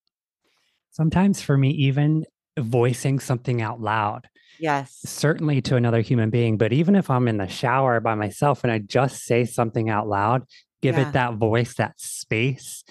Sometimes 0.92 1.42
for 1.42 1.58
me, 1.58 1.72
even 1.72 2.26
voicing 2.60 3.20
something 3.20 3.62
out 3.62 3.82
loud. 3.82 4.28
Yes. 4.60 5.00
Certainly 5.06 5.62
to 5.64 5.76
another 5.76 6.02
human 6.02 6.30
being. 6.30 6.58
But 6.58 6.74
even 6.74 6.96
if 6.96 7.10
I'm 7.10 7.28
in 7.28 7.38
the 7.38 7.48
shower 7.48 8.00
by 8.00 8.14
myself 8.16 8.64
and 8.64 8.72
I 8.72 8.80
just 8.80 9.24
say 9.24 9.46
something 9.46 9.90
out 9.90 10.08
loud, 10.08 10.44
give 10.82 10.98
yeah. 10.98 11.10
it 11.10 11.14
that 11.14 11.36
voice, 11.36 11.74
that 11.76 12.00
space, 12.00 12.84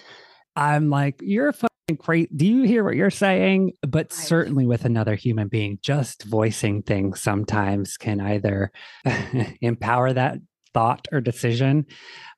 I'm 0.55 0.89
like, 0.89 1.21
you're 1.21 1.53
fucking 1.53 1.70
crazy. 1.99 2.29
Do 2.35 2.45
you 2.45 2.63
hear 2.63 2.83
what 2.83 2.95
you're 2.95 3.09
saying? 3.09 3.73
But 3.87 4.13
certainly 4.13 4.65
with 4.65 4.85
another 4.85 5.15
human 5.15 5.47
being, 5.47 5.79
just 5.81 6.23
voicing 6.23 6.83
things 6.83 7.21
sometimes 7.21 7.97
can 7.97 8.21
either 8.21 8.71
empower 9.61 10.13
that 10.13 10.37
thought 10.73 11.07
or 11.11 11.21
decision 11.21 11.85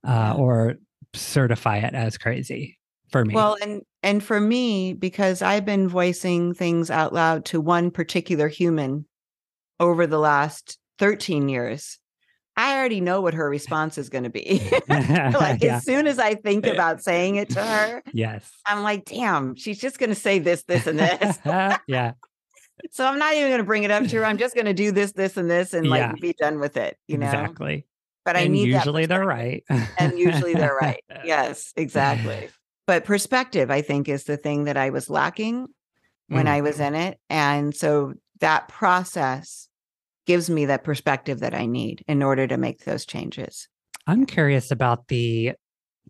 uh, 0.07 0.35
or 0.37 0.75
certify 1.13 1.77
it 1.77 1.93
as 1.93 2.17
crazy 2.17 2.79
for 3.11 3.23
me. 3.23 3.35
Well, 3.35 3.57
and 3.61 3.83
and 4.01 4.23
for 4.23 4.39
me 4.39 4.93
because 4.93 5.41
I've 5.41 5.65
been 5.65 5.87
voicing 5.87 6.53
things 6.53 6.89
out 6.89 7.13
loud 7.13 7.45
to 7.45 7.61
one 7.61 7.91
particular 7.91 8.47
human 8.47 9.05
over 9.79 10.07
the 10.07 10.19
last 10.19 10.77
13 10.99 11.49
years, 11.49 11.99
I 12.55 12.77
already 12.77 13.01
know 13.01 13.21
what 13.21 13.33
her 13.33 13.49
response 13.49 13.97
is 13.97 14.09
going 14.09 14.25
to 14.25 14.29
be. 14.29 14.61
like 14.89 15.63
Yeah. 15.63 15.77
as 15.77 15.83
soon 15.85 16.05
as 16.07 16.19
I 16.19 16.35
think 16.35 16.65
about 16.67 17.01
saying 17.01 17.35
it 17.37 17.49
to 17.51 17.63
her, 17.63 18.03
Yes. 18.13 18.49
I'm 18.65 18.83
like, 18.83 19.05
damn, 19.05 19.55
she's 19.55 19.79
just 19.79 19.97
going 19.97 20.09
to 20.09 20.15
say 20.15 20.39
this, 20.39 20.63
this, 20.63 20.85
and 20.87 20.99
this. 20.99 21.39
yeah. 21.87 22.11
so 22.91 23.05
I'm 23.05 23.17
not 23.17 23.33
even 23.33 23.49
going 23.49 23.57
to 23.59 23.63
bring 23.65 23.83
it 23.83 23.91
up 23.91 24.05
to 24.07 24.17
her. 24.17 24.25
I'm 24.25 24.37
just 24.37 24.53
going 24.55 24.65
to 24.65 24.73
do 24.73 24.91
this, 24.91 25.13
this, 25.13 25.35
and 25.37 25.49
this, 25.49 25.73
and 25.73 25.87
like 25.87 25.99
Yeah. 26.01 26.13
be 26.21 26.33
done 26.33 26.59
with 26.59 26.77
it. 26.77 26.97
You 27.07 27.17
know. 27.17 27.25
Exactly. 27.25 27.85
But 28.25 28.35
I 28.37 28.41
and 28.41 28.53
need 28.53 28.71
that 28.73 28.85
usually 28.85 29.05
they're 29.05 29.25
right. 29.25 29.63
and 29.97 30.17
usually 30.17 30.53
they're 30.53 30.77
right. 30.79 31.03
Yes, 31.25 31.73
exactly. 31.75 32.49
But 32.87 33.03
perspective, 33.03 33.69
I 33.71 33.81
think, 33.81 34.07
is 34.07 34.25
the 34.25 34.37
thing 34.37 34.65
that 34.65 34.77
I 34.77 34.91
was 34.91 35.09
lacking 35.09 35.67
when 36.27 36.45
Mm. 36.45 36.49
I 36.49 36.61
was 36.61 36.79
in 36.79 36.95
it. 36.95 37.17
And 37.29 37.75
so 37.75 38.13
that 38.39 38.67
process 38.69 39.67
gives 40.25 40.49
me 40.49 40.65
that 40.65 40.83
perspective 40.83 41.39
that 41.39 41.53
I 41.53 41.65
need 41.65 42.03
in 42.07 42.23
order 42.23 42.47
to 42.47 42.57
make 42.57 42.85
those 42.85 43.05
changes. 43.05 43.67
I'm 44.07 44.25
curious 44.25 44.71
about 44.71 45.07
the 45.07 45.53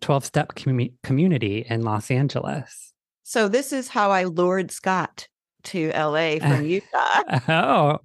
12 0.00 0.24
step 0.24 0.54
commu- 0.54 0.92
community 1.02 1.64
in 1.68 1.82
Los 1.82 2.10
Angeles. 2.10 2.92
So 3.22 3.48
this 3.48 3.72
is 3.72 3.88
how 3.88 4.10
I 4.10 4.24
lured 4.24 4.70
Scott 4.70 5.28
to 5.64 5.90
LA 5.90 6.38
from 6.40 6.64
Utah. 6.64 7.22
Oh, 7.48 7.98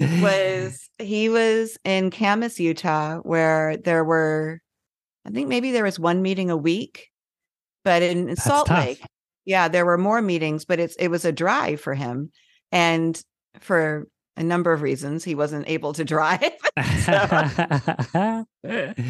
was 0.22 0.88
he 0.98 1.28
was 1.28 1.78
in 1.84 2.10
Kamas, 2.10 2.60
Utah, 2.60 3.18
where 3.18 3.76
there 3.76 4.04
were, 4.04 4.60
I 5.26 5.30
think 5.30 5.48
maybe 5.48 5.72
there 5.72 5.84
was 5.84 5.98
one 5.98 6.22
meeting 6.22 6.50
a 6.50 6.56
week, 6.56 7.10
but 7.84 8.02
in 8.02 8.26
That's 8.26 8.44
Salt 8.44 8.66
tough. 8.66 8.84
Lake, 8.84 9.02
yeah, 9.44 9.68
there 9.68 9.86
were 9.86 9.98
more 9.98 10.20
meetings, 10.20 10.64
but 10.64 10.80
it's 10.80 10.96
it 10.96 11.08
was 11.08 11.24
a 11.24 11.32
drive 11.32 11.80
for 11.80 11.94
him, 11.94 12.30
and 12.72 13.20
for 13.60 14.08
a 14.36 14.42
number 14.42 14.72
of 14.72 14.82
reasons, 14.82 15.24
he 15.24 15.34
wasn't 15.34 15.68
able 15.68 15.92
to 15.94 16.04
drive. 16.12 16.52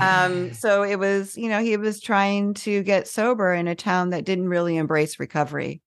um, 0.00 0.52
so 0.52 0.82
it 0.82 0.98
was, 0.98 1.36
you 1.36 1.48
know, 1.48 1.60
he 1.60 1.76
was 1.76 2.00
trying 2.00 2.54
to 2.54 2.82
get 2.82 3.08
sober 3.08 3.52
in 3.52 3.68
a 3.68 3.74
town 3.74 4.10
that 4.10 4.24
didn't 4.24 4.48
really 4.48 4.76
embrace 4.76 5.18
recovery. 5.18 5.82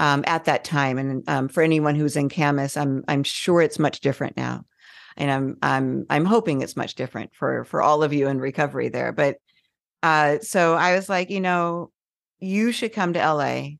Um, 0.00 0.22
at 0.28 0.44
that 0.44 0.62
time, 0.62 0.96
and 0.96 1.28
um, 1.28 1.48
for 1.48 1.60
anyone 1.60 1.96
who's 1.96 2.14
in 2.14 2.28
Kamas, 2.28 2.76
I'm 2.76 3.02
I'm 3.08 3.24
sure 3.24 3.60
it's 3.60 3.80
much 3.80 3.98
different 3.98 4.36
now, 4.36 4.64
and 5.16 5.28
I'm 5.28 5.56
I'm 5.60 6.06
I'm 6.08 6.24
hoping 6.24 6.62
it's 6.62 6.76
much 6.76 6.94
different 6.94 7.34
for 7.34 7.64
for 7.64 7.82
all 7.82 8.04
of 8.04 8.12
you 8.12 8.28
in 8.28 8.38
recovery 8.38 8.90
there. 8.90 9.10
But 9.10 9.38
uh, 10.04 10.38
so 10.40 10.74
I 10.74 10.94
was 10.94 11.08
like, 11.08 11.30
you 11.30 11.40
know, 11.40 11.90
you 12.38 12.70
should 12.72 12.92
come 12.92 13.12
to 13.14 13.18
LA. 13.18 13.70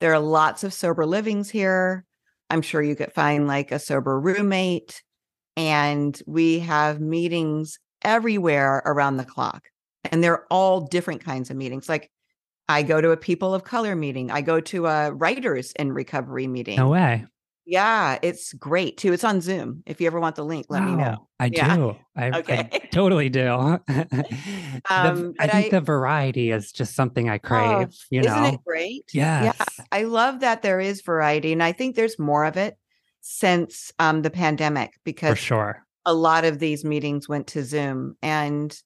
There 0.00 0.12
are 0.12 0.18
lots 0.18 0.64
of 0.64 0.74
sober 0.74 1.06
livings 1.06 1.48
here. 1.48 2.04
I'm 2.52 2.62
sure 2.62 2.82
you 2.82 2.94
could 2.94 3.12
find 3.14 3.48
like 3.48 3.72
a 3.72 3.78
sober 3.78 4.20
roommate, 4.20 5.02
and 5.56 6.20
we 6.26 6.58
have 6.58 7.00
meetings 7.00 7.78
everywhere 8.02 8.82
around 8.84 9.16
the 9.16 9.24
clock, 9.24 9.68
and 10.04 10.22
they're 10.22 10.44
all 10.50 10.82
different 10.82 11.24
kinds 11.24 11.50
of 11.50 11.56
meetings. 11.56 11.88
Like 11.88 12.10
I 12.68 12.82
go 12.82 13.00
to 13.00 13.10
a 13.10 13.16
people 13.16 13.54
of 13.54 13.64
color 13.64 13.96
meeting. 13.96 14.30
I 14.30 14.42
go 14.42 14.60
to 14.60 14.86
a 14.86 15.12
writers 15.12 15.72
in 15.72 15.92
recovery 15.92 16.46
meeting. 16.46 16.76
no 16.76 16.88
way. 16.88 17.24
Yeah, 17.64 18.18
it's 18.22 18.52
great 18.54 18.96
too. 18.96 19.12
It's 19.12 19.22
on 19.24 19.40
Zoom. 19.40 19.82
If 19.86 20.00
you 20.00 20.06
ever 20.08 20.18
want 20.18 20.34
the 20.36 20.44
link, 20.44 20.66
let 20.68 20.82
me 20.82 20.94
know. 20.96 21.28
I 21.38 21.50
Yeah. 21.52 21.76
do. 21.76 21.96
I, 22.16 22.26
I 22.48 22.62
totally 22.92 23.28
do. 23.28 23.78
The- 23.88 24.82
Um, 24.90 25.34
I 25.38 25.46
think 25.46 25.66
I- 25.66 25.68
the 25.70 25.80
variety 25.80 26.50
is 26.50 26.72
just 26.72 26.94
something 26.94 27.28
I 27.30 27.38
crave. 27.38 27.88
you 28.10 28.20
Isn't 28.20 28.32
know. 28.42 28.48
it 28.48 28.60
great? 28.66 29.04
Yes. 29.14 29.54
Yeah, 29.58 29.84
I 29.92 30.02
love 30.04 30.40
that 30.40 30.62
there 30.62 30.80
is 30.80 31.02
variety, 31.02 31.52
and 31.52 31.62
I 31.62 31.72
think 31.72 31.94
there's 31.94 32.18
more 32.18 32.44
of 32.44 32.56
it 32.56 32.76
since 33.20 33.92
um, 34.00 34.22
the 34.22 34.30
pandemic 34.30 34.92
For 34.94 35.00
because 35.04 35.38
sure. 35.38 35.84
a 36.04 36.12
lot 36.14 36.44
of 36.44 36.58
these 36.58 36.84
meetings 36.84 37.28
went 37.28 37.46
to 37.48 37.62
Zoom, 37.64 38.16
and 38.22 38.76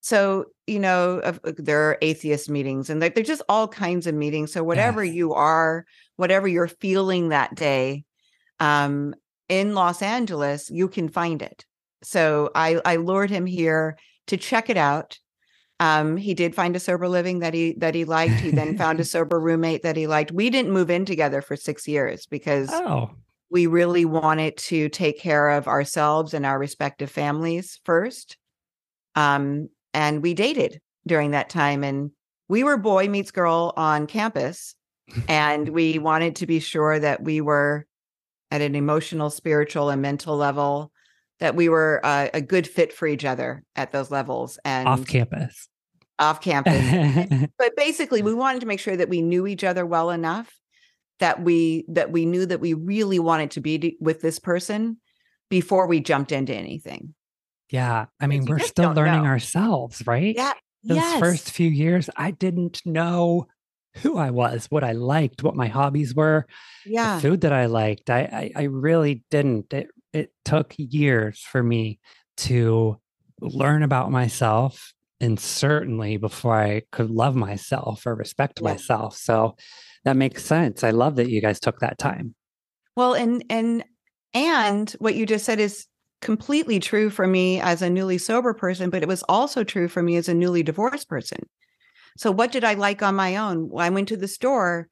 so 0.00 0.46
you 0.66 0.78
know 0.80 1.20
uh, 1.20 1.32
there 1.56 1.82
are 1.90 1.98
atheist 2.02 2.50
meetings, 2.50 2.90
and 2.90 3.00
like 3.00 3.14
there's 3.14 3.28
just 3.28 3.42
all 3.48 3.68
kinds 3.68 4.06
of 4.08 4.14
meetings. 4.14 4.52
So 4.52 4.64
whatever 4.64 5.04
Yes. 5.04 5.14
you 5.14 5.34
are, 5.34 5.84
whatever 6.16 6.48
you're 6.48 6.66
feeling 6.68 7.28
that 7.28 7.54
day, 7.54 8.04
um, 8.60 9.14
in 9.48 9.74
Los 9.74 10.02
Angeles, 10.02 10.70
you 10.70 10.88
can 10.88 11.08
find 11.08 11.42
it. 11.42 11.64
So 12.02 12.50
I 12.54 12.80
I 12.84 12.96
lured 12.96 13.30
him 13.30 13.46
here 13.46 13.98
to 14.26 14.36
check 14.36 14.70
it 14.70 14.76
out. 14.76 15.18
Um, 15.80 16.16
he 16.16 16.34
did 16.34 16.54
find 16.54 16.74
a 16.74 16.80
sober 16.80 17.08
living 17.08 17.38
that 17.40 17.54
he 17.54 17.74
that 17.78 17.94
he 17.94 18.04
liked. 18.04 18.40
He 18.40 18.50
then 18.50 18.76
found 18.76 19.00
a 19.00 19.04
sober 19.16 19.38
roommate 19.40 19.82
that 19.82 19.96
he 19.96 20.06
liked. 20.06 20.32
We 20.32 20.50
didn't 20.50 20.72
move 20.72 20.90
in 20.90 21.04
together 21.04 21.40
for 21.40 21.56
six 21.56 21.86
years 21.86 22.26
because 22.26 22.70
Oh, 22.72 23.10
we 23.50 23.66
really 23.66 24.04
wanted 24.04 24.56
to 24.58 24.88
take 24.88 25.18
care 25.18 25.50
of 25.50 25.66
ourselves 25.66 26.34
and 26.34 26.44
our 26.44 26.58
respective 26.58 27.10
families 27.10 27.80
first. 27.84 28.36
Um, 29.14 29.68
and 29.94 30.22
we 30.22 30.34
dated 30.34 30.80
during 31.06 31.30
that 31.30 31.48
time, 31.48 31.82
and 31.82 32.10
we 32.48 32.62
were 32.62 32.76
boy 32.76 33.08
meets 33.08 33.30
girl 33.30 33.72
on 33.76 34.06
campus, 34.06 34.74
and 35.28 35.68
we 35.70 35.98
wanted 35.98 36.36
to 36.36 36.46
be 36.46 36.60
sure 36.60 36.98
that 36.98 37.22
we 37.22 37.40
were 37.40 37.86
at 38.50 38.60
an 38.60 38.74
emotional, 38.74 39.30
spiritual, 39.30 39.90
and 39.90 40.02
mental 40.02 40.36
level 40.36 40.92
that 41.40 41.54
we 41.54 41.68
were 41.68 42.00
uh, 42.02 42.28
a 42.34 42.40
good 42.40 42.66
fit 42.66 42.92
for 42.92 43.06
each 43.06 43.24
other 43.24 43.62
at 43.76 43.92
those 43.92 44.10
levels 44.10 44.58
and 44.64 44.88
off 44.88 45.06
campus. 45.06 45.68
off 46.18 46.40
campus 46.42 47.48
but 47.58 47.76
basically 47.76 48.22
we 48.22 48.34
wanted 48.34 48.60
to 48.60 48.66
make 48.66 48.80
sure 48.80 48.96
that 48.96 49.08
we 49.08 49.22
knew 49.22 49.46
each 49.46 49.62
other 49.62 49.86
well 49.86 50.10
enough 50.10 50.52
that 51.20 51.40
we 51.40 51.84
that 51.86 52.10
we 52.10 52.26
knew 52.26 52.44
that 52.44 52.58
we 52.58 52.74
really 52.74 53.20
wanted 53.20 53.52
to 53.52 53.60
be 53.60 53.78
to- 53.78 53.92
with 54.00 54.20
this 54.20 54.40
person 54.40 54.96
before 55.48 55.86
we 55.86 56.00
jumped 56.00 56.32
into 56.32 56.52
anything 56.52 57.14
yeah. 57.70 58.06
I 58.20 58.26
mean, 58.26 58.46
we're 58.46 58.58
still 58.60 58.92
learning 58.92 59.24
know. 59.24 59.28
ourselves, 59.28 60.06
right? 60.06 60.34
yeah 60.34 60.52
Those 60.84 60.96
yes 60.96 61.20
first 61.20 61.50
few 61.50 61.68
years, 61.68 62.08
I 62.16 62.30
didn't 62.30 62.80
know 62.84 63.46
who 64.02 64.16
I 64.18 64.30
was, 64.30 64.66
what 64.70 64.84
I 64.84 64.92
liked, 64.92 65.42
what 65.42 65.56
my 65.56 65.68
hobbies 65.68 66.14
were, 66.14 66.46
yeah 66.84 67.16
the 67.20 67.20
food 67.20 67.42
that 67.42 67.52
I 67.52 67.66
liked. 67.66 68.10
I, 68.10 68.20
I 68.56 68.62
I 68.62 68.62
really 68.64 69.24
didn't. 69.30 69.72
It 69.72 69.88
it 70.12 70.32
took 70.44 70.74
years 70.78 71.40
for 71.40 71.62
me 71.62 72.00
to 72.38 72.98
learn 73.40 73.82
about 73.82 74.10
myself 74.10 74.92
and 75.20 75.38
certainly 75.38 76.16
before 76.16 76.56
I 76.60 76.82
could 76.92 77.10
love 77.10 77.36
myself 77.36 78.06
or 78.06 78.14
respect 78.14 78.60
Yeah. 78.60 78.72
myself. 78.72 79.16
So 79.16 79.56
that 80.04 80.16
makes 80.16 80.44
sense. 80.44 80.84
I 80.84 80.90
love 80.90 81.16
that 81.16 81.28
you 81.30 81.40
guys 81.40 81.60
took 81.60 81.80
that 81.80 81.98
time. 81.98 82.34
well 82.96 83.14
and 83.14 83.44
and 83.50 83.84
and 84.34 84.90
what 84.98 85.14
you 85.14 85.26
just 85.26 85.44
said 85.44 85.60
is 85.60 85.86
completely 86.20 86.80
true 86.80 87.10
for 87.10 87.26
me 87.26 87.60
as 87.60 87.80
a 87.80 87.88
newly 87.90 88.18
sober 88.18 88.52
person 88.52 88.90
but 88.90 89.02
it 89.02 89.08
was 89.08 89.22
also 89.28 89.62
true 89.64 89.88
for 89.88 90.02
me 90.02 90.16
as 90.16 90.28
a 90.28 90.34
newly 90.34 90.62
divorced 90.62 91.08
person 91.08 91.38
so 92.18 92.30
what 92.30 92.52
did 92.52 92.64
i 92.64 92.74
like 92.74 93.02
on 93.02 93.14
my 93.14 93.36
own? 93.36 93.70
I 93.76 93.90
went 93.90 94.08
to 94.08 94.16
the 94.16 94.28
store 94.28 94.88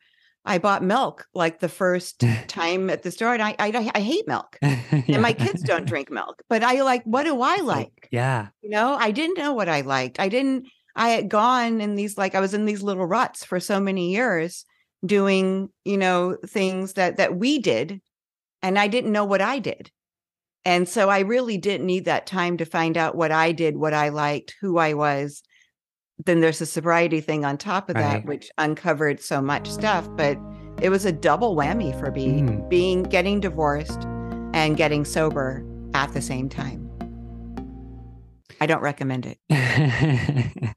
i 0.47 0.59
bought 0.59 0.83
milk 0.83 1.27
like 1.35 1.59
the 1.59 1.69
first 1.69 2.25
time 2.47 2.89
at 2.89 3.03
the 3.03 3.11
store 3.11 3.35
and 3.35 3.43
i 3.43 3.55
i, 3.59 3.91
I 3.95 4.01
hate 4.01 4.27
milk 4.27 4.57
and 4.62 5.21
my 5.21 5.33
kids 5.33 5.62
don't 5.62 5.87
drink 5.93 6.11
milk 6.11 6.43
but 6.49 6.62
i 6.62 6.81
like 6.83 7.03
what 7.05 7.25
do 7.25 7.43
i 7.43 7.57
like? 7.57 8.09
Yeah. 8.11 8.49
you 8.62 8.71
know 8.71 8.95
i 8.95 9.11
didn't 9.11 9.39
know 9.39 9.53
what 9.53 9.69
i 9.69 9.83
liked. 9.83 10.21
I 10.21 10.29
didn't 10.29 10.69
i 10.95 11.11
had 11.11 11.29
gone 11.29 11.81
in 11.81 11.97
these 11.97 12.17
like 12.17 12.35
i 12.35 12.41
was 12.41 12.55
in 12.55 12.65
these 12.65 12.83
little 12.83 13.07
ruts 13.07 13.45
for 13.45 13.61
so 13.61 13.81
many 13.81 14.12
years 14.12 14.65
doing 15.05 15.69
you 15.85 15.99
know 15.99 16.37
things 16.47 16.95
that 16.95 17.19
that 17.19 17.37
we 17.37 17.59
did 17.59 18.01
and 18.62 18.79
i 18.79 18.87
didn't 18.87 19.12
know 19.12 19.25
what 19.25 19.43
i 19.43 19.59
did. 19.59 19.91
And 20.65 20.89
so 20.89 21.09
i 21.09 21.21
really 21.21 21.59
didn't 21.59 21.87
need 21.87 22.07
that 22.07 22.27
time 22.27 22.57
to 22.57 22.65
find 22.65 22.97
out 22.97 23.17
what 23.17 23.33
i 23.33 23.53
did 23.53 23.77
what 23.77 23.95
i 23.95 24.09
liked 24.09 24.55
who 24.61 24.79
i 24.79 24.95
was 24.95 25.43
then 26.24 26.40
there's 26.40 26.61
a 26.61 26.66
sobriety 26.66 27.20
thing 27.20 27.44
on 27.44 27.59
top 27.59 27.88
of 27.90 27.94
that 27.96 28.24
which 28.24 28.50
uncovered 28.59 29.20
so 29.20 29.40
much 29.42 29.70
stuff 29.70 30.09
but 30.16 30.38
it 30.81 30.88
was 30.90 31.05
a 31.05 31.12
double 31.12 31.55
whammy 31.57 31.98
for 31.98 32.11
me 32.11 32.40
Mm. 32.42 32.68
being 32.68 33.02
getting 33.02 33.40
divorced 33.40 34.05
and 34.55 34.76
getting 34.76 35.05
sober 35.05 35.64
at 35.94 36.12
the 36.12 36.20
same 36.20 36.48
time. 36.48 36.83
I 38.61 38.66
don't 38.66 38.81
recommend 38.83 39.26
it. 39.26 39.38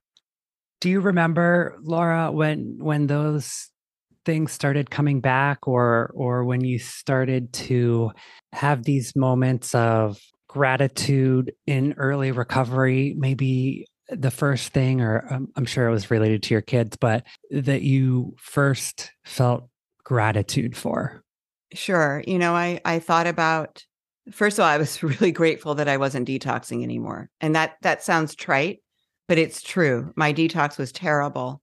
Do 0.82 0.90
you 0.90 1.02
remember, 1.02 1.78
Laura, 1.82 2.32
when 2.32 2.78
when 2.80 3.08
those 3.08 3.70
things 4.26 4.52
started 4.52 4.90
coming 4.90 5.20
back 5.22 5.68
or 5.68 6.12
or 6.14 6.46
when 6.46 6.64
you 6.64 6.80
started 6.80 7.52
to 7.54 8.12
have 8.54 8.84
these 8.84 9.16
moments 9.16 9.74
of 9.76 10.18
gratitude 10.48 11.54
in 11.68 11.94
early 11.98 12.32
recovery, 12.32 13.14
maybe 13.18 13.86
the 14.10 14.32
first 14.32 14.74
thing 14.74 15.02
or 15.02 15.26
um, 15.30 15.50
I'm 15.56 15.66
sure 15.66 15.88
it 15.88 15.92
was 15.92 16.12
related 16.12 16.44
to 16.44 16.54
your 16.54 16.62
kids, 16.62 16.98
but 16.98 17.26
that 17.52 17.82
you 17.82 18.36
first 18.40 19.12
felt 19.24 19.70
gratitude 20.04 20.76
for? 20.76 21.24
Sure. 21.74 22.24
You 22.26 22.40
know, 22.40 22.56
I 22.56 22.82
I 22.86 23.00
thought 23.00 23.28
about 23.28 23.84
first 24.32 24.58
of 24.58 24.64
all, 24.64 24.70
I 24.70 24.78
was 24.78 25.02
really 25.04 25.32
grateful 25.32 25.76
that 25.76 25.88
I 25.88 25.98
wasn't 25.98 26.28
detoxing 26.28 26.84
anymore. 26.84 27.30
And 27.42 27.56
that 27.56 27.76
that 27.82 28.04
sounds 28.04 28.36
trite, 28.36 28.82
but 29.28 29.38
it's 29.38 29.62
true. 29.62 30.12
My 30.16 30.34
detox 30.34 30.78
was 30.78 30.92
terrible. 30.92 31.62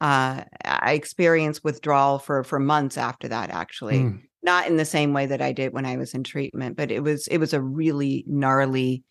Uh 0.00 0.44
I 0.64 0.92
experienced 0.92 1.64
withdrawal 1.64 2.18
for 2.18 2.44
for 2.44 2.58
months 2.58 2.98
after 2.98 3.28
that 3.28 3.50
actually. 3.50 3.98
Mm, 4.00 4.22
Not 4.42 4.66
in 4.68 4.76
the 4.76 4.84
same 4.84 5.12
way 5.12 5.26
that 5.26 5.40
I 5.40 5.52
did 5.52 5.72
when 5.72 5.86
I 5.86 5.96
was 5.96 6.14
in 6.14 6.22
treatment, 6.24 6.76
but 6.76 6.90
it 6.90 7.02
was 7.02 7.26
it 7.28 7.38
was 7.38 7.54
a 7.54 7.62
really 7.62 8.24
gnarly 8.26 9.02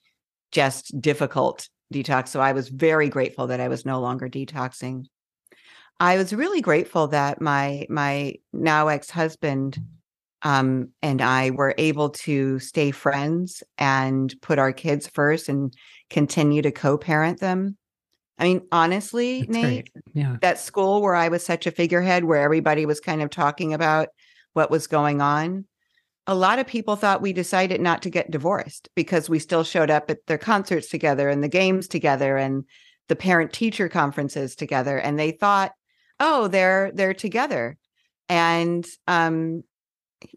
just 0.51 0.99
difficult 1.01 1.67
detox. 1.93 2.29
So 2.29 2.39
I 2.39 2.53
was 2.53 2.69
very 2.69 3.09
grateful 3.09 3.47
that 3.47 3.59
I 3.59 3.67
was 3.67 3.85
no 3.85 3.99
longer 3.99 4.29
detoxing. 4.29 5.05
I 5.99 6.17
was 6.17 6.33
really 6.33 6.61
grateful 6.61 7.07
that 7.07 7.41
my 7.41 7.85
my 7.89 8.35
now 8.53 8.87
ex-husband 8.87 9.79
um, 10.43 10.89
and 11.01 11.21
I 11.21 11.49
were 11.49 11.73
able 11.77 12.11
to 12.11 12.59
stay 12.59 12.91
friends 12.91 13.63
and 13.77 14.33
put 14.41 14.59
our 14.59 14.71
kids 14.71 15.07
first 15.07 15.49
and 15.49 15.73
continue 16.09 16.61
to 16.61 16.71
co-parent 16.71 17.39
them. 17.39 17.75
I 18.37 18.43
mean, 18.43 18.67
honestly, 18.71 19.41
That's 19.41 19.49
Nate. 19.49 19.89
Yeah. 20.13 20.37
that 20.41 20.59
school 20.59 21.01
where 21.01 21.15
I 21.15 21.29
was 21.29 21.43
such 21.43 21.65
a 21.65 21.71
figurehead, 21.71 22.23
where 22.23 22.41
everybody 22.41 22.85
was 22.85 22.99
kind 22.99 23.23
of 23.23 23.31
talking 23.31 23.73
about 23.73 24.09
what 24.53 24.69
was 24.69 24.85
going 24.85 25.21
on, 25.21 25.65
a 26.27 26.35
lot 26.35 26.59
of 26.59 26.67
people 26.67 26.95
thought 26.97 27.21
we 27.21 27.33
decided 27.33 27.79
not 27.81 28.01
to 28.03 28.09
get 28.09 28.29
divorced 28.29 28.89
because 28.95 29.29
we 29.29 29.39
still 29.39 29.63
showed 29.63 29.89
up 29.89 30.09
at 30.11 30.25
their 30.27 30.37
concerts 30.37 30.89
together 30.89 31.29
and 31.29 31.41
the 31.43 31.47
games 31.47 31.87
together 31.87 32.37
and 32.37 32.65
the 33.07 33.15
parent 33.15 33.53
teacher 33.53 33.87
conferences 33.87 34.55
together. 34.55 34.97
And 34.97 35.17
they 35.17 35.31
thought 35.31 35.71
oh 36.19 36.47
they're 36.47 36.91
they're 36.93 37.13
together. 37.13 37.77
And 38.27 38.85
um 39.07 39.63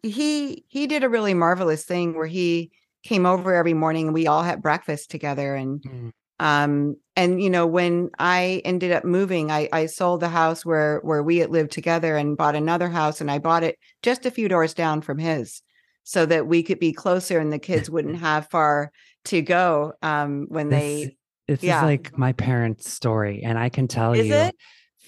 he 0.03 0.65
he 0.69 0.87
did 0.87 1.05
a 1.05 1.09
really 1.09 1.35
marvelous 1.35 1.85
thing 1.85 2.15
where 2.17 2.27
he 2.27 2.71
came 3.03 3.27
over 3.27 3.55
every 3.55 3.75
morning 3.75 4.07
and 4.07 4.15
we 4.15 4.27
all 4.27 4.43
had 4.43 4.63
breakfast 4.63 5.11
together 5.11 5.55
and 5.55 5.83
Mm. 5.83 6.13
um 6.39 6.97
and 7.17 7.43
you 7.43 7.49
know 7.51 7.67
when 7.67 8.11
i 8.19 8.61
ended 8.65 8.93
up 8.93 9.05
moving 9.05 9.51
i 9.51 9.69
i 9.73 9.87
sold 9.87 10.21
the 10.21 10.29
house 10.29 10.65
where 10.67 11.01
where 11.03 11.23
we 11.23 11.39
had 11.39 11.51
lived 11.51 11.73
together 11.73 12.17
and 12.17 12.37
bought 12.37 12.55
another 12.55 12.89
house 12.91 13.21
and 13.23 13.31
i 13.31 13.39
bought 13.39 13.63
it 13.65 13.79
just 14.03 14.27
a 14.27 14.31
few 14.31 14.49
doors 14.49 14.75
down 14.75 15.01
from 15.01 15.19
his 15.19 15.63
so 16.11 16.27
that 16.27 16.49
we 16.49 16.61
could 16.65 16.81
be 16.81 16.93
closer 16.93 17.39
and 17.39 17.53
the 17.53 17.59
kids 17.61 17.89
wouldn't 17.89 18.19
have 18.29 18.49
far 18.51 18.91
to 19.27 19.43
go 19.43 19.93
um 20.03 20.47
when 20.49 20.69
This, 20.69 20.81
they 20.81 21.17
this 21.47 21.63
yeah. 21.63 21.79
is 21.79 21.85
like 21.85 22.19
my 22.19 22.33
parents' 22.33 22.91
story. 22.91 23.43
And 23.45 23.57
I 23.59 23.69
can 23.69 23.87
tell 23.87 24.13
Is 24.13 24.27
you 24.27 24.35
it? 24.35 24.57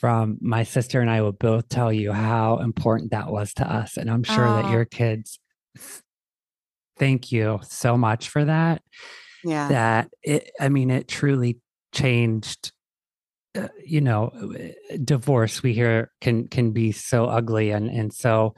from 0.00 0.38
my 0.40 0.62
sister 0.64 1.00
and 1.00 1.10
I 1.10 1.22
will 1.22 1.32
both 1.32 1.68
tell 1.68 1.92
you 1.92 2.12
how 2.12 2.58
important 2.58 3.10
that 3.10 3.30
was 3.32 3.52
to 3.54 3.64
us. 3.68 3.96
And 3.96 4.08
I'm 4.10 4.22
sure 4.22 4.46
that 4.46 4.64
Oh. 4.66 4.70
your 4.72 4.84
kids 4.84 5.40
thank 6.98 7.32
you 7.32 7.58
so 7.64 7.96
much 7.96 8.28
for 8.28 8.44
that. 8.44 8.82
yeah 9.44 9.68
that 9.68 10.08
it 10.22 10.50
i 10.60 10.68
mean 10.68 10.90
it 10.90 11.08
truly 11.08 11.58
changed 11.92 12.72
uh, 13.58 13.68
you 13.84 14.00
know 14.00 14.30
uh, 14.34 14.96
divorce 15.04 15.62
we 15.64 15.72
hear 15.72 16.10
can 16.20 16.46
can 16.48 16.70
be 16.72 16.92
so 16.92 17.24
ugly 17.26 17.70
and 17.72 17.88
and 17.90 18.12
so 18.12 18.54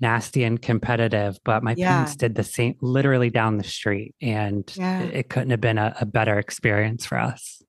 nasty 0.00 0.44
and 0.44 0.60
competitive 0.62 1.38
but 1.44 1.62
my 1.62 1.74
Yeah. 1.76 1.88
parents 1.88 2.16
did 2.16 2.34
the 2.34 2.44
same 2.44 2.74
literally 2.80 3.30
down 3.30 3.56
the 3.56 3.64
street 3.64 4.14
and 4.20 4.70
Yeah. 4.76 5.02
it, 5.02 5.28
couldn't 5.28 5.50
have 5.50 5.60
been 5.60 5.78
a, 5.78 5.94
a 6.00 6.06
better 6.06 6.38
experience 6.38 7.06
for 7.06 7.18
us 7.18 7.62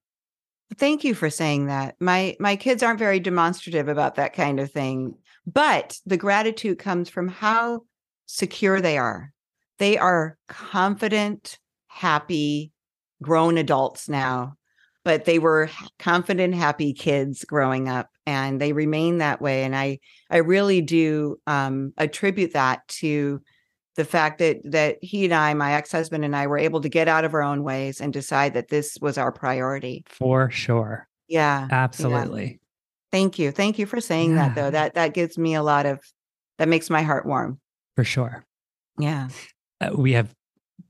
Thank 0.77 1.03
you 1.03 1.15
for 1.15 1.31
saying 1.31 1.65
that. 1.65 1.95
My 1.99 2.35
my 2.39 2.55
kids 2.55 2.83
aren't 2.83 2.99
very 2.99 3.19
demonstrative 3.19 3.87
about 3.87 4.15
that 4.15 4.33
kind 4.33 4.59
of 4.59 4.71
thing, 4.71 5.15
but 5.47 5.97
the 6.05 6.15
gratitude 6.15 6.77
comes 6.77 7.09
from 7.09 7.27
how 7.27 7.81
secure 8.27 8.79
they 8.79 8.99
are. 8.99 9.33
They 9.79 9.97
are 9.97 10.37
confident, 10.47 11.57
happy, 11.87 12.71
grown 13.23 13.57
adults 13.57 14.07
now, 14.07 14.53
but 15.03 15.25
they 15.25 15.39
were 15.39 15.71
confident, 15.97 16.53
happy 16.53 16.93
kids 16.93 17.43
growing 17.45 17.89
up, 17.89 18.09
and 18.29 18.61
they 18.61 18.73
remain 18.73 19.17
that 19.17 19.41
way. 19.41 19.63
And 19.63 19.75
I 19.75 19.99
I 20.29 20.37
really 20.37 20.81
do 20.81 21.37
um, 21.47 21.93
attribute 21.97 22.53
that 22.53 22.87
to 22.99 23.41
the 23.95 24.05
fact 24.05 24.37
that 24.39 24.57
that 24.65 24.97
he 25.01 25.25
and 25.25 25.33
I, 25.33 25.53
my 25.55 25.73
ex 25.73 25.91
husband 25.91 26.23
and 26.23 26.35
I, 26.35 26.47
were 26.47 26.57
able 26.59 26.81
to 26.81 26.89
get 26.89 27.07
out 27.07 27.25
of 27.25 27.33
our 27.33 27.41
own 27.41 27.63
ways 27.63 27.99
and 28.01 28.13
decide 28.13 28.53
that 28.53 28.69
this 28.69 28.97
was 29.01 29.17
our 29.17 29.31
priority. 29.31 30.03
for 30.07 30.49
sure 30.51 31.07
Yeah. 31.27 31.67
absolutely 31.71 32.59
Thank 33.11 33.39
you. 33.39 33.49
Thank 33.51 33.79
you 33.79 33.87
for 33.87 33.99
saying 33.99 34.35
that 34.35 34.53
though. 34.53 34.69
That 34.69 34.93
that 34.93 35.15
gives 35.15 35.35
me 35.37 35.55
a 35.55 35.63
lot 35.63 35.85
of 35.87 35.99
that 36.59 36.69
makes 36.69 36.89
my 36.89 37.01
heart 37.01 37.25
warm. 37.25 37.59
for 37.95 38.03
sure 38.03 38.45
Yeah. 38.99 39.29
uh, 39.81 39.89
we 39.95 40.13
have 40.13 40.29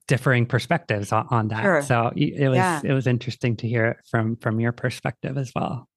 differing 0.07 0.45
perspectives 0.45 1.11
on, 1.11 1.25
on 1.31 1.47
that 1.47 1.63
Sure. 1.63 1.81
so 1.81 2.11
it 2.15 2.49
was 2.49 2.57
Yeah. 2.57 2.81
it 2.83 2.93
was 2.93 3.07
interesting 3.07 3.55
to 3.57 3.67
hear 3.67 3.85
it 3.85 3.97
from 4.11 4.35
from 4.35 4.59
your 4.59 4.71
perspective 4.73 5.37
as 5.37 5.51
well 5.55 5.87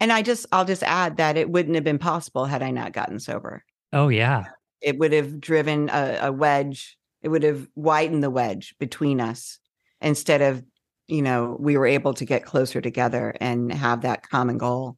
And 0.00 0.12
I 0.12 0.22
just 0.22 0.46
I'll 0.52 0.64
just 0.64 0.82
add 0.82 1.16
that 1.16 1.36
it 1.36 1.50
wouldn't 1.50 1.74
have 1.74 1.84
been 1.84 1.98
possible 1.98 2.44
had 2.44 2.62
I 2.62 2.70
not 2.70 2.92
gotten 2.92 3.18
sober. 3.18 3.64
oh 3.92 4.08
yeah 4.08 4.44
It 4.80 4.98
would 4.98 5.12
have 5.12 5.40
driven 5.40 5.88
a, 5.88 6.18
a 6.22 6.32
wedge. 6.32 6.96
It 7.22 7.28
would 7.28 7.42
have 7.42 7.66
widened 7.74 8.22
the 8.22 8.30
wedge 8.30 8.74
between 8.78 9.20
us 9.20 9.58
instead 10.00 10.42
of, 10.42 10.62
you 11.08 11.22
know, 11.22 11.56
we 11.58 11.76
were 11.76 11.86
able 11.86 12.14
to 12.14 12.24
get 12.24 12.44
closer 12.44 12.80
together 12.80 13.34
and 13.40 13.72
have 13.72 14.02
that 14.02 14.28
common 14.28 14.58
goal. 14.58 14.96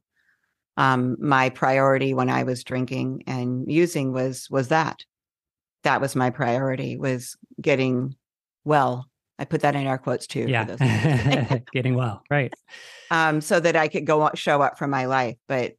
Um, 0.76 1.16
my 1.20 1.48
priority 1.50 2.14
when 2.14 2.28
I 2.28 2.42
was 2.42 2.64
drinking 2.64 3.24
and 3.26 3.70
using 3.70 4.12
was 4.12 4.48
was 4.50 4.68
that. 4.68 5.04
That 5.84 6.00
was 6.00 6.16
my 6.16 6.30
priority 6.30 6.96
was 6.96 7.36
getting 7.60 8.16
well. 8.64 9.08
I 9.38 9.44
put 9.44 9.60
that 9.62 9.74
in 9.76 9.86
air 9.86 9.98
quotes 9.98 10.26
too. 10.26 10.44
for 10.44 10.48
yeah 10.50 10.64
those 10.64 11.60
getting 11.72 11.94
well 11.94 12.22
right 12.30 12.52
um, 13.10 13.40
so 13.40 13.60
that 13.60 13.76
I 13.76 13.88
could 13.88 14.04
go 14.06 14.30
show 14.34 14.60
up 14.62 14.78
for 14.78 14.86
my 14.86 15.06
life. 15.06 15.36
But 15.46 15.74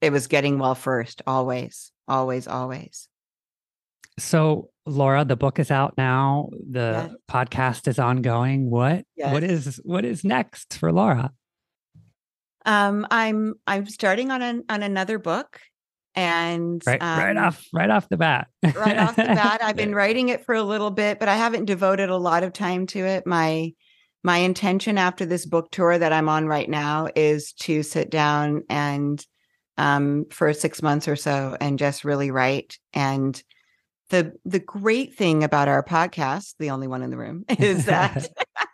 it 0.00 0.10
was 0.10 0.26
getting 0.26 0.58
well 0.58 0.74
first, 0.74 1.22
always, 1.26 1.90
always, 2.08 2.46
always. 2.48 3.08
So, 4.18 4.70
Laura, 4.86 5.24
the 5.24 5.34
book 5.36 5.58
is 5.58 5.70
out 5.70 5.94
now. 5.96 6.50
The 6.70 7.08
Yes. 7.10 7.14
podcast 7.30 7.88
is 7.88 7.98
ongoing. 7.98 8.70
What 8.70 9.04
what 9.16 9.42
Yes. 9.42 9.66
is 9.66 9.80
what 9.84 10.04
is 10.04 10.24
next 10.24 10.78
for 10.78 10.92
Laura? 10.92 11.32
Um, 12.66 13.06
I'm 13.10 13.54
I'm 13.66 13.86
starting 13.86 14.30
on 14.30 14.40
an, 14.42 14.64
on 14.68 14.82
another 14.82 15.18
book, 15.18 15.60
and 16.14 16.82
Right, 16.86 17.00
right 17.00 17.36
um, 17.36 17.44
off, 17.44 17.64
right 17.72 17.90
off 17.90 18.08
the 18.08 18.16
bat. 18.16 18.48
right 18.62 18.98
off 18.98 19.16
the 19.16 19.24
bat, 19.24 19.60
I've 19.64 19.76
been 19.76 19.94
writing 19.94 20.28
it 20.28 20.44
for 20.44 20.54
a 20.54 20.62
little 20.62 20.90
bit, 20.90 21.18
but 21.18 21.28
I 21.28 21.36
haven't 21.36 21.64
devoted 21.64 22.10
a 22.10 22.16
lot 22.16 22.42
of 22.42 22.52
time 22.52 22.86
to 22.88 23.00
it. 23.04 23.26
My 23.26 23.72
my 24.22 24.38
intention 24.38 24.96
after 24.96 25.26
this 25.26 25.44
book 25.44 25.70
tour 25.70 25.98
that 25.98 26.12
I'm 26.12 26.30
on 26.30 26.46
right 26.46 26.68
now 26.68 27.08
is 27.14 27.52
to 27.60 27.82
sit 27.82 28.10
down 28.10 28.62
and 28.70 29.24
um, 29.76 30.24
for 30.30 30.52
six 30.52 30.82
months 30.82 31.08
or 31.08 31.16
so 31.16 31.56
and 31.60 31.78
just 31.78 32.04
really 32.04 32.30
write. 32.30 32.78
And 32.92 33.40
the 34.10 34.32
the 34.44 34.60
great 34.60 35.14
thing 35.14 35.44
about 35.44 35.68
our 35.68 35.82
podcast, 35.82 36.54
the 36.58 36.70
only 36.70 36.86
one 36.86 37.02
in 37.02 37.10
the 37.10 37.16
room, 37.16 37.44
is 37.58 37.86
that 37.86 38.28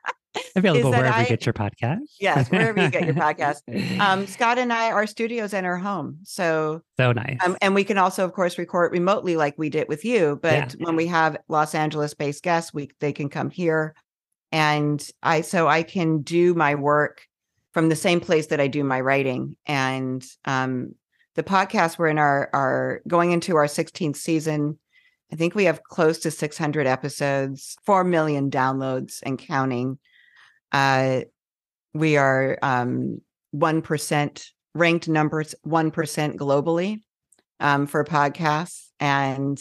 Available 0.56 0.90
wherever 0.90 1.08
I- 1.08 1.22
you 1.22 1.28
get 1.28 1.46
your 1.46 1.52
podcast. 1.52 2.00
yes, 2.20 2.50
wherever 2.50 2.82
you 2.82 2.90
get 2.90 3.04
your 3.04 3.14
podcast. 3.26 3.60
um, 4.00 4.26
Scott 4.26 4.58
and 4.58 4.72
I, 4.72 4.90
our 4.90 5.06
studio's 5.06 5.54
in 5.54 5.64
our 5.64 5.76
home, 5.78 6.18
so 6.24 6.82
so 6.98 7.12
nice. 7.12 7.38
um, 7.44 7.56
and 7.62 7.74
we 7.74 7.84
can 7.84 7.98
also, 7.98 8.24
of 8.24 8.32
course, 8.32 8.58
record 8.58 8.92
remotely 8.92 9.36
like 9.36 9.54
we 9.58 9.70
did 9.70 9.88
with 9.88 10.04
you. 10.04 10.38
But 10.42 10.52
Yeah. 10.78 10.84
when 10.86 10.96
we 10.96 11.06
have 11.06 11.36
Los 11.48 11.74
Angeles-based 11.74 12.42
guests, 12.42 12.74
we 12.74 12.90
they 13.00 13.12
can 13.12 13.28
come 13.28 13.50
here, 13.50 13.94
and 14.52 15.06
I 15.22 15.42
so 15.42 15.68
I 15.68 15.82
can 15.82 16.22
do 16.22 16.54
my 16.54 16.74
work 16.74 17.22
from 17.72 17.88
the 17.88 17.96
same 17.96 18.20
place 18.20 18.48
that 18.48 18.60
I 18.60 18.66
do 18.66 18.82
my 18.82 19.00
writing. 19.00 19.56
And 19.66 20.24
um, 20.44 20.94
the 21.36 21.42
podcast 21.44 21.98
we're 21.98 22.08
in 22.08 22.18
our 22.18 22.50
our 22.52 23.00
going 23.06 23.30
into 23.32 23.56
our 23.56 23.66
16th 23.66 24.16
season. 24.16 24.78
I 25.32 25.36
think 25.36 25.54
we 25.54 25.66
have 25.66 25.84
close 25.84 26.18
to 26.20 26.30
600 26.32 26.88
episodes, 26.88 27.76
four 27.86 28.02
million 28.02 28.50
downloads 28.50 29.20
and 29.22 29.38
counting. 29.38 29.96
Uh, 30.72 31.20
we 31.94 32.16
are 32.16 32.58
um, 32.62 33.20
1% 33.54 34.46
ranked 34.74 35.08
numbers 35.08 35.54
1% 35.66 36.36
globally 36.36 37.00
um, 37.58 37.86
for 37.86 38.04
podcasts 38.04 38.86
and 39.00 39.60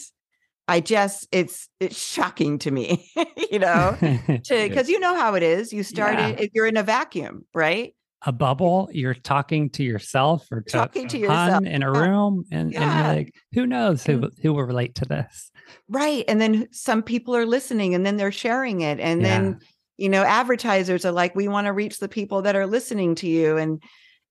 i 0.68 0.78
just 0.78 1.26
it's 1.32 1.68
it's 1.80 1.98
shocking 2.00 2.58
to 2.58 2.70
me 2.70 3.10
you 3.50 3.58
know 3.58 3.96
to 4.00 4.68
because 4.68 4.88
you 4.88 5.00
know 5.00 5.16
how 5.16 5.34
it 5.34 5.42
is 5.42 5.72
you 5.72 5.82
start 5.82 6.14
Yeah. 6.14 6.28
it 6.28 6.50
you're 6.54 6.66
in 6.66 6.76
a 6.76 6.82
vacuum 6.84 7.44
right? 7.54 7.94
A 8.26 8.32
bubble, 8.32 8.88
you're 8.92 9.14
talking 9.14 9.70
to 9.70 9.82
yourself 9.82 10.46
or 10.52 10.60
to 10.60 10.70
Talking 10.70 11.08
to 11.08 11.16
yourself, 11.18 11.64
in 11.64 11.82
a 11.82 11.90
room, 11.90 12.44
and, 12.52 12.74
and 12.74 12.84
you're 12.94 13.02
like, 13.02 13.34
who 13.54 13.66
knows 13.66 14.04
who 14.04 14.30
who 14.42 14.52
will 14.52 14.64
relate 14.64 14.94
to 14.96 15.06
this? 15.06 15.50
right 15.88 16.24
and 16.28 16.40
then 16.40 16.68
some 16.70 17.02
people 17.02 17.34
are 17.34 17.46
listening 17.46 17.94
and 17.94 18.04
then 18.06 18.16
they're 18.18 18.30
sharing 18.30 18.82
it 18.82 19.00
and 19.00 19.24
then 19.24 19.58
you 20.00 20.08
know 20.08 20.22
advertisers 20.22 21.04
are 21.04 21.12
like 21.12 21.36
we 21.36 21.46
want 21.46 21.66
to 21.66 21.72
reach 21.72 21.98
the 21.98 22.08
people 22.08 22.42
that 22.42 22.56
are 22.56 22.66
listening 22.66 23.14
to 23.16 23.28
you. 23.28 23.58
And 23.58 23.82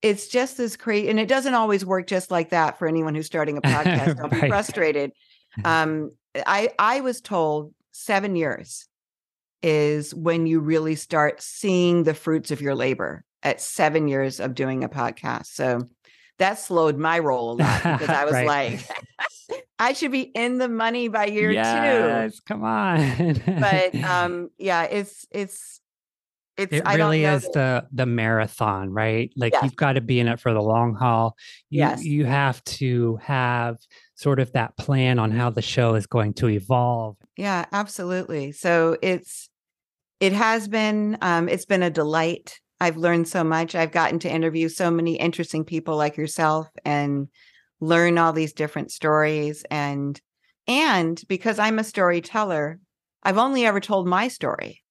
it's 0.02 0.28
just 0.28 0.58
this 0.58 0.76
crazy 0.76 1.10
and 1.10 1.20
it 1.20 1.28
doesn't 1.28 1.54
always 1.54 1.86
work 1.86 2.08
just 2.08 2.32
like 2.32 2.50
that 2.50 2.80
for 2.80 2.88
anyone 2.88 3.14
who's 3.14 3.28
starting 3.28 3.58
a 3.58 3.62
podcast. 3.62 4.18
Don't 4.18 4.32
be 4.32 4.48
frustrated. 4.48 5.12
Um 5.64 6.10
i 6.46 6.70
i 6.78 7.02
was 7.02 7.22
told 7.22 7.74
7 7.92 8.36
years 8.36 8.88
is 9.62 10.14
when 10.14 10.46
you 10.48 10.60
really 10.60 10.96
start 10.96 11.42
seeing 11.42 12.04
the 12.04 12.14
fruits 12.14 12.52
of 12.52 12.62
your 12.62 12.76
labor 12.76 13.24
at 13.44 13.62
7 13.62 14.08
years 14.08 14.40
of 14.40 14.56
doing 14.56 14.84
a 14.84 14.90
podcast. 14.90 15.48
So 15.48 15.82
that 16.40 16.58
slowed 16.60 16.98
my 16.98 17.20
roll 17.20 17.52
a 17.52 17.56
lot 17.62 17.84
because 17.84 18.10
i 18.22 18.26
was 18.26 18.34
like 18.34 18.80
i 19.80 19.94
should 19.94 20.12
be 20.12 20.22
in 20.22 20.58
the 20.58 20.68
money 20.70 21.08
by 21.08 21.26
year 21.26 21.52
2 21.54 22.38
come 22.48 22.64
on. 22.64 23.42
but 23.46 23.96
um 24.04 24.50
yeah 24.58 24.84
it's 24.84 25.26
it's 25.32 25.80
it's 26.58 26.74
It 26.74 26.84
really 26.86 27.24
is 27.24 27.44
that- 27.44 27.54
the 27.54 27.88
the 27.94 28.06
marathon, 28.06 28.90
right? 28.92 29.32
Like 29.38 29.54
Yes. 29.54 29.64
you've 29.64 29.78
got 29.78 29.94
to 29.94 30.02
be 30.02 30.20
in 30.20 30.28
it 30.28 30.42
for 30.42 30.54
the 30.54 30.62
long 30.62 30.94
haul. 30.94 31.38
You 31.70 31.80
Yes. 31.80 32.04
you 32.04 32.26
have 32.26 32.62
to 32.66 33.16
have 33.24 33.78
sort 34.16 34.42
of 34.42 34.52
that 34.52 34.76
plan 34.76 35.20
on 35.20 35.32
how 35.32 35.52
the 35.52 35.62
show 35.62 35.96
is 35.96 36.06
going 36.06 36.34
to 36.34 36.50
evolve. 36.50 37.16
Yeah, 37.38 37.64
absolutely. 37.72 38.52
So 38.52 38.98
it's 39.02 39.50
it 40.20 40.34
has 40.34 40.68
been 40.68 41.18
um 41.22 41.48
it's 41.48 41.64
been 41.66 41.82
a 41.82 41.90
delight. 41.90 42.60
I've 42.82 42.98
learned 42.98 43.28
so 43.28 43.44
much. 43.44 43.76
I've 43.76 43.92
gotten 43.92 44.20
to 44.20 44.32
interview 44.32 44.70
so 44.70 44.90
many 44.90 45.16
interesting 45.16 45.66
people 45.66 45.96
like 45.98 46.18
yourself 46.18 46.68
and 46.86 47.28
learn 47.82 48.18
all 48.18 48.34
these 48.34 48.54
different 48.54 48.92
stories 48.92 49.66
and 49.70 50.20
and 50.68 51.22
because 51.28 51.58
I'm 51.58 51.80
a 51.80 51.84
storyteller, 51.84 52.80
I've 53.24 53.40
only 53.40 53.66
ever 53.66 53.80
told 53.80 54.08
my 54.08 54.28
story. 54.28 54.84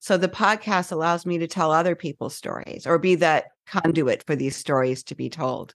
So 0.00 0.18
the 0.18 0.28
podcast 0.28 0.92
allows 0.92 1.24
me 1.24 1.38
to 1.38 1.46
tell 1.46 1.72
other 1.72 1.94
people's 1.94 2.36
stories 2.36 2.86
or 2.86 2.98
be 2.98 3.14
that 3.16 3.46
conduit 3.66 4.22
for 4.26 4.36
these 4.36 4.54
stories 4.54 5.02
to 5.04 5.14
be 5.14 5.30
told, 5.30 5.74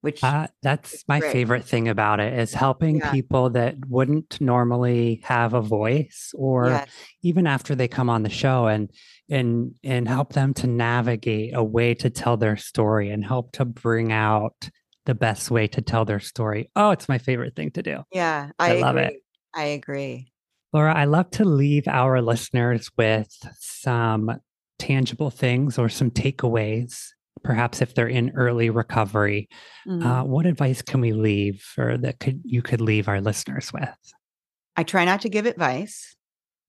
which 0.00 0.20
Uh, 0.24 0.48
that's 0.62 1.04
my 1.06 1.20
great. 1.20 1.30
favorite 1.30 1.64
thing 1.64 1.86
about 1.88 2.18
it 2.18 2.36
is 2.36 2.52
helping 2.52 2.96
Yeah. 2.96 3.12
people 3.12 3.50
that 3.50 3.76
wouldn't 3.88 4.40
normally 4.40 5.20
have 5.22 5.54
a 5.54 5.60
voice 5.62 6.32
or 6.36 6.66
yes, 6.70 6.88
even 7.22 7.46
after 7.46 7.76
they 7.76 7.86
come 7.86 8.10
on 8.10 8.24
the 8.24 8.28
show 8.30 8.66
and 8.66 8.90
and 9.28 9.74
and 9.84 10.08
help 10.08 10.32
them 10.32 10.54
to 10.54 10.66
navigate 10.66 11.54
a 11.54 11.62
way 11.62 11.94
to 11.94 12.10
tell 12.10 12.36
their 12.36 12.56
story 12.56 13.10
and 13.10 13.24
help 13.24 13.52
to 13.52 13.64
bring 13.64 14.12
out 14.12 14.70
the 15.06 15.14
best 15.14 15.50
way 15.50 15.66
to 15.68 15.80
tell 15.80 16.04
their 16.04 16.20
story. 16.20 16.70
Oh, 16.76 16.90
it's 16.90 17.08
my 17.08 17.18
favorite 17.18 17.56
thing 17.56 17.70
to 17.72 17.82
do. 17.82 18.02
yeah, 18.12 18.50
I 18.58 18.72
I, 18.76 18.80
love 18.80 18.96
it. 18.96 19.14
I 19.54 19.64
agree. 19.64 20.32
Laura, 20.72 20.94
I 20.94 21.06
love 21.06 21.30
to 21.32 21.44
leave 21.44 21.88
our 21.88 22.20
listeners 22.20 22.90
with 22.98 23.34
some 23.58 24.38
tangible 24.78 25.30
things 25.30 25.78
or 25.78 25.88
some 25.88 26.10
takeaways, 26.10 27.06
perhaps 27.42 27.80
if 27.80 27.94
they're 27.94 28.06
in 28.06 28.32
early 28.36 28.68
recovery. 28.68 29.48
Mhm. 29.86 30.04
Uh, 30.04 30.24
what 30.24 30.44
advice 30.44 30.82
can 30.82 31.00
we 31.00 31.12
leave 31.12 31.64
or 31.78 31.96
that 31.96 32.20
could 32.20 32.42
you 32.44 32.60
could 32.60 32.82
leave 32.82 33.08
our 33.08 33.20
listeners 33.20 33.72
with? 33.72 33.88
I 34.76 34.82
try 34.84 35.04
not 35.06 35.22
to 35.22 35.30
give 35.30 35.46
advice, 35.46 36.14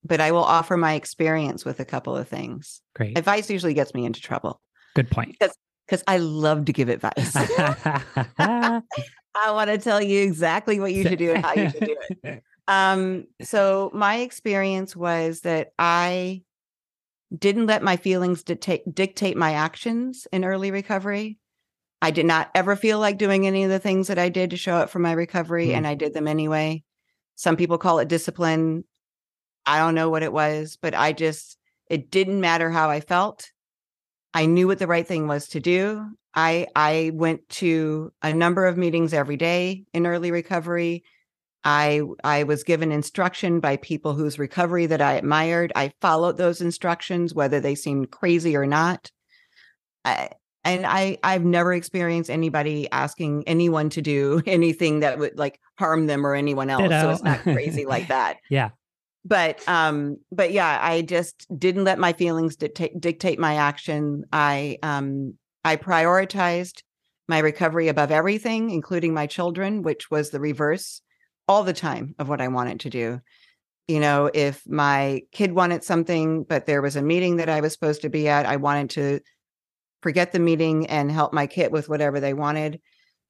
but 0.03 0.21
I 0.21 0.31
will 0.31 0.43
offer 0.43 0.77
my 0.77 0.93
experience 0.93 1.65
with 1.65 1.79
a 1.79 1.85
couple 1.85 2.15
of 2.15 2.27
things. 2.27 2.81
Great. 2.95 3.17
Advice 3.17 3.49
usually 3.49 3.73
gets 3.73 3.93
me 3.93 4.05
into 4.05 4.21
trouble 4.21 4.61
Good 4.95 5.09
point. 5.11 5.37
because 5.39 6.03
I 6.07 6.17
love 6.17 6.65
to 6.65 6.73
give 6.73 6.89
advice. 6.89 7.33
I 7.35 8.81
want 9.51 9.69
to 9.69 9.77
tell 9.77 10.01
you 10.01 10.23
exactly 10.23 10.79
what 10.79 10.93
you 10.93 11.03
should 11.03 11.19
do 11.19 11.33
and 11.33 11.45
how 11.45 11.53
you 11.53 11.69
should 11.69 11.85
do 11.85 11.95
it. 12.23 12.43
Um, 12.67 13.25
so 13.41 13.89
my 13.95 14.17
experience 14.17 14.95
was 14.95 15.39
that 15.39 15.71
I 15.79 16.43
didn't 17.35 17.65
let 17.65 17.81
my 17.81 17.97
feelings 17.97 18.43
dictate 18.43 18.83
dictate 18.93 19.35
my 19.35 19.53
actions 19.53 20.27
in 20.31 20.45
early 20.45 20.69
recovery. 20.69 21.39
I 21.99 22.11
did 22.11 22.27
not 22.27 22.51
ever 22.53 22.75
feel 22.75 22.99
like 22.99 23.17
doing 23.17 23.47
any 23.47 23.63
of 23.63 23.71
the 23.71 23.79
things 23.79 24.05
that 24.07 24.19
I 24.19 24.29
did 24.29 24.51
to 24.51 24.57
show 24.57 24.75
up 24.75 24.91
for 24.91 24.99
my 24.99 25.13
recovery, 25.13 25.69
Mm. 25.69 25.77
and 25.77 25.87
I 25.87 25.95
did 25.95 26.13
them 26.13 26.27
anyway. 26.27 26.83
Some 27.35 27.57
people 27.57 27.79
call 27.79 27.97
it 27.97 28.07
discipline. 28.07 28.83
I 29.65 29.79
don't 29.79 29.95
know 29.95 30.09
what 30.09 30.23
it 30.23 30.33
was, 30.33 30.77
but 30.81 30.93
I 30.95 31.13
just 31.13 31.57
it 31.89 32.11
didn't 32.11 32.41
matter 32.41 32.69
how 32.69 32.89
I 32.89 32.99
felt. 32.99 33.51
I 34.33 34.45
knew 34.45 34.67
what 34.67 34.79
the 34.79 34.87
right 34.87 35.07
thing 35.07 35.27
was 35.27 35.47
to 35.49 35.59
do. 35.59 36.05
I 36.35 36.67
I 36.75 37.11
went 37.13 37.47
to 37.49 38.11
a 38.21 38.33
number 38.33 38.65
of 38.65 38.77
meetings 38.77 39.13
every 39.13 39.37
day 39.37 39.85
in 39.93 40.05
early 40.05 40.31
recovery. 40.31 41.03
I 41.63 42.01
I 42.23 42.43
was 42.43 42.63
given 42.63 42.91
instruction 42.91 43.59
by 43.59 43.77
people 43.77 44.13
whose 44.13 44.39
recovery 44.39 44.85
that 44.85 45.01
I 45.01 45.13
admired. 45.13 45.71
I 45.75 45.91
followed 46.01 46.37
those 46.37 46.61
instructions 46.61 47.33
whether 47.33 47.59
they 47.59 47.75
seemed 47.75 48.11
crazy 48.11 48.55
or 48.55 48.65
not. 48.65 49.11
I, 50.05 50.29
and 50.63 50.85
I 50.85 51.17
I've 51.23 51.43
never 51.43 51.73
experienced 51.73 52.29
anybody 52.29 52.89
asking 52.91 53.43
anyone 53.47 53.89
to 53.89 54.01
do 54.01 54.41
anything 54.45 55.01
that 55.01 55.17
would 55.17 55.37
like 55.37 55.59
harm 55.77 56.05
them 56.05 56.25
or 56.25 56.35
anyone 56.35 56.69
else. 56.69 56.89
So 56.89 57.09
it's 57.09 57.23
not 57.23 57.41
crazy 57.41 57.85
like 57.87 58.07
that 58.09 58.37
yeah. 58.49 58.69
But 59.25 59.67
um 59.67 60.17
but 60.31 60.51
yeah 60.51 60.79
i 60.81 61.01
just 61.01 61.45
didn't 61.57 61.83
let 61.83 61.99
my 61.99 62.13
feelings 62.13 62.55
dictate 62.55 62.99
dictate 62.99 63.39
my 63.39 63.55
action. 63.55 64.23
I 64.31 64.77
um 64.83 65.35
i 65.63 65.75
prioritized 65.75 66.81
my 67.27 67.39
recovery 67.39 67.89
above 67.89 68.11
everything 68.11 68.69
including 68.69 69.13
my 69.13 69.27
children 69.27 69.81
which 69.81 70.09
was 70.09 70.29
the 70.29 70.39
reverse 70.39 71.01
all 71.47 71.63
the 71.63 71.73
time 71.73 72.15
of 72.19 72.29
what 72.29 72.41
i 72.41 72.47
wanted 72.47 72.81
to 72.81 72.89
do. 72.89 73.19
You 73.87 73.99
know 73.99 74.29
if 74.33 74.63
my 74.67 75.21
kid 75.31 75.51
wanted 75.51 75.83
something 75.83 76.43
but 76.43 76.65
there 76.65 76.81
was 76.81 76.95
a 76.95 77.01
meeting 77.01 77.37
that 77.37 77.49
i 77.49 77.59
was 77.59 77.73
supposed 77.73 78.03
to 78.03 78.09
be 78.09 78.27
at 78.29 78.45
i 78.45 78.55
wanted 78.55 78.91
to 78.91 79.19
forget 80.01 80.31
the 80.31 80.39
meeting 80.39 80.87
and 80.87 81.11
help 81.11 81.33
my 81.33 81.45
kid 81.45 81.73
with 81.73 81.89
whatever 81.89 82.21
they 82.21 82.33
wanted. 82.33 82.79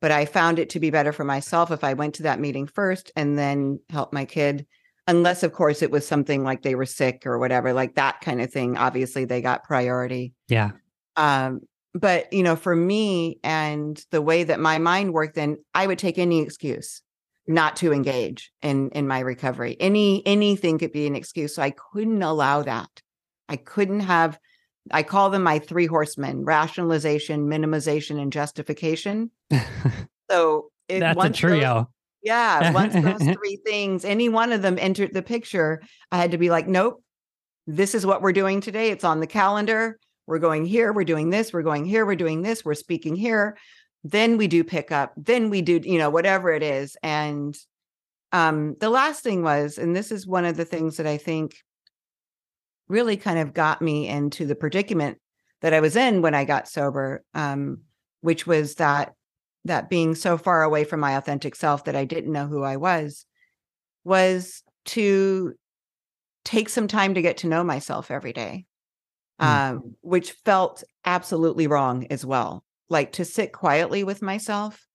But 0.02 0.12
i 0.12 0.26
found 0.26 0.60
it 0.60 0.70
to 0.72 0.80
be 0.80 0.92
better 0.92 1.12
for 1.12 1.24
myself 1.24 1.72
if 1.72 1.84
i 1.84 1.96
went 1.96 2.16
to 2.16 2.24
that 2.24 2.40
meeting 2.40 2.68
first 2.68 3.12
and 3.16 3.38
then 3.38 3.80
help 3.90 4.14
my 4.14 4.26
kid 4.26 4.68
unless 5.10 5.44
of 5.44 5.52
course 5.54 5.82
it 5.82 5.92
was 5.92 6.08
something 6.08 6.44
like 6.44 6.62
they 6.62 6.76
were 6.76 6.86
sick 6.86 7.26
or 7.26 7.40
whatever 7.40 7.74
like 7.74 7.96
that 7.96 8.22
kind 8.22 8.42
of 8.42 8.52
thing 8.52 8.78
obviously 8.78 9.26
they 9.26 9.42
got 9.42 9.64
priority 9.64 10.34
Yeah. 10.48 10.72
um 11.16 11.62
but 11.94 12.32
you 12.32 12.44
know 12.44 12.56
for 12.56 12.76
me 12.76 13.40
and 13.44 14.04
the 14.12 14.22
way 14.22 14.44
that 14.44 14.60
my 14.60 14.78
mind 14.78 15.12
worked 15.14 15.36
then 15.36 15.58
i 15.74 15.86
would 15.88 16.00
take 16.00 16.18
any 16.18 16.40
excuse 16.42 17.02
not 17.48 17.76
to 17.78 17.92
engage 17.92 18.52
in 18.62 18.90
in 18.92 19.08
my 19.08 19.20
recovery 19.20 19.76
any 19.80 20.26
anything 20.28 20.78
could 20.78 20.92
be 20.92 21.08
an 21.08 21.16
excuse 21.16 21.56
so 21.56 21.64
i 21.64 21.72
couldn't 21.72 22.22
allow 22.22 22.62
that 22.62 22.90
i 23.50 23.56
couldn't 23.56 24.02
have 24.02 24.38
i 24.92 25.02
call 25.02 25.32
them 25.32 25.42
my 25.42 25.58
three 25.58 25.88
horsemen 25.88 26.46
rationalization 26.46 27.48
minimization 27.50 28.22
and 28.22 28.32
justification 28.32 29.32
so 30.32 30.70
it, 30.88 31.00
That's 31.02 31.24
a 31.24 31.30
trio. 31.30 31.90
Yeah, 32.22 32.72
once 32.72 32.94
those 32.94 33.36
three 33.36 33.58
things, 33.66 34.06
any 34.06 34.30
one 34.30 34.52
of 34.52 34.62
them 34.62 34.78
entered 34.80 35.14
the 35.14 35.22
picture, 35.22 35.82
I 36.12 36.18
had 36.18 36.32
to 36.32 36.38
be 36.38 36.50
like, 36.50 36.68
nope, 36.68 37.04
this 37.68 37.94
is 37.96 38.06
what 38.06 38.22
we're 38.22 38.34
doing 38.34 38.62
today. 38.62 38.90
It's 38.90 39.04
on 39.04 39.20
the 39.20 39.28
calendar. 39.28 40.00
We're 40.28 40.40
going 40.40 40.66
here, 40.66 40.94
we're 40.94 41.04
doing 41.06 41.30
this, 41.30 41.52
we're 41.52 41.64
going 41.64 41.86
here, 41.86 42.06
we're 42.06 42.16
doing 42.16 42.42
this, 42.42 42.64
we're 42.64 42.76
speaking 42.76 43.16
here. 43.16 43.58
Then 44.04 44.38
we 44.38 44.48
do 44.48 44.64
pick 44.64 44.92
up, 44.92 45.14
then 45.18 45.50
we 45.50 45.62
do, 45.62 45.80
you 45.84 45.98
know, 45.98 46.10
whatever 46.10 46.52
it 46.52 46.64
is. 46.64 46.96
And 47.04 47.56
um 48.32 48.76
the 48.80 48.90
last 48.90 49.24
thing 49.24 49.42
was, 49.44 49.78
and 49.78 49.96
this 49.96 50.12
is 50.12 50.28
one 50.28 50.46
of 50.46 50.56
the 50.56 50.66
things 50.66 50.98
that 50.98 51.08
I 51.08 51.18
think 51.18 51.56
really 52.88 53.18
kind 53.18 53.40
of 53.40 53.54
got 53.54 53.82
me 53.82 54.08
into 54.08 54.46
the 54.46 54.56
predicament 54.56 55.20
that 55.62 55.74
I 55.74 55.80
was 55.80 55.96
in 55.96 56.22
when 56.22 56.36
I 56.36 56.46
got 56.46 56.68
sober, 56.68 57.24
um, 57.34 57.82
which 58.22 58.46
was 58.46 58.76
that 58.76 59.14
that 59.66 59.90
being 59.90 60.16
so 60.16 60.38
far 60.38 60.64
away 60.64 60.84
from 60.84 61.00
my 61.00 61.18
authentic 61.18 61.56
self 61.56 61.86
that 61.86 61.96
I 61.96 62.06
didn't 62.06 62.32
know 62.32 62.48
who 62.48 62.64
I 62.64 62.78
was, 62.78 63.26
was 64.04 64.64
to 64.86 65.54
take 66.46 66.70
some 66.70 66.88
time 66.88 67.14
to 67.16 67.22
get 67.22 67.38
to 67.38 67.48
know 67.48 67.64
myself 67.64 68.10
every 68.12 68.34
day, 68.34 68.66
Mm. 69.40 69.46
um, 69.46 69.96
which 70.02 70.32
felt 70.32 70.84
absolutely 71.06 71.68
wrong 71.68 72.08
as 72.10 72.26
well. 72.26 72.64
Like 72.90 73.14
to 73.14 73.26
sit 73.26 73.54
quietly 73.54 74.04
with 74.04 74.22
myself 74.22 74.86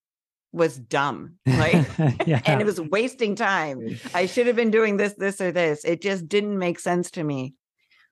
was 0.52 0.78
dumb. 0.78 1.34
Like, 1.46 1.86
yeah. 2.26 2.40
and 2.46 2.60
it 2.60 2.64
was 2.66 2.80
wasting 2.80 3.36
time. 3.36 3.98
I 4.14 4.26
should 4.26 4.46
have 4.46 4.56
been 4.56 4.70
doing 4.70 4.96
this, 4.96 5.14
this, 5.14 5.40
or 5.40 5.50
this. 5.50 5.84
It 5.84 6.00
just 6.00 6.28
didn't 6.28 6.58
make 6.58 6.78
sense 6.78 7.10
to 7.12 7.24
me. 7.24 7.54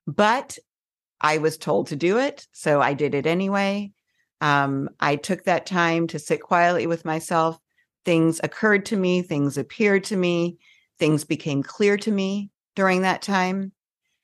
But 0.07 0.59
I 1.21 1.39
was 1.39 1.57
told 1.57 1.89
to 1.89 1.97
do 1.97 2.19
it. 2.19 2.47
So 2.53 2.81
I 2.81 2.95
did 2.95 3.15
it 3.15 3.27
anyway. 3.27 3.93
Um, 4.43 4.91
I 5.01 5.17
took 5.17 5.45
that 5.45 5.67
time 5.67 6.09
to 6.09 6.19
sit 6.19 6.43
quietly 6.43 6.89
with 6.89 7.05
myself. 7.05 7.59
Things 8.05 8.41
occurred 8.43 8.85
to 8.87 8.97
me, 8.97 9.23
things 9.23 9.57
appeared 9.57 10.03
to 10.05 10.17
me, 10.17 10.59
things 10.99 11.25
became 11.25 11.63
clear 11.63 11.97
to 11.99 12.11
me 12.11 12.51
during 12.75 13.03
that 13.03 13.23
time. 13.23 13.73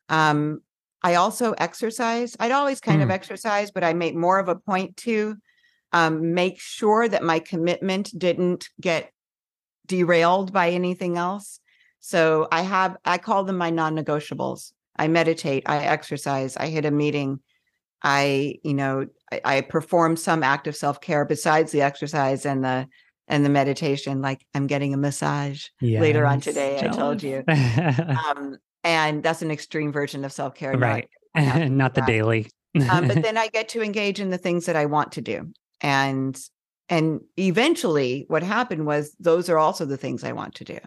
Um, 0.08 0.60
I 1.04 1.14
also 1.14 1.52
exercise. 1.52 2.36
I'd 2.40 2.50
always 2.50 2.80
kind 2.80 3.00
of 3.00 3.08
Mm. 3.08 3.12
exercise, 3.12 3.70
but 3.70 3.84
I 3.84 3.92
made 3.94 4.16
more 4.16 4.40
of 4.40 4.48
a 4.48 4.56
point 4.56 4.96
to 4.98 5.36
um, 5.92 6.34
make 6.34 6.60
sure 6.60 7.08
that 7.08 7.22
my 7.22 7.38
commitment 7.38 8.10
didn't 8.18 8.68
get 8.80 9.12
derailed 9.86 10.52
by 10.52 10.70
anything 10.70 11.16
else. 11.16 11.60
So 12.00 12.48
I 12.50 12.62
have, 12.62 12.96
I 13.04 13.18
call 13.18 13.44
them 13.44 13.56
my 13.56 13.70
non 13.70 13.96
negotiables. 13.96 14.72
I 14.96 15.06
meditate, 15.06 15.62
I 15.66 15.78
exercise, 15.84 16.56
I 16.56 16.66
hit 16.66 16.84
a 16.84 16.90
meeting. 16.90 17.40
I, 18.02 18.56
you 18.62 18.74
know, 18.74 19.06
I, 19.32 19.40
I 19.44 19.60
perform 19.60 20.16
some 20.16 20.42
act 20.42 20.66
of 20.66 20.76
self 20.76 21.00
care 21.00 21.24
besides 21.24 21.72
the 21.72 21.82
exercise 21.82 22.46
and 22.46 22.64
the 22.64 22.86
and 23.26 23.44
the 23.44 23.50
meditation. 23.50 24.20
Like 24.22 24.44
I'm 24.54 24.66
getting 24.66 24.94
a 24.94 24.96
massage 24.96 25.66
later 25.82 26.26
on 26.26 26.36
Yes, 26.36 26.44
today. 26.44 26.78
I 26.80 26.88
told 26.88 27.22
you, 27.22 27.44
um, 27.46 28.56
and 28.84 29.22
that's 29.22 29.42
an 29.42 29.50
extreme 29.50 29.92
version 29.92 30.24
of 30.24 30.32
self 30.32 30.54
care. 30.54 30.76
right. 30.76 31.08
to 31.36 31.68
Not 31.68 31.94
the 31.94 32.00
that. 32.00 32.06
daily. 32.06 32.50
um, 32.90 33.06
but 33.06 33.14
then 33.22 33.36
I 33.36 33.48
get 33.48 33.68
to 33.70 33.82
engage 33.82 34.20
in 34.20 34.30
the 34.30 34.38
things 34.38 34.66
that 34.66 34.76
I 34.76 34.86
want 34.86 35.12
to 35.12 35.20
do, 35.20 35.52
and 35.80 36.38
and 36.88 37.20
eventually, 37.38 38.24
what 38.28 38.42
happened 38.42 38.86
was 38.86 39.14
those 39.20 39.48
are 39.50 39.58
also 39.58 39.84
the 39.84 39.98
things 39.98 40.24
I 40.24 40.32
want 40.32 40.54
to 40.56 40.64
do. 40.64 40.78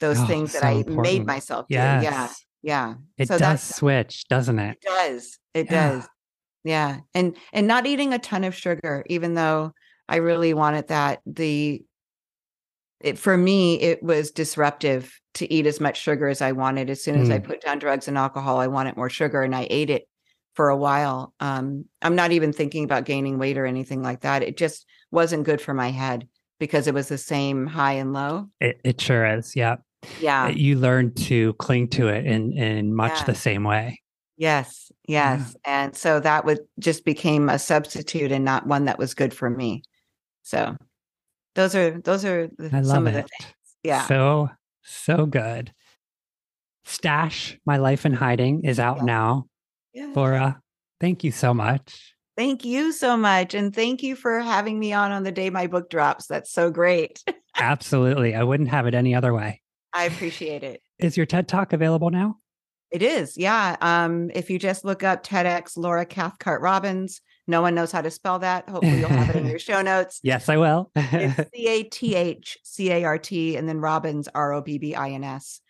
Those 0.00 0.18
Oh, 0.18 0.26
things 0.26 0.52
that 0.52 0.62
so 0.62 0.68
I 0.68 0.74
made 0.74 0.88
important. 0.88 1.26
myself 1.26 1.66
do. 1.68 1.74
Yeah, 1.74 2.28
Yeah. 2.62 2.94
It 3.16 3.28
So 3.28 3.38
does 3.38 3.62
switch, 3.62 4.26
doesn't 4.28 4.58
it? 4.58 4.78
It 4.82 4.86
does. 4.86 5.38
It 5.54 5.70
Yeah. 5.70 5.90
does. 5.92 6.08
Yeah. 6.64 6.98
And 7.14 7.36
and 7.52 7.66
not 7.66 7.86
eating 7.86 8.12
a 8.12 8.18
ton 8.18 8.44
of 8.44 8.54
sugar, 8.54 9.04
even 9.08 9.34
though 9.34 9.72
I 10.08 10.16
really 10.16 10.54
wanted 10.54 10.88
that. 10.88 11.20
The 11.26 11.82
it 13.00 13.18
for 13.18 13.36
me, 13.36 13.80
it 13.80 14.02
was 14.02 14.30
disruptive 14.32 15.12
to 15.34 15.52
eat 15.52 15.66
as 15.66 15.80
much 15.80 16.00
sugar 16.00 16.26
as 16.28 16.42
I 16.42 16.52
wanted. 16.52 16.90
As 16.90 17.02
soon 17.02 17.20
as 17.20 17.30
I 17.30 17.38
Mm. 17.38 17.44
put 17.44 17.60
down 17.60 17.78
drugs 17.78 18.08
and 18.08 18.18
alcohol, 18.18 18.58
I 18.58 18.66
wanted 18.66 18.96
more 18.96 19.08
sugar 19.10 19.42
and 19.42 19.54
I 19.54 19.68
ate 19.70 19.88
it 19.90 20.08
for 20.54 20.68
a 20.68 20.76
while. 20.76 21.32
Um, 21.38 21.84
I'm 22.02 22.16
not 22.16 22.32
even 22.32 22.52
thinking 22.52 22.82
about 22.82 23.04
gaining 23.04 23.38
weight 23.38 23.56
or 23.56 23.66
anything 23.66 24.02
like 24.02 24.22
that. 24.22 24.42
It 24.42 24.56
just 24.56 24.84
wasn't 25.12 25.44
good 25.44 25.60
for 25.60 25.74
my 25.74 25.90
head 25.92 26.26
because 26.58 26.88
it 26.88 26.94
was 26.94 27.06
the 27.08 27.18
same 27.18 27.68
high 27.68 27.92
and 27.92 28.12
low. 28.12 28.48
It, 28.60 28.80
it 28.84 29.00
sure 29.00 29.24
is. 29.24 29.54
Yeah. 29.54 29.76
Yeah. 30.20 30.48
You 30.48 30.76
learn 30.76 31.14
to 31.14 31.52
cling 31.54 31.88
to 31.90 32.08
it 32.08 32.26
in, 32.26 32.52
in 32.58 32.92
much 32.94 33.18
Yeah. 33.20 33.24
the 33.26 33.34
same 33.36 33.62
way. 33.62 34.00
Yes, 34.38 34.90
yes. 35.08 35.56
And 35.64 35.96
so 35.96 36.20
that 36.20 36.44
would 36.44 36.60
just 36.78 37.04
became 37.04 37.48
a 37.48 37.58
substitute 37.58 38.30
and 38.32 38.44
not 38.44 38.66
one 38.66 38.84
that 38.84 38.98
was 38.98 39.12
good 39.14 39.34
for 39.34 39.50
me. 39.50 39.82
So 40.44 40.76
those 41.56 41.74
are 41.74 42.00
those 42.00 42.24
are 42.24 42.48
the, 42.56 42.70
I 42.72 42.80
love 42.80 42.86
some 42.86 43.06
of 43.08 43.14
it. 43.16 43.26
the 43.26 43.44
things. 43.44 43.52
Yeah. 43.82 44.06
So, 44.06 44.48
so 44.82 45.26
good. 45.26 45.72
Stash, 46.84 47.58
My 47.66 47.76
Life 47.76 48.06
in 48.06 48.12
Hiding 48.14 48.64
is 48.64 48.78
out 48.78 48.98
Yeah. 48.98 49.04
now. 49.04 49.46
Yeah. 49.92 50.12
Laura, 50.14 50.60
thank 51.00 51.24
you 51.24 51.32
so 51.32 51.52
much. 51.52 52.14
Thank 52.36 52.64
you 52.64 52.92
so 52.92 53.16
much. 53.16 53.54
And 53.54 53.74
thank 53.74 54.02
you 54.04 54.14
for 54.14 54.38
having 54.38 54.78
me 54.78 54.92
on 54.92 55.10
on 55.10 55.24
the 55.24 55.32
day 55.32 55.50
my 55.50 55.66
book 55.66 55.90
drops. 55.90 56.26
That's 56.28 56.52
so 56.52 56.70
great. 56.70 57.22
Absolutely. 57.58 58.36
I 58.36 58.44
wouldn't 58.44 58.68
have 58.68 58.86
it 58.86 58.94
any 58.94 59.14
other 59.16 59.34
way. 59.34 59.60
I 59.92 60.04
appreciate 60.04 60.62
it. 60.62 60.80
Is 61.00 61.16
your 61.16 61.26
TED 61.26 61.48
Talk 61.48 61.72
available 61.72 62.10
now? 62.10 62.36
It 62.90 63.02
is. 63.02 63.36
Yeah. 63.36 63.76
Um, 63.80 64.30
if 64.34 64.48
you 64.50 64.58
just 64.58 64.84
look 64.84 65.02
up 65.02 65.24
TEDx 65.24 65.76
Laura 65.76 66.06
Cathcart 66.06 66.60
Robbins, 66.62 67.20
no 67.46 67.60
one 67.62 67.74
knows 67.74 67.92
how 67.92 68.00
to 68.02 68.10
spell 68.10 68.38
that. 68.40 68.68
Hopefully 68.68 68.98
you'll 69.00 69.08
have 69.08 69.30
it 69.34 69.36
in 69.36 69.46
your 69.46 69.58
show 69.70 69.82
notes. 69.82 70.20
Yes, 70.22 70.48
I 70.48 70.56
will. 70.56 70.90
It's 70.96 71.50
C 71.54 71.68
A 71.68 71.82
T 71.84 72.14
H 72.14 72.58
C 72.62 72.90
A 72.90 73.04
R 73.04 73.18
T 73.18 73.56
and 73.56 73.68
then 73.68 73.80
Robbins 73.80 74.28
R 74.34 74.52
O 74.52 74.60
B 74.62 74.78
B 74.78 74.94
I 74.94 75.10
N 75.10 75.24
S. 75.24 75.60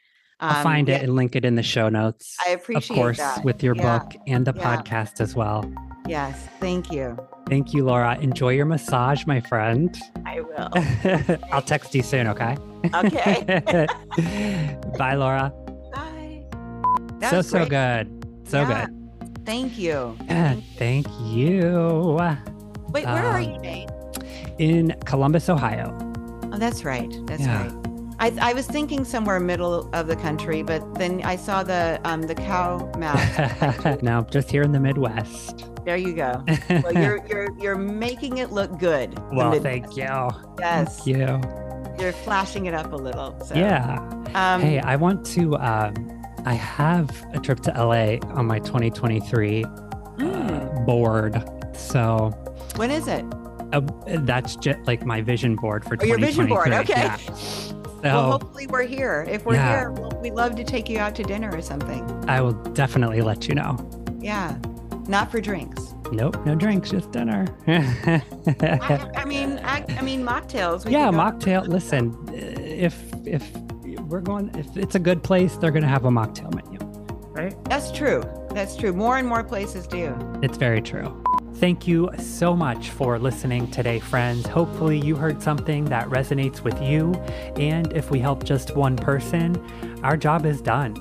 I'll 0.41 0.63
find 0.63 0.87
yeah, 0.89 0.97
it 0.99 1.03
and 1.03 1.17
link 1.17 1.35
it 1.35 1.45
in 1.45 1.57
the 1.57 1.65
show 1.65 1.89
notes. 1.89 2.37
I 2.47 2.51
appreciate, 2.51 2.91
Of 2.91 2.97
course, 2.97 3.19
that. 3.19 3.45
with 3.45 3.61
your 3.65 3.75
Yeah, 3.75 3.99
book 3.99 4.13
and 4.29 4.47
the 4.47 4.53
yeah. 4.55 4.77
podcast 4.77 5.21
as 5.21 5.35
well. 5.35 5.69
Yes. 6.07 6.47
Thank 6.61 6.93
you. 6.93 7.19
Thank 7.49 7.75
you, 7.75 7.85
Laura. 7.85 8.17
Enjoy 8.21 8.51
your 8.51 8.65
massage, 8.67 9.27
my 9.27 9.41
friend. 9.41 9.99
I 10.25 10.41
will. 10.41 11.39
I'll 11.53 11.61
text 11.63 11.93
you 11.93 12.05
soon, 12.05 12.29
okay? 12.29 12.57
Okay. 12.95 13.87
Bye, 14.97 15.15
Laura. 15.17 15.53
That 17.21 17.31
so, 17.31 17.43
so 17.43 17.67
good. 17.67 18.25
So 18.47 18.61
Yeah. 18.61 18.87
good. 18.87 19.45
Thank 19.45 19.79
you. 19.79 20.17
Thank 20.77 21.07
you. 21.25 22.19
Wait, 22.91 23.05
where 23.07 23.25
are 23.25 23.39
Um, 23.39 23.51
you, 23.55 23.59
Nate? 23.61 23.89
In 24.59 24.95
Columbus, 25.05 25.49
Ohio. 25.49 25.97
Oh, 26.53 26.59
that's 26.59 26.85
right. 26.85 27.11
That's 27.27 27.43
yeah. 27.43 27.63
right. 27.63 27.73
I, 28.21 28.51
I 28.51 28.53
was 28.53 28.67
thinking 28.67 29.05
somewhere 29.05 29.39
middle 29.39 29.89
of 29.95 30.07
the 30.09 30.17
country, 30.17 30.63
but 30.63 30.83
then 30.97 31.23
I 31.25 31.37
saw 31.37 31.63
the 31.63 32.01
um 32.05 32.23
the 32.23 32.35
cow 32.35 32.91
mouth. 32.99 34.03
no, 34.03 34.27
just 34.31 34.51
here 34.51 34.63
in 34.63 34.73
the 34.73 34.81
Midwest. 34.81 35.65
there 35.85 35.97
you 35.97 36.13
go. 36.15 36.43
Well, 36.69 36.93
you're 36.95 37.25
you're 37.29 37.49
you're 37.61 37.77
making 37.77 38.39
it 38.39 38.51
look 38.51 38.77
good. 38.79 39.17
Well, 39.33 39.59
thank 39.61 39.97
you. 39.97 40.29
Yes, 40.59 41.05
Thank 41.05 41.07
you. 41.07 41.41
you're 42.01 42.13
flashing 42.13 42.67
it 42.67 42.75
up 42.75 42.93
a 42.93 42.97
little. 42.97 43.39
So. 43.45 43.55
Yeah. 43.55 43.99
Um, 44.35 44.61
hey, 44.63 44.81
I 44.81 44.97
want 44.97 45.25
to. 45.27 45.57
Um, 45.57 46.18
I 46.49 46.55
have 46.55 47.11
a 47.35 47.39
trip 47.39 47.61
to 47.61 47.71
LA 47.73 48.17
on 48.35 48.47
my 48.47 48.59
2023 48.61 49.65
mm, 49.65 50.23
uh, 50.23 50.81
board. 50.87 51.45
So 51.77 52.31
when 52.77 52.91
is 52.91 53.07
it? 53.07 53.23
uh, 53.75 53.83
that's 54.25 54.57
just 54.57 54.79
like 54.87 55.05
my 55.05 55.21
vision 55.21 55.57
board 55.57 55.85
for 55.85 55.99
Oh, 56.01 56.07
your 56.07 56.17
2023. 56.17 56.27
vision 56.27 56.49
board, 56.49 56.73
okay. 56.73 57.03
Yeah. 57.03 57.17
So 57.17 58.01
well, 58.03 58.31
hopefully 58.33 58.67
we're 58.67 58.87
here. 58.87 59.27
If 59.29 59.45
we're 59.45 59.57
Yeah. 59.57 59.77
here, 59.79 59.91
we'll, 59.91 60.11
we'd 60.23 60.33
love 60.33 60.55
to 60.57 60.65
take 60.65 60.89
you 60.89 60.99
out 60.99 61.15
to 61.17 61.23
dinner 61.23 61.55
or 61.55 61.61
something. 61.61 62.03
I 62.27 62.41
will 62.41 62.55
definitely 62.73 63.21
let 63.21 63.47
you 63.47 63.55
know. 63.55 63.77
Yeah, 64.19 64.57
not 65.07 65.31
for 65.31 65.43
drinks. 65.43 65.93
Nope, 66.13 66.47
no 66.47 66.55
drinks, 66.55 66.89
just 66.91 67.13
dinner. 67.13 67.45
I, 67.67 68.23
I 69.17 69.25
mean, 69.27 69.59
I, 69.65 69.85
I 69.99 70.01
mean 70.01 70.25
mocktails. 70.25 70.87
we 70.87 70.93
yeah, 70.93 71.11
mocktail. 71.11 71.69
Listen, 71.69 72.17
if 72.33 72.97
if 73.27 73.47
we're 74.09 74.21
going, 74.21 74.51
if 74.57 74.77
it's 74.77 74.95
a 74.95 74.99
good 74.99 75.23
place, 75.23 75.57
they're 75.57 75.71
going 75.71 75.83
to 75.83 75.89
have 75.89 76.07
a 76.07 76.11
mocktail 76.11 76.53
menu, 76.55 76.79
right? 77.33 77.55
That's 77.65 77.93
true. 77.93 78.23
That's 78.51 78.75
true. 78.75 78.93
More 78.93 79.19
and 79.19 79.29
more 79.29 79.45
places 79.45 79.87
do. 79.87 80.17
It's 80.43 80.57
very 80.57 80.81
true. 80.81 81.23
Thank 81.57 81.87
you 81.87 82.11
so 82.19 82.55
much 82.57 82.91
for 82.91 83.19
listening 83.19 83.71
today, 83.71 83.99
friends. 83.99 84.47
Hopefully, 84.47 84.99
you 84.99 85.17
heard 85.17 85.43
something 85.43 85.85
that 85.87 86.09
resonates 86.09 86.63
with 86.63 86.81
you. 86.81 87.13
And 87.57 87.93
if 87.93 88.11
we 88.11 88.21
help 88.21 88.45
just 88.45 88.77
one 88.77 88.97
person, 88.97 89.61
our 90.03 90.17
job 90.17 90.47
is 90.47 90.63
done. 90.63 90.95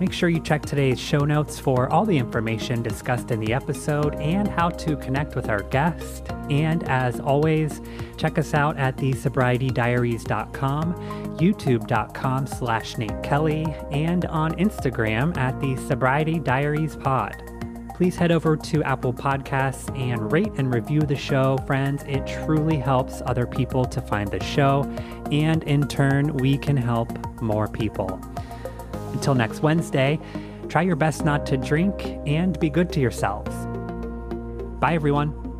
Make 0.00 0.12
sure 0.12 0.28
you 0.28 0.40
check 0.40 0.62
today's 0.62 0.98
show 0.98 1.20
notes 1.20 1.58
for 1.58 1.88
all 1.90 2.04
the 2.04 2.18
information 2.18 2.82
discussed 2.82 3.30
in 3.30 3.40
the 3.40 3.52
episode 3.52 4.16
and 4.16 4.48
how 4.48 4.68
to 4.70 4.96
connect 4.96 5.36
with 5.36 5.48
our 5.48 5.62
guest. 5.62 6.30
And 6.50 6.82
as 6.88 7.20
always, 7.20 7.80
check 8.16 8.36
us 8.38 8.54
out 8.54 8.76
at 8.76 8.96
thesobrietydiaries.com, 8.96 10.94
youtube.com 11.38 12.46
slash 12.46 12.98
Nate 12.98 13.22
Kelly, 13.22 13.64
and 13.92 14.24
on 14.26 14.54
Instagram 14.56 15.36
at 15.36 15.60
the 15.60 15.76
Sobriety 15.86 16.38
Diaries 16.38 16.96
Pod 16.96 17.54
please 17.94 18.16
head 18.16 18.32
over 18.32 18.56
to 18.56 18.82
Apple 18.82 19.14
Podcasts 19.14 19.96
and 19.96 20.32
rate 20.32 20.50
and 20.56 20.74
review 20.74 21.00
the 21.00 21.14
show, 21.14 21.56
friends. 21.58 22.02
It 22.08 22.26
truly 22.26 22.76
helps 22.76 23.22
other 23.24 23.46
people 23.46 23.84
to 23.84 24.00
find 24.00 24.28
the 24.28 24.42
show, 24.42 24.82
and 25.30 25.62
in 25.62 25.86
turn, 25.86 26.34
we 26.38 26.58
can 26.58 26.76
help 26.76 27.40
more 27.40 27.68
people. 27.68 28.20
Until 29.14 29.34
next 29.34 29.62
Wednesday, 29.62 30.20
try 30.68 30.82
your 30.82 30.96
best 30.96 31.24
not 31.24 31.46
to 31.46 31.56
drink 31.56 31.94
and 32.26 32.58
be 32.60 32.68
good 32.68 32.92
to 32.92 33.00
yourselves. 33.00 33.54
Bye, 34.80 34.94
everyone. 34.94 35.53